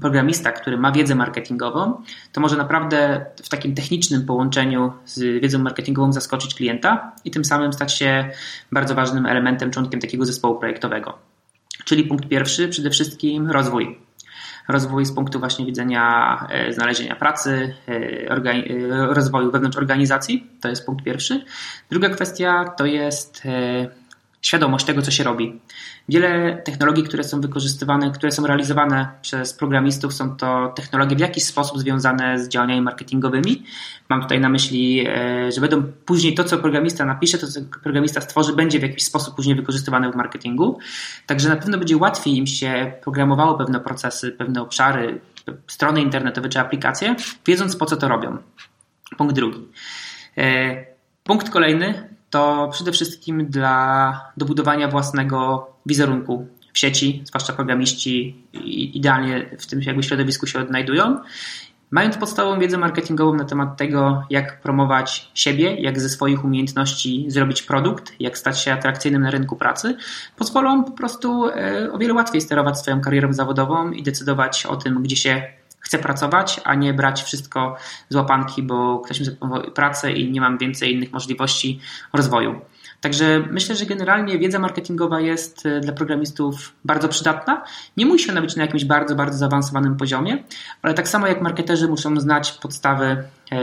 programista, 0.00 0.52
który 0.52 0.78
ma 0.78 0.92
wiedzę 0.92 1.14
marketingową, 1.14 2.02
to 2.32 2.40
może 2.40 2.56
naprawdę 2.56 3.26
w 3.42 3.48
takim 3.48 3.74
technicznym 3.74 4.26
połączeniu 4.26 4.92
z 5.04 5.42
wiedzą 5.42 5.58
marketingową 5.58 6.12
zaskoczyć 6.12 6.54
klienta 6.54 7.12
i 7.24 7.30
tym 7.30 7.44
samym 7.44 7.72
stać 7.72 7.94
się 7.94 8.30
bardzo 8.72 8.94
ważnym 8.94 9.26
elementem, 9.26 9.70
członkiem 9.70 10.00
takiego 10.00 10.26
zespołu 10.26 10.58
projektowego. 10.58 11.18
Czyli 11.84 12.04
punkt 12.04 12.28
pierwszy, 12.28 12.68
przede 12.68 12.90
wszystkim 12.90 13.50
rozwój. 13.50 13.98
Rozwój 14.68 15.04
z 15.04 15.12
punktu 15.12 15.38
właśnie 15.38 15.66
widzenia 15.66 16.46
e, 16.50 16.72
znalezienia 16.72 17.16
pracy, 17.16 17.74
e, 17.88 17.92
e, 18.30 19.14
rozwoju 19.14 19.50
wewnątrz 19.50 19.76
organizacji, 19.76 20.46
to 20.60 20.68
jest 20.68 20.86
punkt 20.86 21.04
pierwszy. 21.04 21.44
Druga 21.90 22.08
kwestia 22.08 22.64
to 22.64 22.86
jest 22.86 23.42
świadomość 24.42 24.84
tego, 24.84 25.02
co 25.02 25.10
się 25.10 25.24
robi. 25.24 25.60
Wiele 26.08 26.62
technologii, 26.64 27.04
które 27.04 27.24
są 27.24 27.40
wykorzystywane, 27.40 28.10
które 28.10 28.32
są 28.32 28.46
realizowane 28.46 29.08
przez 29.22 29.54
programistów, 29.54 30.14
są 30.14 30.36
to 30.36 30.72
technologie 30.76 31.16
w 31.16 31.20
jakiś 31.20 31.44
sposób 31.44 31.78
związane 31.78 32.38
z 32.38 32.48
działaniami 32.48 32.80
marketingowymi. 32.80 33.62
Mam 34.08 34.22
tutaj 34.22 34.40
na 34.40 34.48
myśli, 34.48 35.06
e, 35.08 35.52
że 35.52 35.60
będą 35.60 35.82
później 35.82 36.34
to, 36.34 36.44
co 36.44 36.58
programista 36.58 37.04
napisze, 37.04 37.38
to, 37.38 37.46
co 37.46 37.60
programista 37.82 38.20
stworzy, 38.20 38.52
będzie 38.52 38.78
w 38.78 38.82
jakiś 38.82 39.04
sposób 39.04 39.36
później 39.36 39.56
wykorzystywane 39.56 40.12
w 40.12 40.16
marketingu. 40.16 40.78
Także 41.26 41.48
na 41.48 41.56
pewno 41.56 41.78
będzie 41.78 41.96
łatwiej 41.96 42.36
im 42.36 42.46
się 42.46 42.92
programowało 43.02 43.58
pewne 43.58 43.80
procesy, 43.80 44.32
pewne 44.32 44.62
obszary, 44.62 45.20
strony 45.66 46.02
internetowe 46.02 46.48
czy 46.48 46.60
aplikacje, 46.60 47.16
wiedząc 47.46 47.76
po 47.76 47.86
co 47.86 47.96
to 47.96 48.08
robią. 48.08 48.36
Punkt 49.16 49.34
drugi. 49.34 49.68
E, 50.38 50.86
punkt 51.24 51.50
kolejny 51.50 52.17
to 52.30 52.68
przede 52.72 52.92
wszystkim 52.92 53.46
dla 53.46 54.30
dobudowania 54.36 54.88
własnego 54.88 55.70
wizerunku 55.86 56.46
w 56.72 56.78
sieci, 56.78 57.22
zwłaszcza 57.24 57.52
programiści 57.52 58.44
idealnie 58.94 59.56
w 59.58 59.66
tym 59.66 59.82
jakby 59.82 60.02
środowisku 60.02 60.46
się 60.46 60.58
odnajdują. 60.58 61.18
Mając 61.90 62.16
podstawową 62.16 62.60
wiedzę 62.60 62.78
marketingową 62.78 63.34
na 63.34 63.44
temat 63.44 63.76
tego, 63.76 64.22
jak 64.30 64.60
promować 64.60 65.30
siebie, 65.34 65.74
jak 65.74 66.00
ze 66.00 66.08
swoich 66.08 66.44
umiejętności 66.44 67.24
zrobić 67.28 67.62
produkt, 67.62 68.12
jak 68.20 68.38
stać 68.38 68.60
się 68.62 68.72
atrakcyjnym 68.72 69.22
na 69.22 69.30
rynku 69.30 69.56
pracy, 69.56 69.96
pozwolą 70.36 70.84
po 70.84 70.90
prostu 70.90 71.46
e, 71.46 71.92
o 71.92 71.98
wiele 71.98 72.14
łatwiej 72.14 72.40
sterować 72.40 72.78
swoją 72.78 73.00
karierą 73.00 73.32
zawodową 73.32 73.90
i 73.90 74.02
decydować 74.02 74.66
o 74.66 74.76
tym, 74.76 75.02
gdzie 75.02 75.16
się 75.16 75.42
chcę 75.88 75.98
pracować, 75.98 76.60
a 76.64 76.74
nie 76.74 76.94
brać 76.94 77.22
wszystko 77.22 77.76
z 78.08 78.14
łapanki, 78.14 78.62
bo 78.62 78.98
ktoś 78.98 79.20
mi 79.20 79.26
zaproponował 79.26 79.70
pracę 79.70 80.12
i 80.12 80.30
nie 80.30 80.40
mam 80.40 80.58
więcej 80.58 80.94
innych 80.94 81.12
możliwości 81.12 81.80
rozwoju. 82.12 82.60
Także 83.00 83.44
myślę, 83.50 83.76
że 83.76 83.86
generalnie 83.86 84.38
wiedza 84.38 84.58
marketingowa 84.58 85.20
jest 85.20 85.66
e, 85.66 85.80
dla 85.80 85.92
programistów 85.92 86.72
bardzo 86.84 87.08
przydatna. 87.08 87.64
Nie 87.96 88.06
musi 88.06 88.30
ona 88.30 88.40
być 88.40 88.56
na 88.56 88.62
jakimś 88.62 88.84
bardzo, 88.84 89.14
bardzo 89.14 89.38
zaawansowanym 89.38 89.96
poziomie, 89.96 90.44
ale 90.82 90.94
tak 90.94 91.08
samo 91.08 91.26
jak 91.26 91.42
marketerzy 91.42 91.88
muszą 91.88 92.20
znać 92.20 92.52
podstawy 92.52 93.04
e, 93.52 93.58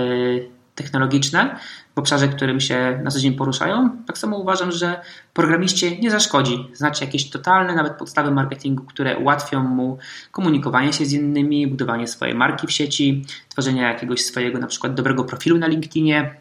technologiczne 0.76 1.60
w 1.96 2.00
obszarze, 2.00 2.28
którym 2.28 2.60
się 2.60 3.00
na 3.04 3.12
co 3.12 3.20
dzień 3.20 3.34
poruszają. 3.34 3.90
Tak 4.08 4.18
samo 4.18 4.38
uważam, 4.38 4.72
że 4.72 5.02
programiście 5.34 5.98
nie 5.98 6.12
zaszkodzi 6.12 6.68
znać 6.74 7.02
jakieś 7.02 7.30
totalne, 7.30 7.76
nawet 7.76 7.94
podstawy 7.94 8.32
marketingu, 8.32 8.84
które 8.84 9.18
ułatwią 9.18 9.64
mu 9.64 9.98
komunikowanie 10.32 10.94
się 10.94 11.06
z 11.06 11.14
innymi, 11.14 11.68
budowanie 11.68 12.08
swojej 12.08 12.36
marki 12.36 12.68
w 12.68 12.72
sieci, 12.72 13.26
tworzenie 13.50 13.82
jakiegoś 13.82 14.26
swojego 14.26 14.60
na 14.60 14.68
przykład 14.68 14.94
dobrego 14.94 15.24
profilu 15.24 15.58
na 15.58 15.68
LinkedInie, 15.68 16.36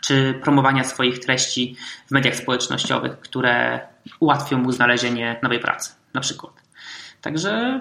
czy 0.00 0.40
promowania 0.42 0.84
swoich 0.84 1.18
treści 1.18 1.76
w 2.06 2.10
mediach 2.10 2.36
społecznościowych, 2.36 3.20
które 3.20 3.80
ułatwią 4.20 4.58
mu 4.58 4.72
znalezienie 4.72 5.36
nowej 5.42 5.60
pracy, 5.60 5.92
na 6.14 6.20
przykład. 6.20 6.52
Także 7.20 7.80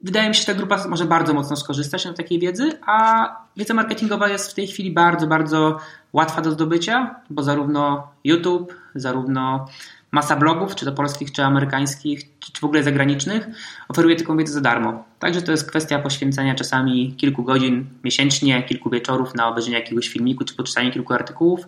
wydaje 0.00 0.28
mi 0.28 0.34
się, 0.34 0.40
że 0.40 0.46
ta 0.46 0.54
grupa 0.54 0.88
może 0.88 1.04
bardzo 1.04 1.34
mocno 1.34 1.56
skorzystać 1.56 2.04
na 2.04 2.12
takiej 2.12 2.38
wiedzy, 2.38 2.78
a 2.86 3.26
wiedza 3.56 3.74
marketingowa 3.74 4.28
jest 4.28 4.50
w 4.50 4.54
tej 4.54 4.66
chwili 4.66 4.90
bardzo, 4.90 5.26
bardzo 5.26 5.78
łatwa 6.12 6.42
do 6.42 6.50
zdobycia, 6.50 7.14
bo 7.30 7.42
zarówno 7.42 8.08
YouTube, 8.24 8.74
zarówno 8.94 9.66
masa 10.14 10.36
blogów, 10.36 10.74
czy 10.74 10.84
to 10.84 10.92
polskich, 10.92 11.32
czy 11.32 11.42
amerykańskich, 11.42 12.38
czy 12.38 12.60
w 12.60 12.64
ogóle 12.64 12.82
zagranicznych, 12.82 13.46
oferuje 13.88 14.16
taką 14.16 14.36
wiedzę 14.36 14.52
za 14.52 14.60
darmo. 14.60 15.04
Także 15.18 15.42
to 15.42 15.50
jest 15.50 15.68
kwestia 15.68 15.98
poświęcenia 15.98 16.54
czasami 16.54 17.14
kilku 17.16 17.42
godzin 17.42 17.86
miesięcznie, 18.04 18.62
kilku 18.62 18.90
wieczorów 18.90 19.34
na 19.34 19.48
obejrzenie 19.48 19.78
jakiegoś 19.78 20.08
filmiku, 20.08 20.44
czy 20.44 20.54
poczytanie 20.54 20.90
kilku 20.90 21.14
artykułów 21.14 21.60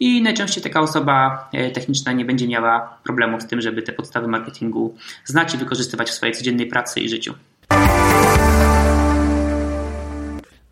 i 0.00 0.22
najczęściej 0.22 0.62
taka 0.62 0.80
osoba 0.80 1.48
e, 1.52 1.70
techniczna 1.70 2.12
nie 2.12 2.24
będzie 2.24 2.48
miała 2.48 2.98
problemu 3.04 3.40
z 3.40 3.46
tym, 3.46 3.60
żeby 3.60 3.82
te 3.82 3.92
podstawy 3.92 4.28
marketingu 4.28 4.96
znać 5.24 5.54
i 5.54 5.58
wykorzystywać 5.58 6.10
w 6.10 6.14
swojej 6.14 6.34
codziennej 6.34 6.66
pracy 6.66 7.00
i 7.00 7.08
życiu. 7.08 7.34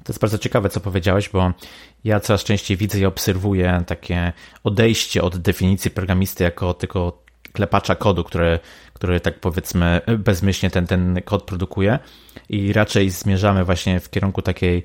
To 0.04 0.12
jest 0.12 0.20
bardzo 0.20 0.38
ciekawe, 0.38 0.68
co 0.68 0.80
powiedziałeś, 0.80 1.28
bo 1.28 1.52
ja 2.04 2.20
coraz 2.20 2.44
częściej 2.44 2.76
widzę 2.76 2.98
i 2.98 3.06
obserwuję 3.06 3.82
takie 3.86 4.32
odejście 4.64 5.22
od 5.22 5.36
definicji 5.36 5.90
programisty 5.90 6.44
jako 6.44 6.74
tylko 6.74 7.21
klepacza 7.52 7.94
kodu, 7.94 8.24
który, 8.24 8.58
który 8.92 9.20
tak 9.20 9.40
powiedzmy 9.40 10.00
bezmyślnie 10.18 10.70
ten, 10.70 10.86
ten 10.86 11.20
kod 11.24 11.42
produkuje. 11.42 11.98
I 12.48 12.72
raczej 12.72 13.10
zmierzamy 13.10 13.64
właśnie 13.64 14.00
w 14.00 14.10
kierunku 14.10 14.42
takiej 14.42 14.84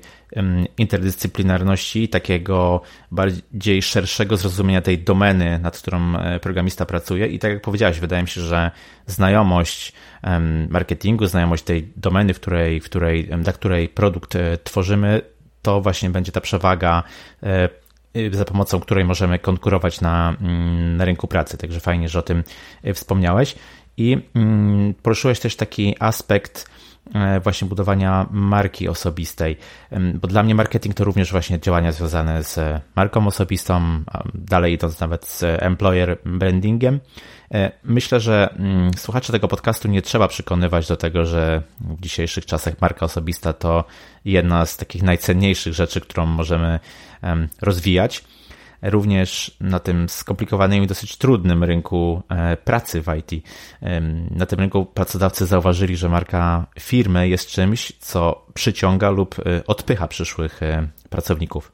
interdyscyplinarności, 0.78 2.08
takiego 2.08 2.80
bardziej 3.10 3.82
szerszego 3.82 4.36
zrozumienia 4.36 4.80
tej 4.80 4.98
domeny, 4.98 5.58
nad 5.58 5.78
którą 5.78 6.16
e, 6.16 6.40
programista 6.40 6.86
pracuje. 6.86 7.26
I 7.26 7.38
tak 7.38 7.52
jak 7.52 7.62
powiedziałeś, 7.62 8.00
wydaje 8.00 8.22
mi 8.22 8.28
się, 8.28 8.40
że 8.40 8.70
znajomość 9.06 9.92
marketingu, 10.68 11.26
znajomość 11.26 11.64
tej 11.64 11.92
domeny, 11.96 12.34
w 12.34 12.40
której, 12.40 12.80
w 12.80 12.84
której, 12.84 13.28
dla 13.42 13.52
której 13.52 13.88
produkt 13.88 14.36
e, 14.36 14.58
tworzymy, 14.64 15.22
to 15.62 15.80
właśnie 15.80 16.10
będzie 16.10 16.32
ta 16.32 16.40
przewaga 16.40 17.02
e, 17.42 17.68
za 18.32 18.44
pomocą 18.44 18.80
której 18.80 19.04
możemy 19.04 19.38
konkurować 19.38 20.00
na, 20.00 20.36
mm, 20.40 20.96
na 20.96 21.04
rynku 21.04 21.28
pracy. 21.28 21.58
Także 21.58 21.80
fajnie, 21.80 22.08
że 22.08 22.18
o 22.18 22.22
tym 22.22 22.44
wspomniałeś. 22.94 23.54
I 23.96 24.18
mm, 24.34 24.94
poruszyłeś 24.94 25.40
też 25.40 25.56
taki 25.56 25.96
aspekt 26.00 26.70
właśnie 27.42 27.68
budowania 27.68 28.26
marki 28.30 28.88
osobistej. 28.88 29.56
Bo 30.14 30.28
dla 30.28 30.42
mnie 30.42 30.54
marketing 30.54 30.94
to 30.94 31.04
również 31.04 31.32
właśnie 31.32 31.60
działania 31.60 31.92
związane 31.92 32.44
z 32.44 32.82
marką 32.96 33.26
osobistą, 33.26 34.02
dalej 34.34 34.72
idąc 34.72 35.00
nawet 35.00 35.26
z 35.26 35.42
employer 35.42 36.18
brandingiem. 36.24 37.00
E, 37.54 37.72
myślę, 37.84 38.20
że 38.20 38.54
mm, 38.58 38.90
słuchacze 38.94 39.32
tego 39.32 39.48
podcastu 39.48 39.88
nie 39.88 40.02
trzeba 40.02 40.28
przekonywać 40.28 40.88
do 40.88 40.96
tego, 40.96 41.26
że 41.26 41.62
w 41.80 42.00
dzisiejszych 42.00 42.46
czasach 42.46 42.74
marka 42.80 43.06
osobista 43.06 43.52
to 43.52 43.84
jedna 44.24 44.66
z 44.66 44.76
takich 44.76 45.02
najcenniejszych 45.02 45.74
rzeczy, 45.74 46.00
którą 46.00 46.26
możemy 46.26 46.80
rozwijać 47.62 48.24
również 48.82 49.56
na 49.60 49.78
tym 49.78 50.08
skomplikowanym 50.08 50.82
i 50.82 50.86
dosyć 50.86 51.16
trudnym 51.16 51.64
rynku 51.64 52.22
e, 52.28 52.56
pracy 52.56 53.02
w 53.02 53.06
IT. 53.18 53.44
Na 54.30 54.46
tym 54.46 54.58
rynku 54.58 54.86
pracodawcy 54.86 55.46
zauważyli, 55.46 55.96
że 55.96 56.08
marka 56.08 56.66
firmy 56.80 57.28
jest 57.28 57.48
czymś, 57.48 57.92
co 57.98 58.46
przyciąga 58.54 59.10
lub 59.10 59.38
e, 59.38 59.66
odpycha 59.66 60.08
przyszłych 60.08 60.62
e, 60.62 60.88
pracowników. 61.10 61.72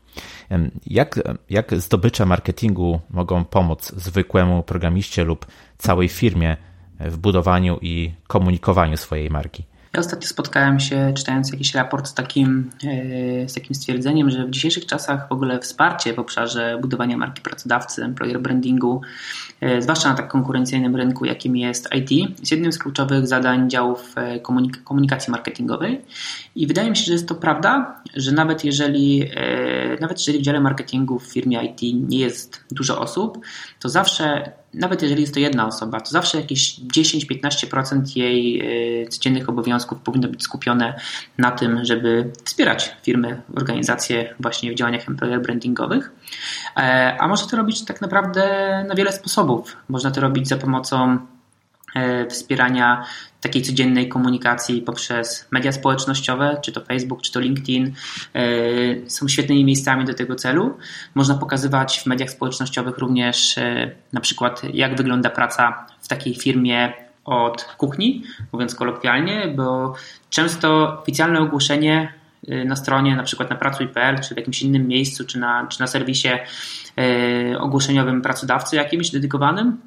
Jak, 0.87 1.21
jak 1.51 1.75
zdobycze 1.75 2.27
marketingu 2.27 3.01
mogą 3.11 3.45
pomóc 3.45 3.93
zwykłemu 3.97 4.63
programiście 4.63 5.25
lub 5.25 5.47
całej 5.79 6.09
firmie 6.09 6.57
w 7.01 7.17
budowaniu 7.17 7.79
i 7.83 8.15
komunikowaniu 8.27 8.97
swojej 8.97 9.31
marki? 9.31 9.65
Ja 9.95 10.01
ostatnio 10.01 10.29
spotkałem 10.29 10.81
się, 10.81 11.13
czytając 11.17 11.53
jakiś 11.53 11.75
raport 11.75 12.09
z 12.09 12.15
takim, 12.15 12.71
e, 12.85 13.49
z 13.49 13.55
takim 13.55 13.75
stwierdzeniem, 13.75 14.31
że 14.31 14.47
w 14.47 14.51
dzisiejszych 14.51 14.87
czasach 14.87 15.29
w 15.29 15.33
ogóle 15.33 15.61
wsparcie 15.61 16.15
w 16.15 16.19
obszarze 16.19 16.79
budowania 16.83 17.17
marki 17.17 17.43
pracodawcy, 17.43 18.05
employer 18.05 18.41
brandingu, 18.41 19.01
zwłaszcza 19.79 20.09
na 20.09 20.15
tak 20.15 20.29
konkurencyjnym 20.29 20.97
rynku, 20.97 21.25
jakim 21.25 21.57
jest 21.57 21.89
IT, 21.95 22.11
jest 22.11 22.51
jednym 22.51 22.73
z 22.73 22.79
kluczowych 22.79 23.27
zadań 23.27 23.71
działów 23.71 24.12
e, 24.17 24.41
komunik 24.41 24.85
komunikacji 24.85 25.31
marketingowej. 25.31 26.01
I 26.57 26.67
wydaje 26.67 26.91
mi 26.91 26.97
się, 26.97 27.05
że 27.05 27.12
jest 27.12 27.29
to 27.29 27.35
prawda, 27.35 28.03
że 28.17 28.33
nawet 28.33 28.65
jeżeli, 28.65 29.31
nawet 30.01 30.19
jeżeli 30.19 30.39
w 30.39 30.43
dziale 30.43 30.61
marketingu 30.61 31.19
w 31.19 31.25
firmie 31.25 31.65
IT 31.65 32.09
nie 32.09 32.19
jest 32.19 32.65
dużo 32.71 33.01
osób, 33.01 33.39
to 33.81 33.89
zawsze 33.89 34.53
nawet 34.75 35.03
jeżeli 35.03 35.21
jest 35.21 35.35
to 35.35 35.41
jedna 35.41 35.67
osoba, 35.67 36.01
to 36.01 36.11
zawsze 36.11 36.39
jakieś 36.39 36.81
10-15% 36.81 38.17
jej 38.17 38.61
e, 39.03 39.09
codziennych 39.09 39.49
obowiązków 39.49 39.99
powinno 39.99 40.29
być 40.29 40.43
skupione 40.43 41.01
na 41.39 41.51
tym, 41.51 41.85
żeby 41.85 42.33
wspierać 42.45 42.97
firmy, 43.03 43.43
organizacje 43.57 44.35
właśnie 44.41 44.73
w 44.73 44.75
działaniach 44.75 45.09
employer 45.09 45.43
brandingowych. 45.43 46.12
E, 46.77 47.16
a 47.20 47.29
można 47.29 47.51
to 47.51 47.57
robić 47.57 47.85
tak 47.85 48.01
naprawdę 48.01 48.45
na 48.89 48.95
wiele 48.95 49.12
sposobów. 49.12 49.77
Można 49.89 50.11
to 50.11 50.20
robić 50.20 50.49
za 50.49 50.57
pomocą 50.57 51.18
e, 51.95 52.27
wspierania 52.27 53.05
takiej 53.41 53.62
codziennej 53.62 54.09
komunikacji 54.09 54.83
poprzez 54.83 55.49
media 55.51 55.72
społecznościowe, 55.72 56.59
czy 56.62 56.72
to 56.72 56.81
Facebook, 56.81 57.22
czy 57.22 57.33
to 57.33 57.41
LinkedIn, 57.41 57.93
e, 58.35 59.11
są 59.11 59.29
świetnymi 59.29 59.64
miejscami 59.64 60.05
do 60.05 60.14
tego 60.14 60.35
celu. 60.35 60.77
Można 61.14 61.35
pokazywać 61.35 62.01
w 62.01 62.07
mediach 62.07 62.31
społecznościowych 62.31 62.99
również 62.99 63.57
na 64.12 64.20
przykład, 64.20 64.62
jak 64.72 64.97
wygląda 64.97 65.31
praca 65.31 65.87
w 66.01 66.09
takiej 66.09 66.35
firmie 66.35 66.93
od 67.25 67.64
kuchni, 67.64 68.22
mówiąc 68.53 68.75
kolokwialnie, 68.75 69.49
bo 69.57 69.95
często 70.31 70.99
oficjalne 71.03 71.41
ogłoszenie 71.41 72.12
na 72.65 72.77
stronie, 72.77 73.17
na 73.17 73.23
przykład 73.23 73.51
na 73.51 73.57
pracuj.pl, 73.57 74.21
czy 74.21 74.35
w 74.35 74.37
jakimś 74.37 74.63
innym 74.63 74.89
miejscu, 74.89 75.25
czy 75.25 75.39
na, 75.39 75.67
czy 75.67 75.81
na 75.81 75.87
serwisie 75.87 76.29
ogłoszeniowym 77.59 78.23
pracodawcy 78.23 78.77
jakimś 78.77 79.11
dedykowanym, 79.11 79.79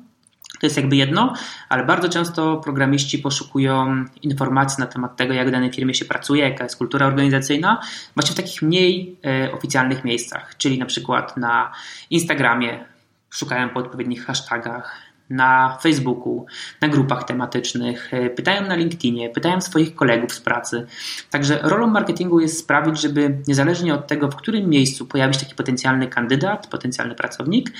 to 0.59 0.65
jest 0.65 0.77
jakby 0.77 0.95
jedno, 0.95 1.33
ale 1.69 1.85
bardzo 1.85 2.09
często 2.09 2.57
programiści 2.57 3.19
poszukują 3.19 4.05
informacji 4.21 4.81
na 4.81 4.87
temat 4.87 5.15
tego, 5.15 5.33
jak 5.33 5.47
w 5.47 5.51
danej 5.51 5.73
firmie 5.73 5.93
się 5.93 6.05
pracuje, 6.05 6.49
jaka 6.49 6.63
jest 6.63 6.77
kultura 6.77 7.07
organizacyjna, 7.07 7.81
właśnie 8.15 8.33
w 8.33 8.37
takich 8.37 8.61
mniej 8.61 9.19
e, 9.25 9.51
oficjalnych 9.51 10.03
miejscach, 10.03 10.57
czyli 10.57 10.79
na 10.79 10.85
przykład 10.85 11.37
na 11.37 11.71
Instagramie, 12.09 12.85
szukają 13.29 13.69
po 13.69 13.79
odpowiednich 13.79 14.25
hashtagach, 14.25 15.06
na 15.29 15.77
Facebooku, 15.81 16.45
na 16.81 16.87
grupach 16.87 17.23
tematycznych, 17.23 18.13
e, 18.13 18.29
pytają 18.29 18.67
na 18.67 18.75
LinkedInie, 18.75 19.29
pytają 19.29 19.61
swoich 19.61 19.95
kolegów 19.95 20.33
z 20.33 20.41
pracy. 20.41 20.87
Także 21.29 21.59
rolą 21.63 21.87
marketingu 21.87 22.39
jest 22.39 22.59
sprawić, 22.59 23.01
żeby 23.01 23.37
niezależnie 23.47 23.93
od 23.93 24.07
tego, 24.07 24.31
w 24.31 24.35
którym 24.35 24.69
miejscu 24.69 25.05
pojawi 25.05 25.33
się 25.33 25.39
taki 25.39 25.55
potencjalny 25.55 26.07
kandydat, 26.07 26.67
potencjalny 26.67 27.15
pracownik, 27.15 27.71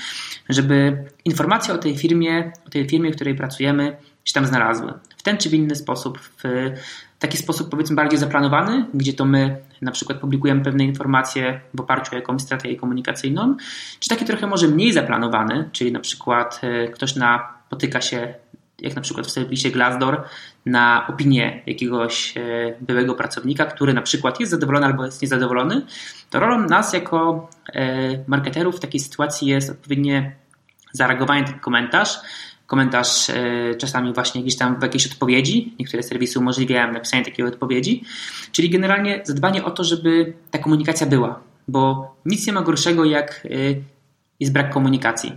żeby 0.48 1.04
informacje 1.24 1.74
o 1.74 1.78
tej 1.78 1.96
firmie, 1.96 2.52
o 2.66 2.70
tej 2.70 2.88
firmie, 2.88 3.10
w 3.12 3.14
której 3.14 3.34
pracujemy, 3.34 3.96
się 4.24 4.34
tam 4.34 4.46
znalazły. 4.46 4.92
W 5.16 5.22
ten 5.22 5.36
czy 5.36 5.50
w 5.50 5.54
inny 5.54 5.76
sposób, 5.76 6.18
w 6.18 6.42
taki 7.18 7.36
sposób 7.38 7.70
powiedzmy 7.70 7.96
bardziej 7.96 8.18
zaplanowany, 8.18 8.86
gdzie 8.94 9.12
to 9.12 9.24
my 9.24 9.56
na 9.82 9.92
przykład 9.92 10.18
publikujemy 10.18 10.64
pewne 10.64 10.84
informacje 10.84 11.60
w 11.74 11.80
oparciu 11.80 12.12
o 12.12 12.18
jakąś 12.18 12.42
strategię 12.42 12.76
komunikacyjną, 12.76 13.56
czy 14.00 14.08
taki 14.08 14.24
trochę 14.24 14.46
może 14.46 14.68
mniej 14.68 14.92
zaplanowany, 14.92 15.68
czyli 15.72 15.92
na 15.92 16.00
przykład 16.00 16.60
e, 16.62 16.88
ktoś 16.88 17.16
napotyka 17.16 18.00
się, 18.00 18.34
jak 18.80 18.96
na 18.96 19.02
przykład 19.02 19.26
w 19.26 19.30
serwisie 19.30 19.70
Glassdoor, 19.70 20.24
na 20.66 21.06
opinię 21.08 21.62
jakiegoś 21.66 22.36
e, 22.36 22.40
byłego 22.80 23.14
pracownika, 23.14 23.64
który 23.66 23.94
na 23.94 24.02
przykład 24.02 24.40
jest 24.40 24.52
zadowolony 24.52 24.86
albo 24.86 25.04
jest 25.04 25.22
niezadowolony, 25.22 25.82
to 26.30 26.40
rolą 26.40 26.68
nas 26.68 26.92
jako 26.92 27.48
e, 27.74 28.24
marketerów 28.26 28.76
w 28.76 28.80
takiej 28.80 29.00
sytuacji 29.00 29.48
jest 29.48 29.70
odpowiednie 29.70 30.36
zareagowanie 30.92 31.40
na 31.40 31.48
ten 31.48 31.58
komentarz, 31.58 32.18
komentarz 32.68 33.30
e, 33.30 33.74
czasami 33.74 34.12
właśnie 34.12 34.42
gdzieś 34.42 34.56
tam 34.56 34.80
w 34.80 34.82
jakiejś 34.82 35.06
odpowiedzi. 35.06 35.74
Niektóre 35.78 36.02
serwisy 36.02 36.38
umożliwiają 36.38 36.92
napisanie 36.92 37.24
takiej 37.24 37.46
odpowiedzi. 37.46 38.04
Czyli 38.52 38.70
generalnie 38.70 39.20
zadbanie 39.24 39.64
o 39.64 39.70
to, 39.70 39.84
żeby 39.84 40.32
ta 40.50 40.58
komunikacja 40.58 41.06
była, 41.06 41.40
bo 41.68 42.14
nic 42.26 42.46
nie 42.46 42.52
ma 42.52 42.62
gorszego 42.62 43.04
jak 43.04 43.46
e, 43.46 43.48
jest 44.40 44.52
brak 44.52 44.70
komunikacji. 44.70 45.32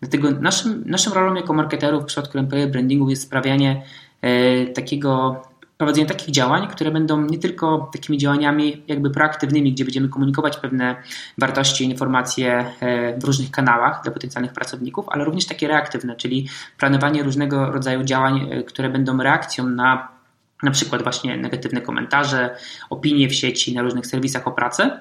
Dlatego 0.00 0.30
naszym, 0.30 0.82
naszą 0.86 1.14
rolą 1.14 1.34
jako 1.34 1.52
marketerów 1.52 2.02
w 2.02 2.06
przypadku 2.06 2.38
employer 2.38 2.70
brandingu 2.70 3.10
jest 3.10 3.22
sprawianie 3.22 3.82
e, 4.22 4.66
takiego 4.66 5.42
prowadzenie 5.76 6.06
takich 6.06 6.30
działań, 6.30 6.68
które 6.68 6.90
będą 6.90 7.20
nie 7.20 7.38
tylko 7.38 7.90
takimi 7.92 8.18
działaniami 8.18 8.82
jakby 8.88 9.10
proaktywnymi, 9.10 9.72
gdzie 9.72 9.84
będziemy 9.84 10.08
komunikować 10.08 10.56
pewne 10.56 10.96
wartości, 11.38 11.84
informacje 11.84 12.72
e, 12.80 13.18
w 13.18 13.24
różnych 13.24 13.50
kanałach 13.50 14.00
dla 14.02 14.12
potencjalnych 14.12 14.52
pracowników, 14.52 15.06
ale 15.08 15.24
również 15.24 15.46
takie 15.46 15.68
reaktywne, 15.68 16.16
czyli 16.16 16.48
planowanie 16.78 17.22
różnego 17.22 17.70
rodzaju 17.70 18.04
działań, 18.04 18.48
e, 18.50 18.62
które 18.62 18.88
będą 18.88 19.18
reakcją 19.18 19.68
na 19.68 20.16
na 20.62 20.70
przykład 20.70 21.02
właśnie 21.02 21.36
negatywne 21.36 21.80
komentarze, 21.80 22.56
opinie 22.90 23.28
w 23.28 23.34
sieci, 23.34 23.74
na 23.74 23.82
różnych 23.82 24.06
serwisach 24.06 24.46
o 24.48 24.52
pracę. 24.52 25.00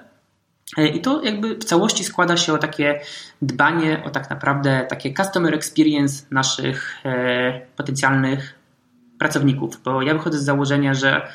E, 0.77 0.87
I 0.87 1.01
to 1.01 1.23
jakby 1.23 1.55
w 1.55 1.63
całości 1.63 2.03
składa 2.03 2.37
się 2.37 2.53
o 2.53 2.57
takie 2.57 3.01
dbanie 3.41 4.03
o 4.05 4.09
tak 4.09 4.29
naprawdę 4.29 4.85
takie 4.89 5.13
customer 5.13 5.53
experience 5.53 6.25
naszych 6.31 7.03
potencjalnych 7.75 8.64
pracowników, 9.19 9.81
bo 9.83 10.01
ja 10.01 10.13
wychodzę 10.13 10.37
z 10.39 10.43
założenia, 10.43 10.93
że 10.93 11.27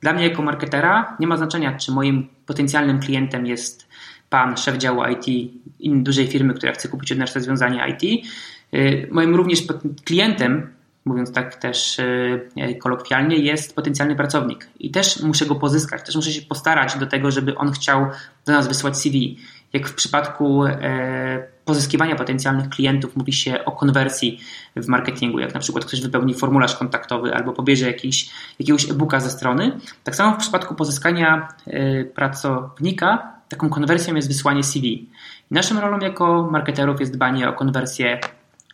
dla 0.00 0.12
mnie 0.12 0.28
jako 0.28 0.42
marketera 0.42 1.16
nie 1.20 1.26
ma 1.26 1.36
znaczenia, 1.36 1.76
czy 1.76 1.92
moim 1.92 2.28
potencjalnym 2.46 3.00
klientem 3.00 3.46
jest 3.46 3.88
pan, 4.30 4.56
szef 4.56 4.76
działu 4.76 5.02
IT 5.04 5.52
innej 5.80 6.02
dużej 6.02 6.26
firmy, 6.26 6.54
która 6.54 6.72
chce 6.72 6.88
kupić 6.88 7.12
od 7.12 7.18
nas 7.18 7.34
rozwiązanie 7.34 7.84
IT. 7.88 8.26
Y, 8.74 9.08
moim 9.10 9.34
również 9.34 9.62
klientem, 10.04 10.70
mówiąc 11.04 11.32
tak 11.32 11.54
też 11.54 11.98
y, 11.98 12.48
kolokwialnie, 12.80 13.36
jest 13.36 13.76
potencjalny 13.76 14.16
pracownik 14.16 14.68
i 14.80 14.90
też 14.90 15.22
muszę 15.22 15.46
go 15.46 15.54
pozyskać, 15.54 16.06
też 16.06 16.16
muszę 16.16 16.32
się 16.32 16.42
postarać 16.42 16.96
do 16.96 17.06
tego, 17.06 17.30
żeby 17.30 17.54
on 17.54 17.72
chciał 17.72 18.06
do 18.46 18.52
nas 18.52 18.68
wysłać 18.68 18.96
CV. 18.96 19.36
Jak 19.72 19.88
w 19.88 19.94
przypadku 19.94 20.64
e, 20.64 21.48
pozyskiwania 21.64 22.16
potencjalnych 22.16 22.68
klientów 22.68 23.16
mówi 23.16 23.32
się 23.32 23.64
o 23.64 23.72
konwersji 23.72 24.40
w 24.76 24.86
marketingu, 24.86 25.38
jak 25.38 25.54
na 25.54 25.60
przykład 25.60 25.84
ktoś 25.84 26.00
wypełni 26.00 26.34
formularz 26.34 26.76
kontaktowy 26.76 27.34
albo 27.34 27.52
pobierze 27.52 27.86
jakiś, 27.86 28.30
jakiegoś 28.58 28.90
e-booka 28.90 29.20
ze 29.20 29.30
strony. 29.30 29.78
Tak 30.04 30.16
samo 30.16 30.34
w 30.34 30.38
przypadku 30.38 30.74
pozyskania 30.74 31.48
e, 31.66 32.04
pracownika 32.04 33.38
taką 33.48 33.70
konwersją 33.70 34.14
jest 34.14 34.28
wysłanie 34.28 34.64
CV. 34.64 35.08
Naszą 35.50 35.80
rolą 35.80 35.98
jako 35.98 36.48
marketerów 36.52 37.00
jest 37.00 37.14
dbanie 37.14 37.48
o 37.48 37.52
konwersje 37.52 38.20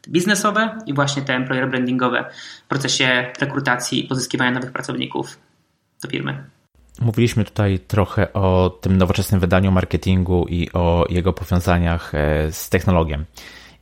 biznesowe 0.09 0.79
i 0.87 0.95
właśnie 0.95 1.23
te 1.23 1.35
employer 1.35 1.71
brandingowe 1.71 2.31
w 2.65 2.69
procesie 2.69 3.33
rekrutacji 3.41 4.05
i 4.05 4.09
pozyskiwania 4.09 4.51
nowych 4.51 4.73
pracowników 4.73 5.39
do 6.03 6.09
firmy. 6.09 6.45
Mówiliśmy 7.01 7.45
tutaj 7.45 7.79
trochę 7.79 8.33
o 8.33 8.79
tym 8.81 8.97
nowoczesnym 8.97 9.41
wydaniu 9.41 9.73
marketingu 9.73 10.47
i 10.49 10.73
o 10.73 11.07
jego 11.09 11.33
powiązaniach 11.33 12.15
e, 12.15 12.53
z 12.53 12.69
technologią. 12.69 13.25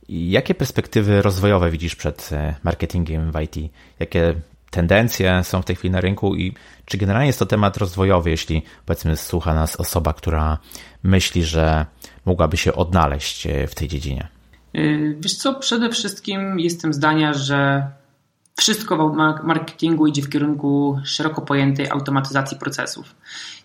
Jakie 0.09 0.55
perspektywy 0.55 1.21
rozwojowe 1.21 1.71
widzisz 1.71 1.95
przed 1.95 2.29
e, 2.33 2.55
marketingiem 2.63 3.31
w 3.31 3.41
IT? 3.41 3.71
Jakie 3.99 4.33
tendencje 4.69 5.43
są 5.43 5.61
w 5.61 5.65
tej 5.65 5.75
chwili 5.75 5.91
na 5.91 6.01
rynku 6.01 6.35
i 6.35 6.53
czy 6.85 6.97
generalnie 6.97 7.27
jest 7.27 7.39
to 7.39 7.45
temat 7.45 7.77
rozwojowy, 7.77 8.29
jeśli 8.29 8.63
powiedzmy 8.85 9.17
słucha 9.17 9.53
nas 9.53 9.75
osoba, 9.75 10.13
która 10.13 10.57
myśli, 11.03 11.43
że 11.43 11.85
mogłaby 12.25 12.57
się 12.57 12.73
odnaleźć 12.73 13.47
e, 13.47 13.67
w 13.67 13.75
tej 13.75 13.87
dziedzinie? 13.87 14.27
Wiesz 15.19 15.35
co, 15.35 15.53
przede 15.53 15.89
wszystkim 15.89 16.59
jestem 16.59 16.93
zdania, 16.93 17.33
że 17.33 17.87
wszystko 18.55 19.09
w 19.09 19.15
marketingu 19.43 20.07
idzie 20.07 20.21
w 20.21 20.29
kierunku 20.29 20.99
szeroko 21.03 21.41
pojętej 21.41 21.89
automatyzacji 21.89 22.57
procesów. 22.57 23.15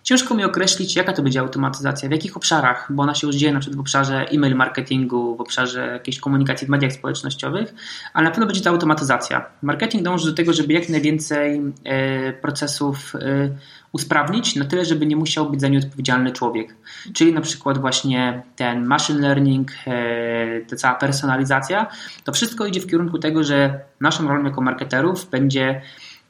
Ciężko 0.03 0.35
mi 0.35 0.43
określić, 0.43 0.95
jaka 0.95 1.13
to 1.13 1.23
będzie 1.23 1.39
automatyzacja, 1.39 2.09
w 2.09 2.11
jakich 2.11 2.37
obszarach, 2.37 2.87
bo 2.89 3.03
ona 3.03 3.15
się 3.15 3.27
już 3.27 3.35
dzieje 3.35 3.53
na 3.53 3.59
przykład 3.59 3.77
w 3.77 3.79
obszarze 3.79 4.25
e-mail 4.31 4.55
marketingu, 4.55 5.35
w 5.35 5.41
obszarze 5.41 5.87
jakiejś 5.87 6.19
komunikacji 6.19 6.67
w 6.67 6.69
mediach 6.69 6.93
społecznościowych, 6.93 7.73
ale 8.13 8.25
na 8.25 8.31
pewno 8.31 8.45
będzie 8.45 8.61
to 8.61 8.69
automatyzacja. 8.69 9.45
Marketing 9.61 10.03
dąży 10.03 10.29
do 10.29 10.33
tego, 10.35 10.53
żeby 10.53 10.73
jak 10.73 10.89
najwięcej 10.89 11.61
e, 11.83 12.33
procesów 12.33 13.15
e, 13.15 13.49
usprawnić 13.91 14.55
na 14.55 14.65
tyle, 14.65 14.85
żeby 14.85 15.05
nie 15.05 15.15
musiał 15.15 15.49
być 15.49 15.61
za 15.61 15.67
nie 15.67 15.77
odpowiedzialny 15.77 16.31
człowiek. 16.31 16.75
Czyli 17.13 17.33
na 17.33 17.41
przykład 17.41 17.77
właśnie 17.77 18.43
ten 18.55 18.85
machine 18.85 19.19
learning, 19.19 19.71
e, 19.87 20.61
ta 20.61 20.75
cała 20.75 20.95
personalizacja, 20.95 21.87
to 22.23 22.31
wszystko 22.31 22.65
idzie 22.65 22.81
w 22.81 22.87
kierunku 22.87 23.19
tego, 23.19 23.43
że 23.43 23.79
naszą 24.01 24.27
rolą 24.27 24.43
jako 24.43 24.61
marketerów 24.61 25.29
będzie 25.29 25.81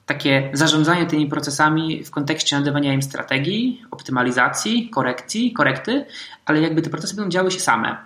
takie 0.10 0.50
zarządzanie 0.54 1.06
tymi 1.06 1.28
procesami 1.28 2.04
w 2.04 2.12
kontekście 2.12 2.60
nadawania 2.60 2.94
im 2.94 3.02
strategii, 3.02 3.82
optymalizacji, 3.92 4.90
korekcji, 4.90 5.54
korekty, 5.54 6.06
ale 6.46 6.62
jakby 6.62 6.82
te 6.82 6.90
procesy 6.90 7.16
będą 7.16 7.32
działy 7.32 7.52
się 7.52 7.60
same. 7.60 7.98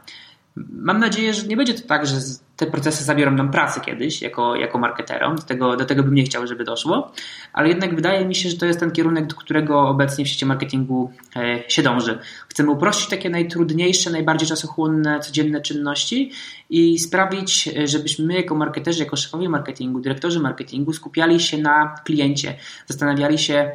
Mam 0.55 0.99
nadzieję, 0.99 1.33
że 1.33 1.47
nie 1.47 1.57
będzie 1.57 1.73
to 1.73 1.87
tak, 1.87 2.07
że 2.07 2.15
te 2.55 2.65
procesy 2.65 3.03
zabiorą 3.03 3.31
nam 3.31 3.51
pracy 3.51 3.79
kiedyś 3.81 4.21
jako, 4.21 4.55
jako 4.55 4.77
marketerom. 4.77 5.35
Do 5.35 5.41
tego, 5.41 5.77
do 5.77 5.85
tego 5.85 6.03
bym 6.03 6.13
nie 6.13 6.23
chciał, 6.23 6.47
żeby 6.47 6.63
doszło, 6.63 7.11
ale 7.53 7.69
jednak 7.69 7.95
wydaje 7.95 8.25
mi 8.25 8.35
się, 8.35 8.49
że 8.49 8.57
to 8.57 8.65
jest 8.65 8.79
ten 8.79 8.91
kierunek, 8.91 9.27
do 9.27 9.35
którego 9.35 9.81
obecnie 9.81 10.25
w 10.25 10.27
sieci 10.27 10.45
marketingu 10.45 11.11
e, 11.35 11.63
się 11.67 11.83
dąży. 11.83 12.19
Chcemy 12.49 12.71
uprościć 12.71 13.09
takie 13.09 13.29
najtrudniejsze, 13.29 14.09
najbardziej 14.09 14.49
czasochłonne, 14.49 15.19
codzienne 15.19 15.61
czynności 15.61 16.31
i 16.69 16.99
sprawić, 16.99 17.69
e, 17.77 17.87
żebyśmy 17.87 18.25
my 18.25 18.33
jako 18.33 18.55
marketerzy, 18.55 19.03
jako 19.03 19.15
szefowie 19.15 19.49
marketingu, 19.49 19.99
dyrektorzy 19.99 20.39
marketingu 20.39 20.93
skupiali 20.93 21.39
się 21.39 21.57
na 21.57 21.95
kliencie, 22.03 22.55
zastanawiali 22.87 23.37
się, 23.37 23.71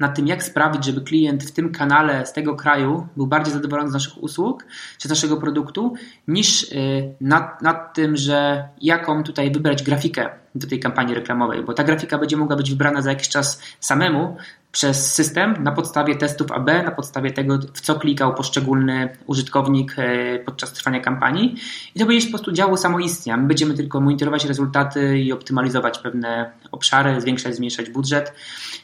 nad 0.00 0.16
tym, 0.16 0.26
jak 0.26 0.42
sprawić, 0.42 0.84
żeby 0.84 1.00
klient 1.00 1.44
w 1.44 1.52
tym 1.52 1.72
kanale 1.72 2.26
z 2.26 2.32
tego 2.32 2.56
kraju 2.56 3.06
był 3.16 3.26
bardziej 3.26 3.54
zadowolony 3.54 3.90
z 3.90 3.92
naszych 3.92 4.22
usług 4.22 4.64
czy 4.98 5.08
z 5.08 5.10
naszego 5.10 5.36
produktu, 5.36 5.94
niż 6.28 6.62
y, 6.62 7.14
nad, 7.20 7.62
nad 7.62 7.94
tym, 7.94 8.16
że 8.16 8.68
jaką 8.80 9.22
tutaj 9.24 9.50
wybrać 9.50 9.82
grafikę 9.82 10.41
do 10.54 10.66
tej 10.66 10.80
kampanii 10.80 11.14
reklamowej, 11.14 11.62
bo 11.62 11.72
ta 11.72 11.84
grafika 11.84 12.18
będzie 12.18 12.36
mogła 12.36 12.56
być 12.56 12.70
wybrana 12.70 13.02
za 13.02 13.10
jakiś 13.10 13.28
czas 13.28 13.62
samemu, 13.80 14.36
przez 14.72 15.14
system 15.14 15.62
na 15.62 15.72
podstawie 15.72 16.16
testów 16.16 16.52
AB, 16.52 16.66
na 16.66 16.90
podstawie 16.90 17.30
tego, 17.30 17.58
w 17.74 17.80
co 17.80 17.94
klikał 17.94 18.34
poszczególny 18.34 19.16
użytkownik 19.26 19.94
e, 19.98 20.38
podczas 20.38 20.72
trwania 20.72 21.00
kampanii. 21.00 21.56
I 21.94 22.00
to 22.00 22.06
będzie 22.06 22.26
po 22.26 22.30
prostu 22.30 22.52
działo 22.52 22.76
samoistnie. 22.76 23.36
My 23.36 23.46
będziemy 23.46 23.74
tylko 23.74 24.00
monitorować 24.00 24.44
rezultaty 24.44 25.18
i 25.18 25.32
optymalizować 25.32 25.98
pewne 25.98 26.50
obszary, 26.70 27.20
zwiększać, 27.20 27.56
zmniejszać 27.56 27.90
budżet. 27.90 28.32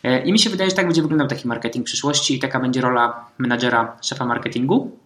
E, 0.03 0.25
I 0.25 0.33
mi 0.33 0.39
się 0.39 0.51
wydaje, 0.51 0.71
że 0.71 0.77
tak 0.77 0.87
będzie 0.87 1.03
wyglądał 1.03 1.29
taki 1.29 1.49
marketing 1.49 1.87
przyszłości 1.87 2.35
i 2.35 2.39
taka 2.39 2.61
będzie 2.61 2.81
rola 2.81 3.25
menadżera, 3.39 3.97
szefa 4.03 4.25
marketingu. 4.25 4.99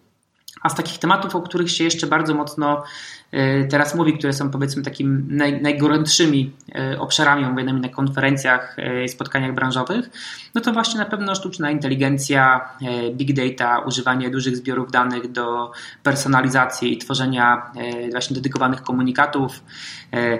A 0.61 0.69
z 0.69 0.75
takich 0.75 0.99
tematów, 0.99 1.35
o 1.35 1.41
których 1.41 1.71
się 1.71 1.83
jeszcze 1.83 2.07
bardzo 2.07 2.33
mocno 2.33 2.83
teraz 3.69 3.95
mówi, 3.95 4.17
które 4.17 4.33
są 4.33 4.51
powiedzmy 4.51 4.83
takimi 4.83 5.23
naj, 5.27 5.61
najgorętszymi 5.61 6.51
e, 6.75 6.99
obszarami 6.99 7.45
omawianymi 7.45 7.81
na 7.81 7.89
konferencjach 7.89 8.77
i 9.01 9.03
e, 9.03 9.07
spotkaniach 9.07 9.53
branżowych, 9.53 10.09
no 10.55 10.61
to 10.61 10.73
właśnie 10.73 10.99
na 10.99 11.05
pewno 11.05 11.35
sztuczna 11.35 11.71
inteligencja, 11.71 12.69
big 13.11 13.33
data, 13.33 13.79
używanie 13.79 14.29
dużych 14.29 14.57
zbiorów 14.57 14.91
danych 14.91 15.31
do 15.31 15.71
personalizacji 16.03 16.93
i 16.93 16.97
tworzenia 16.97 17.71
właśnie 18.11 18.35
dedykowanych 18.35 18.81
komunikatów, 18.81 19.63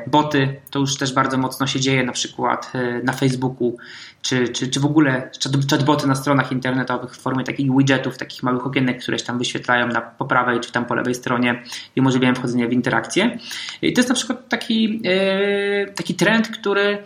boty, 0.08 0.62
to 0.72 0.80
już 0.80 0.98
też 0.98 1.14
bardzo 1.14 1.38
mocno 1.38 1.68
się 1.68 1.80
dzieje 1.80 2.04
na 2.04 2.12
przykład 2.12 2.72
na 3.04 3.14
Facebooku, 3.14 3.78
czy, 4.24 4.48
czy, 4.48 4.68
czy 4.68 4.80
w 4.80 4.86
ogóle 4.86 5.30
chatboty 5.70 6.08
na 6.08 6.16
stronach 6.16 6.52
internetowych 6.52 7.12
w 7.12 7.22
formie 7.22 7.44
takich 7.44 7.78
widgetów, 7.78 8.18
takich 8.18 8.44
małych 8.44 8.66
okienek, 8.66 9.02
które 9.02 9.20
się 9.20 9.26
tam 9.26 9.38
wyświetlają 9.38 9.88
na 9.88 10.02
po 10.02 10.26
prawej 10.26 10.60
czy 10.60 10.72
tam 10.72 10.86
po 10.86 10.96
lewej 10.96 11.16
stronie. 11.16 11.64
I 11.96 12.00
umożliwiają 12.00 12.36
wchodzenie 12.36 12.68
w 12.68 12.74
interakcję. 12.84 13.38
I 13.82 13.94
to 13.94 14.00
jest 14.00 14.10
na 14.10 14.16
przykład 14.16 14.50
taki, 14.50 15.02
e, 15.06 15.86
taki 15.86 16.16
trend, 16.16 16.48
który 16.48 17.04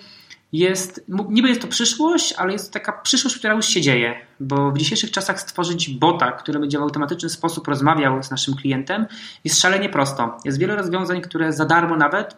jest, 0.52 1.06
niby 1.30 1.50
jest 1.50 1.62
to 1.62 1.68
przyszłość, 1.68 2.34
ale 2.38 2.54
jest 2.54 2.68
to 2.68 2.74
taka 2.74 2.92
przyszłość, 2.92 3.38
która 3.38 3.54
już 3.54 3.66
się 3.66 3.82
dzieje, 3.82 4.16
bo 4.40 4.72
w 4.72 4.78
dzisiejszych 4.78 5.12
czasach 5.12 5.42
stworzyć 5.42 5.90
bota, 5.90 6.32
który 6.32 6.60
będzie 6.60 6.80
w 6.80 6.82
automatyczny 6.82 7.30
sposób 7.30 7.68
rozmawiał 7.68 8.24
z 8.24 8.32
naszym 8.32 8.56
klientem 8.56 9.06
jest 9.44 9.62
szalenie 9.62 9.90
prosto. 9.90 10.38
Jest 10.46 10.60
wiele 10.60 10.76
rozwiązań, 10.76 11.22
które 11.22 11.54
za 11.54 11.66
darmo 11.66 11.96
nawet 11.96 12.38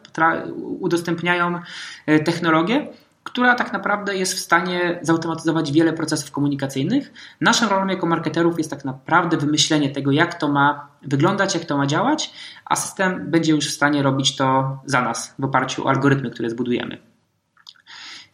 udostępniają 0.80 1.60
e, 2.06 2.20
technologię, 2.20 2.88
która 3.24 3.56
tak 3.56 3.74
naprawdę 3.74 4.16
jest 4.16 4.34
w 4.34 4.40
stanie 4.40 5.00
zautomatyzować 5.02 5.72
wiele 5.72 5.94
procesów 5.94 6.32
komunikacyjnych. 6.32 7.14
Naszą 7.42 7.70
rolą 7.70 7.88
jako 7.88 8.08
marketerów 8.08 8.58
jest 8.58 8.70
tak 8.70 8.86
naprawdę 8.86 9.38
wymyślenie 9.38 9.90
tego, 9.90 10.12
jak 10.12 10.34
to 10.34 10.48
ma 10.48 10.88
wyglądać, 11.02 11.54
jak 11.54 11.66
to 11.66 11.78
ma 11.78 11.88
działać, 11.88 12.34
a 12.66 12.76
system 12.76 13.32
będzie 13.32 13.52
już 13.52 13.68
w 13.68 13.76
stanie 13.76 14.04
robić 14.04 14.36
to 14.36 14.78
za 14.86 15.02
nas 15.02 15.36
w 15.40 15.44
oparciu 15.44 15.86
o 15.86 15.90
algorytmy, 15.90 16.32
które 16.32 16.50
zbudujemy. 16.50 17.10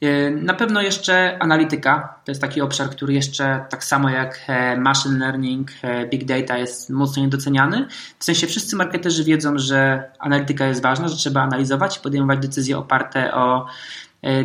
E, 0.01 0.31
na 0.31 0.53
pewno 0.53 0.81
jeszcze 0.81 1.37
analityka 1.39 2.19
to 2.25 2.31
jest 2.31 2.41
taki 2.41 2.61
obszar, 2.61 2.89
który 2.89 3.13
jeszcze 3.13 3.65
tak 3.69 3.83
samo 3.83 4.09
jak 4.09 4.39
e, 4.47 4.77
machine 4.77 5.17
learning, 5.17 5.71
e, 5.81 6.07
big 6.07 6.25
data 6.25 6.57
jest 6.57 6.89
mocno 6.89 7.23
niedoceniany. 7.23 7.87
W 8.19 8.23
sensie 8.23 8.47
wszyscy 8.47 8.75
marketerzy 8.75 9.23
wiedzą, 9.23 9.57
że 9.57 10.11
analityka 10.19 10.65
jest 10.65 10.81
ważna, 10.81 11.07
że 11.07 11.15
trzeba 11.15 11.41
analizować, 11.41 11.99
podejmować 11.99 12.39
decyzje 12.39 12.77
oparte 12.77 13.33
o 13.33 13.65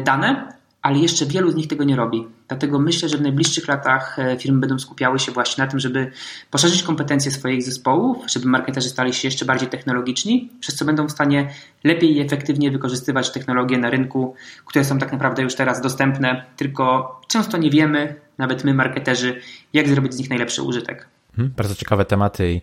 dane, 0.05 0.53
ale 0.83 0.99
jeszcze 0.99 1.26
wielu 1.26 1.51
z 1.51 1.55
nich 1.55 1.68
tego 1.68 1.85
nie 1.85 1.97
robi. 1.97 2.26
Dlatego 2.49 2.78
myślę, 2.78 3.09
że 3.09 3.18
w 3.18 3.20
najbliższych 3.20 3.68
latach 3.68 4.18
e, 4.18 4.37
firmy 4.37 4.61
będą 4.61 4.78
skupiały 4.78 5.18
się 5.18 5.33
właśnie 5.33 5.64
na 5.64 5.70
tym, 5.70 5.81
żeby 5.81 6.11
poszerzyć 6.51 6.83
kompetencje 6.83 7.31
swoich 7.31 7.62
zespołów, 7.62 8.24
żeby 8.26 8.49
marketerzy 8.49 8.89
stali 8.89 9.14
się 9.14 9.28
jeszcze 9.28 9.45
bardziej 9.45 9.68
technologiczni, 9.68 10.51
przez 10.61 10.74
co 10.74 10.85
będą 10.85 11.07
w 11.07 11.11
stanie 11.11 11.51
lepiej 11.85 12.16
i 12.16 12.20
efektywnie 12.20 12.70
wykorzystywać 12.70 13.33
technologie 13.33 13.78
na 13.78 13.91
rynku, 13.91 14.35
które 14.64 14.85
są 14.85 14.99
tak 14.99 15.12
naprawdę 15.12 15.43
już 15.43 15.55
teraz 15.55 15.81
dostępne, 15.81 16.45
tylko 16.57 17.20
często 17.28 17.59
nie 17.59 17.70
wiemy, 17.70 18.14
nawet 18.39 18.64
my 18.64 18.74
marketerzy, 18.74 19.41
jak 19.72 19.89
zrobić 19.89 20.14
z 20.14 20.18
nich 20.18 20.31
najlepszy 20.31 20.62
użytek. 20.62 21.09
Mhm, 21.31 21.53
bardzo 21.57 21.74
ciekawe 21.74 22.05
tematy 22.05 22.53
i 22.53 22.57
e, 22.57 22.62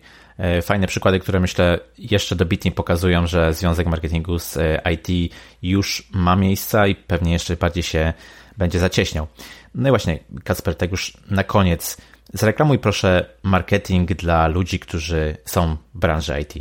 fajne 0.62 0.86
przykłady, 0.86 1.20
które 1.20 1.40
myślę 1.40 1.80
jeszcze 1.98 2.36
dobitnie 2.36 2.72
pokazują, 2.72 3.26
że 3.26 3.54
związek 3.54 3.86
marketingu 3.86 4.38
z 4.38 4.56
e, 4.56 4.80
IT 4.92 5.34
już 5.62 6.08
ma 6.12 6.36
miejsca 6.36 6.86
i 6.86 6.94
pewnie 6.94 7.32
jeszcze 7.32 7.56
bardziej 7.56 7.82
się 7.82 8.12
będzie 8.56 8.78
zacieśniał. 8.78 9.26
No 9.74 9.88
i 9.88 9.92
właśnie, 9.92 10.18
Kacper, 10.44 10.74
tak 10.74 10.90
już 10.90 11.16
na 11.30 11.44
koniec, 11.44 11.96
zareklamuj 12.32 12.78
proszę 12.78 13.26
marketing 13.42 14.12
dla 14.12 14.48
ludzi, 14.48 14.78
którzy 14.78 15.36
są 15.44 15.76
w 15.94 15.98
branży 15.98 16.40
IT. 16.40 16.54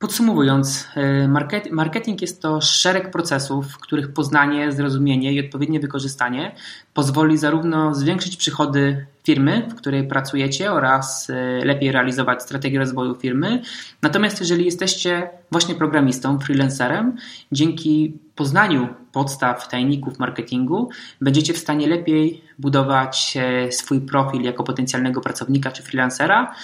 Podsumowując, 0.00 0.88
e, 0.96 1.28
marketing 1.70 2.22
jest 2.22 2.42
to 2.42 2.60
szereg 2.60 3.10
procesów, 3.10 3.78
których 3.78 4.12
poznanie, 4.12 4.72
zrozumienie 4.72 5.32
i 5.32 5.46
odpowiednie 5.46 5.80
wykorzystanie 5.80 6.54
pozwoli 6.94 7.38
zarówno 7.38 7.94
zwiększyć 7.94 8.36
przychody 8.36 9.06
firmy, 9.24 9.68
w 9.70 9.74
której 9.74 10.08
pracujecie 10.08 10.72
oraz 10.72 11.30
e, 11.30 11.64
lepiej 11.64 11.92
realizować 11.92 12.42
strategię 12.42 12.78
rozwoju 12.78 13.14
firmy. 13.14 13.62
Natomiast 14.02 14.40
jeżeli 14.40 14.64
jesteście 14.64 15.30
właśnie 15.50 15.74
programistą, 15.74 16.38
freelancerem, 16.38 17.16
dzięki 17.52 18.18
poznaniu 18.34 18.88
podstaw, 19.12 19.68
tajników 19.68 20.18
marketingu 20.18 20.90
będziecie 21.20 21.52
w 21.52 21.58
stanie 21.58 21.86
lepiej 21.86 22.44
budować 22.58 23.36
e, 23.36 23.72
swój 23.72 24.00
profil 24.00 24.42
jako 24.42 24.64
potencjalnego 24.64 25.20
pracownika 25.20 25.72
czy 25.72 25.82
freelancera 25.82 26.54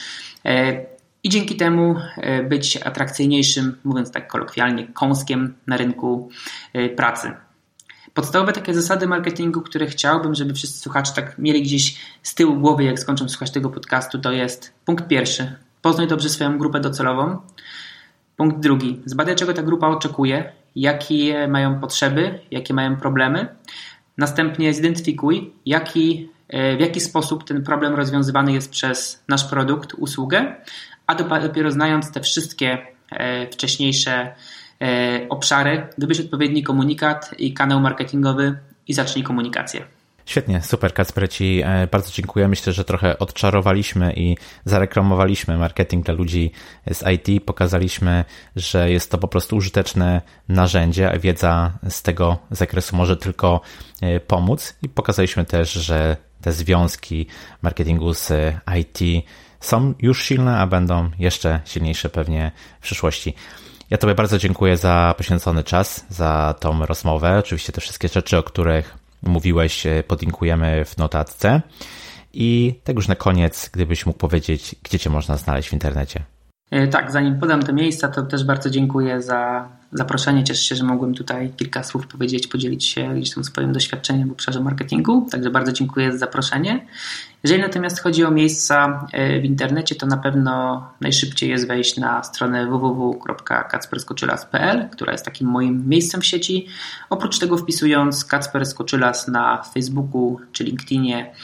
i 1.26 1.28
dzięki 1.28 1.56
temu 1.56 1.96
e, 2.16 2.42
być 2.42 2.76
atrakcyjniejszym, 2.76 3.76
mówiąc 3.84 4.10
tak 4.10 4.28
kolokwialnie, 4.28 4.86
kąskiem 4.86 5.54
na 5.66 5.76
rynku 5.76 6.30
e, 6.72 6.88
pracy. 6.88 7.32
Podstawowe 8.14 8.52
takie 8.52 8.74
zasady 8.74 9.06
marketingu, 9.06 9.60
które 9.60 9.86
chciałbym, 9.86 10.34
żeby 10.34 10.54
wszyscy 10.54 10.80
słuchacze 10.80 11.12
tak 11.14 11.38
mieli 11.38 11.62
gdzieś 11.62 11.96
z 12.22 12.34
tyłu 12.34 12.56
głowy, 12.56 12.84
jak 12.84 12.98
skończą 12.98 13.28
słuchać 13.28 13.50
tego 13.50 13.70
podcastu, 13.70 14.18
to 14.18 14.32
jest 14.32 14.74
punkt 14.84 15.08
pierwszy. 15.08 15.54
Poznaj 15.82 16.06
dobrze 16.06 16.28
swoją 16.28 16.58
grupę 16.58 16.80
docelową. 16.80 17.36
Punkt 18.36 18.60
drugi. 18.60 19.00
Zbadaj, 19.04 19.36
czego 19.36 19.54
ta 19.54 19.62
grupa 19.62 19.88
oczekuje, 19.88 20.52
jakie 20.76 21.48
mają 21.48 21.80
potrzeby, 21.80 22.38
jakie 22.50 22.74
mają 22.74 22.96
problemy. 22.96 23.46
Następnie 24.18 24.74
zidentyfikuj, 24.74 25.52
jaki, 25.66 26.28
e, 26.48 26.76
w 26.76 26.80
jaki 26.80 27.00
sposób 27.00 27.44
ten 27.44 27.62
problem 27.62 27.94
rozwiązywany 27.94 28.52
jest 28.52 28.70
przez 28.70 29.24
nasz 29.28 29.44
produkt, 29.44 29.94
usługę, 29.94 30.56
a 31.06 31.14
dopiero 31.14 31.70
znając 31.70 32.12
te 32.12 32.20
wszystkie 32.20 32.78
e, 33.10 33.46
wcześniejsze 33.50 34.34
e, 34.80 35.26
obszary, 35.28 35.86
wybierz 35.98 36.20
odpowiedni 36.20 36.62
komunikat 36.62 37.34
i 37.38 37.54
kanał 37.54 37.80
marketingowy 37.80 38.58
i 38.88 38.94
zacznij 38.94 39.24
komunikację. 39.24 39.84
Świetnie, 40.26 40.62
super 40.62 40.94
Kacper, 40.94 41.30
Ci 41.30 41.62
e, 41.64 41.86
bardzo 41.86 42.12
dziękuję. 42.12 42.48
Myślę, 42.48 42.72
że 42.72 42.84
trochę 42.84 43.18
odczarowaliśmy 43.18 44.12
i 44.12 44.36
zareklamowaliśmy 44.64 45.58
marketing 45.58 46.04
dla 46.04 46.14
ludzi 46.14 46.52
z 46.92 47.04
IT. 47.14 47.44
Pokazaliśmy, 47.44 48.24
że 48.56 48.90
jest 48.90 49.10
to 49.10 49.18
po 49.18 49.28
prostu 49.28 49.56
użyteczne 49.56 50.22
narzędzie, 50.48 51.10
a 51.12 51.18
wiedza 51.18 51.72
z 51.88 52.02
tego 52.02 52.38
zakresu 52.50 52.96
może 52.96 53.16
tylko 53.16 53.60
pomóc. 54.26 54.76
I 54.82 54.88
pokazaliśmy 54.88 55.44
też, 55.44 55.72
że 55.72 56.16
te 56.40 56.52
związki 56.52 57.26
marketingu 57.62 58.14
z 58.14 58.32
IT 58.78 59.26
są 59.60 59.94
już 59.98 60.24
silne, 60.24 60.58
a 60.58 60.66
będą 60.66 61.10
jeszcze 61.18 61.60
silniejsze 61.64 62.08
pewnie 62.08 62.52
w 62.80 62.82
przyszłości. 62.82 63.34
Ja 63.90 63.98
Tobie 63.98 64.14
bardzo 64.14 64.38
dziękuję 64.38 64.76
za 64.76 65.14
poświęcony 65.16 65.64
czas, 65.64 66.06
za 66.08 66.54
tą 66.60 66.86
rozmowę. 66.86 67.38
Oczywiście 67.38 67.72
te 67.72 67.80
wszystkie 67.80 68.08
rzeczy, 68.08 68.38
o 68.38 68.42
których 68.42 68.98
mówiłeś, 69.22 69.86
e, 69.86 70.02
podlinkujemy 70.02 70.84
w 70.84 70.98
notatce. 70.98 71.62
I 72.32 72.80
tak 72.84 72.96
już 72.96 73.08
na 73.08 73.14
koniec, 73.14 73.70
gdybyś 73.72 74.06
mógł 74.06 74.18
powiedzieć, 74.18 74.76
gdzie 74.82 74.98
Cię 74.98 75.10
można 75.10 75.36
znaleźć 75.36 75.68
w 75.68 75.72
internecie. 75.72 76.22
E, 76.70 76.88
tak, 76.88 77.12
zanim 77.12 77.40
podam 77.40 77.62
te 77.62 77.72
miejsca, 77.72 78.08
to 78.08 78.22
też 78.22 78.44
bardzo 78.44 78.70
dziękuję 78.70 79.22
za 79.22 79.68
zaproszenie. 79.92 80.44
Cieszę 80.44 80.62
się, 80.62 80.76
że 80.76 80.84
mogłem 80.84 81.14
tutaj 81.14 81.50
kilka 81.56 81.82
słów 81.82 82.06
powiedzieć, 82.06 82.46
podzielić 82.46 82.84
się 82.84 83.14
gdzieś 83.14 83.34
tam 83.34 83.44
swoim 83.44 83.72
doświadczeniem 83.72 84.28
w 84.28 84.32
obszarze 84.32 84.60
marketingu. 84.60 85.26
Także 85.30 85.50
bardzo 85.50 85.72
dziękuję 85.72 86.12
za 86.12 86.18
zaproszenie. 86.18 86.86
Jeżeli 87.46 87.62
natomiast 87.62 88.00
chodzi 88.00 88.24
o 88.24 88.30
miejsca 88.30 89.06
e, 89.12 89.40
w 89.40 89.44
internecie, 89.44 89.94
to 89.94 90.06
na 90.06 90.16
pewno 90.16 90.84
najszybciej 91.00 91.50
jest 91.50 91.66
wejść 91.66 91.96
na 91.96 92.22
stronę 92.22 92.66
www.kacperskoczylas.pl, 92.66 94.88
która 94.92 95.12
jest 95.12 95.24
takim 95.24 95.48
moim 95.48 95.88
miejscem 95.88 96.20
w 96.20 96.26
sieci. 96.26 96.66
Oprócz 97.10 97.38
tego 97.38 97.56
wpisując 97.56 98.24
Kacper 98.24 98.66
Skoczylas 98.66 99.28
na 99.28 99.62
Facebooku 99.62 100.40
czy 100.52 100.64
LinkedInie, 100.64 101.34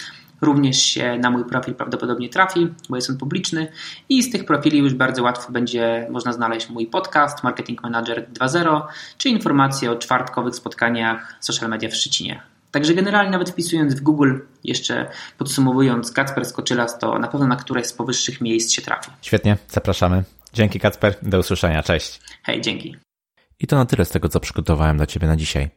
również 0.41 0.83
się 0.83 1.19
na 1.19 1.31
mój 1.31 1.45
profil 1.45 1.75
prawdopodobnie 1.75 2.29
trafi, 2.29 2.69
bo 2.89 2.97
jest 2.97 3.11
on 3.11 3.19
publiczny 3.19 3.69
i 4.09 4.23
z 4.23 4.31
tych 4.31 4.45
profili 4.45 4.79
już 4.79 4.95
bardzo 4.95 5.23
łatwo 5.23 5.53
będzie 5.53 6.07
można 6.11 6.33
znaleźć 6.33 6.69
mój 6.69 6.87
podcast 6.87 7.45
Marketing 7.45 7.83
Manager 7.83 8.27
2.0 8.33 8.83
czy 9.19 9.29
informacje 9.29 9.91
o 9.91 9.97
czwartkowych 9.97 10.55
spotkaniach 10.55 11.35
social 11.41 11.71
media 11.71 11.89
w 11.89 11.95
Szczecinie. 11.95 12.52
Także 12.73 12.95
generalnie 12.95 13.31
nawet 13.31 13.51
wpisując 13.51 13.95
w 13.95 14.01
Google, 14.01 14.39
jeszcze 14.65 15.11
podsumowując 15.39 16.13
Kacper 16.13 16.45
Skoczylas, 16.45 16.99
to 16.99 17.19
na 17.19 17.29
pewno 17.29 17.47
na 17.47 17.57
któreś 17.57 17.87
z 17.87 17.93
powyższych 17.93 18.41
miejsc 18.41 18.73
się 18.73 18.83
trafi. 18.83 19.11
Świetnie, 19.23 19.57
zapraszamy. 19.69 20.25
Dzięki 20.53 20.81
Kacper, 20.81 21.15
do 21.23 21.39
usłyszenia, 21.39 21.83
cześć. 21.83 22.21
Hej, 22.43 22.61
dzięki. 22.61 22.97
I 23.61 23.67
to 23.67 23.77
na 23.77 23.87
tyle 23.87 24.05
z 24.05 24.09
tego, 24.09 24.29
co 24.29 24.41
przygotowałem 24.41 24.97
dla 24.97 25.07
Ciebie 25.07 25.27
na 25.27 25.37
dzisiaj. 25.37 25.71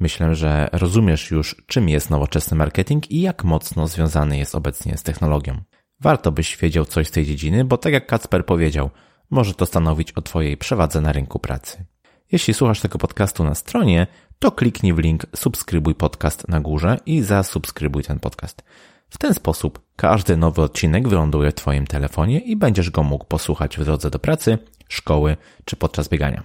Myślę, 0.00 0.34
że 0.34 0.68
rozumiesz 0.72 1.30
już, 1.30 1.62
czym 1.66 1.88
jest 1.88 2.10
nowoczesny 2.10 2.56
marketing 2.56 3.10
i 3.10 3.20
jak 3.20 3.44
mocno 3.44 3.88
związany 3.88 4.38
jest 4.38 4.54
obecnie 4.54 4.96
z 4.96 5.02
technologią. 5.02 5.60
Warto 6.00 6.32
byś 6.32 6.56
wiedział 6.56 6.84
coś 6.84 7.06
z 7.06 7.10
tej 7.10 7.26
dziedziny, 7.26 7.64
bo 7.64 7.76
tak 7.78 7.92
jak 7.92 8.06
Kacper 8.06 8.46
powiedział, 8.46 8.90
może 9.30 9.54
to 9.54 9.66
stanowić 9.66 10.12
o 10.12 10.22
Twojej 10.22 10.56
przewadze 10.56 11.00
na 11.00 11.12
rynku 11.12 11.38
pracy. 11.38 11.84
Jeśli 12.32 12.54
słuchasz 12.54 12.80
tego 12.80 12.98
podcastu 12.98 13.44
na 13.44 13.54
stronie, 13.54 14.06
to 14.38 14.50
kliknij 14.52 14.92
w 14.92 14.98
link 14.98 15.26
subskrybuj 15.36 15.94
podcast 15.94 16.48
na 16.48 16.60
górze 16.60 16.98
i 17.06 17.22
zasubskrybuj 17.22 18.02
ten 18.02 18.20
podcast. 18.20 18.62
W 19.10 19.18
ten 19.18 19.34
sposób 19.34 19.80
każdy 19.96 20.36
nowy 20.36 20.62
odcinek 20.62 21.08
wyląduje 21.08 21.50
w 21.50 21.54
Twoim 21.54 21.86
telefonie 21.86 22.40
i 22.40 22.56
będziesz 22.56 22.90
go 22.90 23.02
mógł 23.02 23.24
posłuchać 23.24 23.78
w 23.78 23.84
drodze 23.84 24.10
do 24.10 24.18
pracy, 24.18 24.58
szkoły 24.88 25.36
czy 25.64 25.76
podczas 25.76 26.08
biegania. 26.08 26.42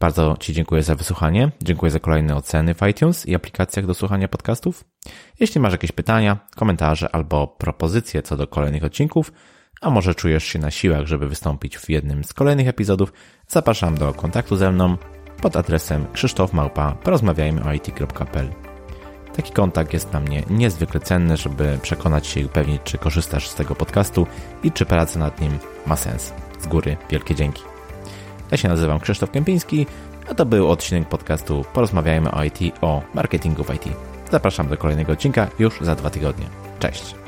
Bardzo 0.00 0.36
Ci 0.40 0.52
dziękuję 0.52 0.82
za 0.82 0.94
wysłuchanie. 0.94 1.50
Dziękuję 1.62 1.90
za 1.90 2.00
kolejne 2.00 2.36
oceny 2.36 2.74
w 2.74 2.82
iTunes 2.90 3.26
i 3.26 3.34
aplikacjach 3.34 3.86
do 3.86 3.94
słuchania 3.94 4.28
podcastów. 4.28 4.84
Jeśli 5.40 5.60
masz 5.60 5.72
jakieś 5.72 5.92
pytania, 5.92 6.38
komentarze 6.56 7.14
albo 7.14 7.46
propozycje 7.46 8.22
co 8.22 8.36
do 8.36 8.46
kolejnych 8.46 8.84
odcinków, 8.84 9.32
a 9.80 9.90
może 9.90 10.14
czujesz 10.14 10.44
się 10.44 10.58
na 10.58 10.70
siłach, 10.70 11.06
żeby 11.06 11.28
wystąpić 11.28 11.78
w 11.78 11.90
jednym 11.90 12.24
z 12.24 12.32
kolejnych 12.32 12.68
epizodów, 12.68 13.12
zapraszam 13.48 13.98
do 13.98 14.14
kontaktu 14.14 14.56
ze 14.56 14.72
mną 14.72 14.96
pod 15.42 15.56
adresem 15.56 16.06
krzysztofmałpa.porozmawiajmy 16.12 17.62
Taki 19.36 19.52
kontakt 19.52 19.92
jest 19.92 20.10
dla 20.10 20.20
mnie 20.20 20.42
niezwykle 20.50 21.00
cenny, 21.00 21.36
żeby 21.36 21.78
przekonać 21.82 22.26
się 22.26 22.40
i 22.40 22.44
upewnić, 22.44 22.82
czy 22.84 22.98
korzystasz 22.98 23.48
z 23.48 23.54
tego 23.54 23.74
podcastu 23.74 24.26
i 24.62 24.72
czy 24.72 24.86
praca 24.86 25.18
nad 25.18 25.40
nim 25.40 25.58
ma 25.86 25.96
sens. 25.96 26.32
Z 26.60 26.66
góry 26.66 26.96
wielkie 27.10 27.34
dzięki. 27.34 27.62
Ja 28.50 28.56
się 28.56 28.68
nazywam 28.68 29.00
Krzysztof 29.00 29.30
Kępiński, 29.30 29.86
a 30.30 30.34
to 30.34 30.46
był 30.46 30.70
odcinek 30.70 31.08
podcastu 31.08 31.64
Porozmawiajmy 31.72 32.30
o 32.30 32.44
IT, 32.44 32.58
o 32.80 33.02
marketingu 33.14 33.64
w 33.64 33.74
IT. 33.74 33.84
Zapraszam 34.30 34.68
do 34.68 34.76
kolejnego 34.76 35.12
odcinka 35.12 35.48
już 35.58 35.80
za 35.80 35.94
dwa 35.94 36.10
tygodnie. 36.10 36.46
Cześć! 36.78 37.27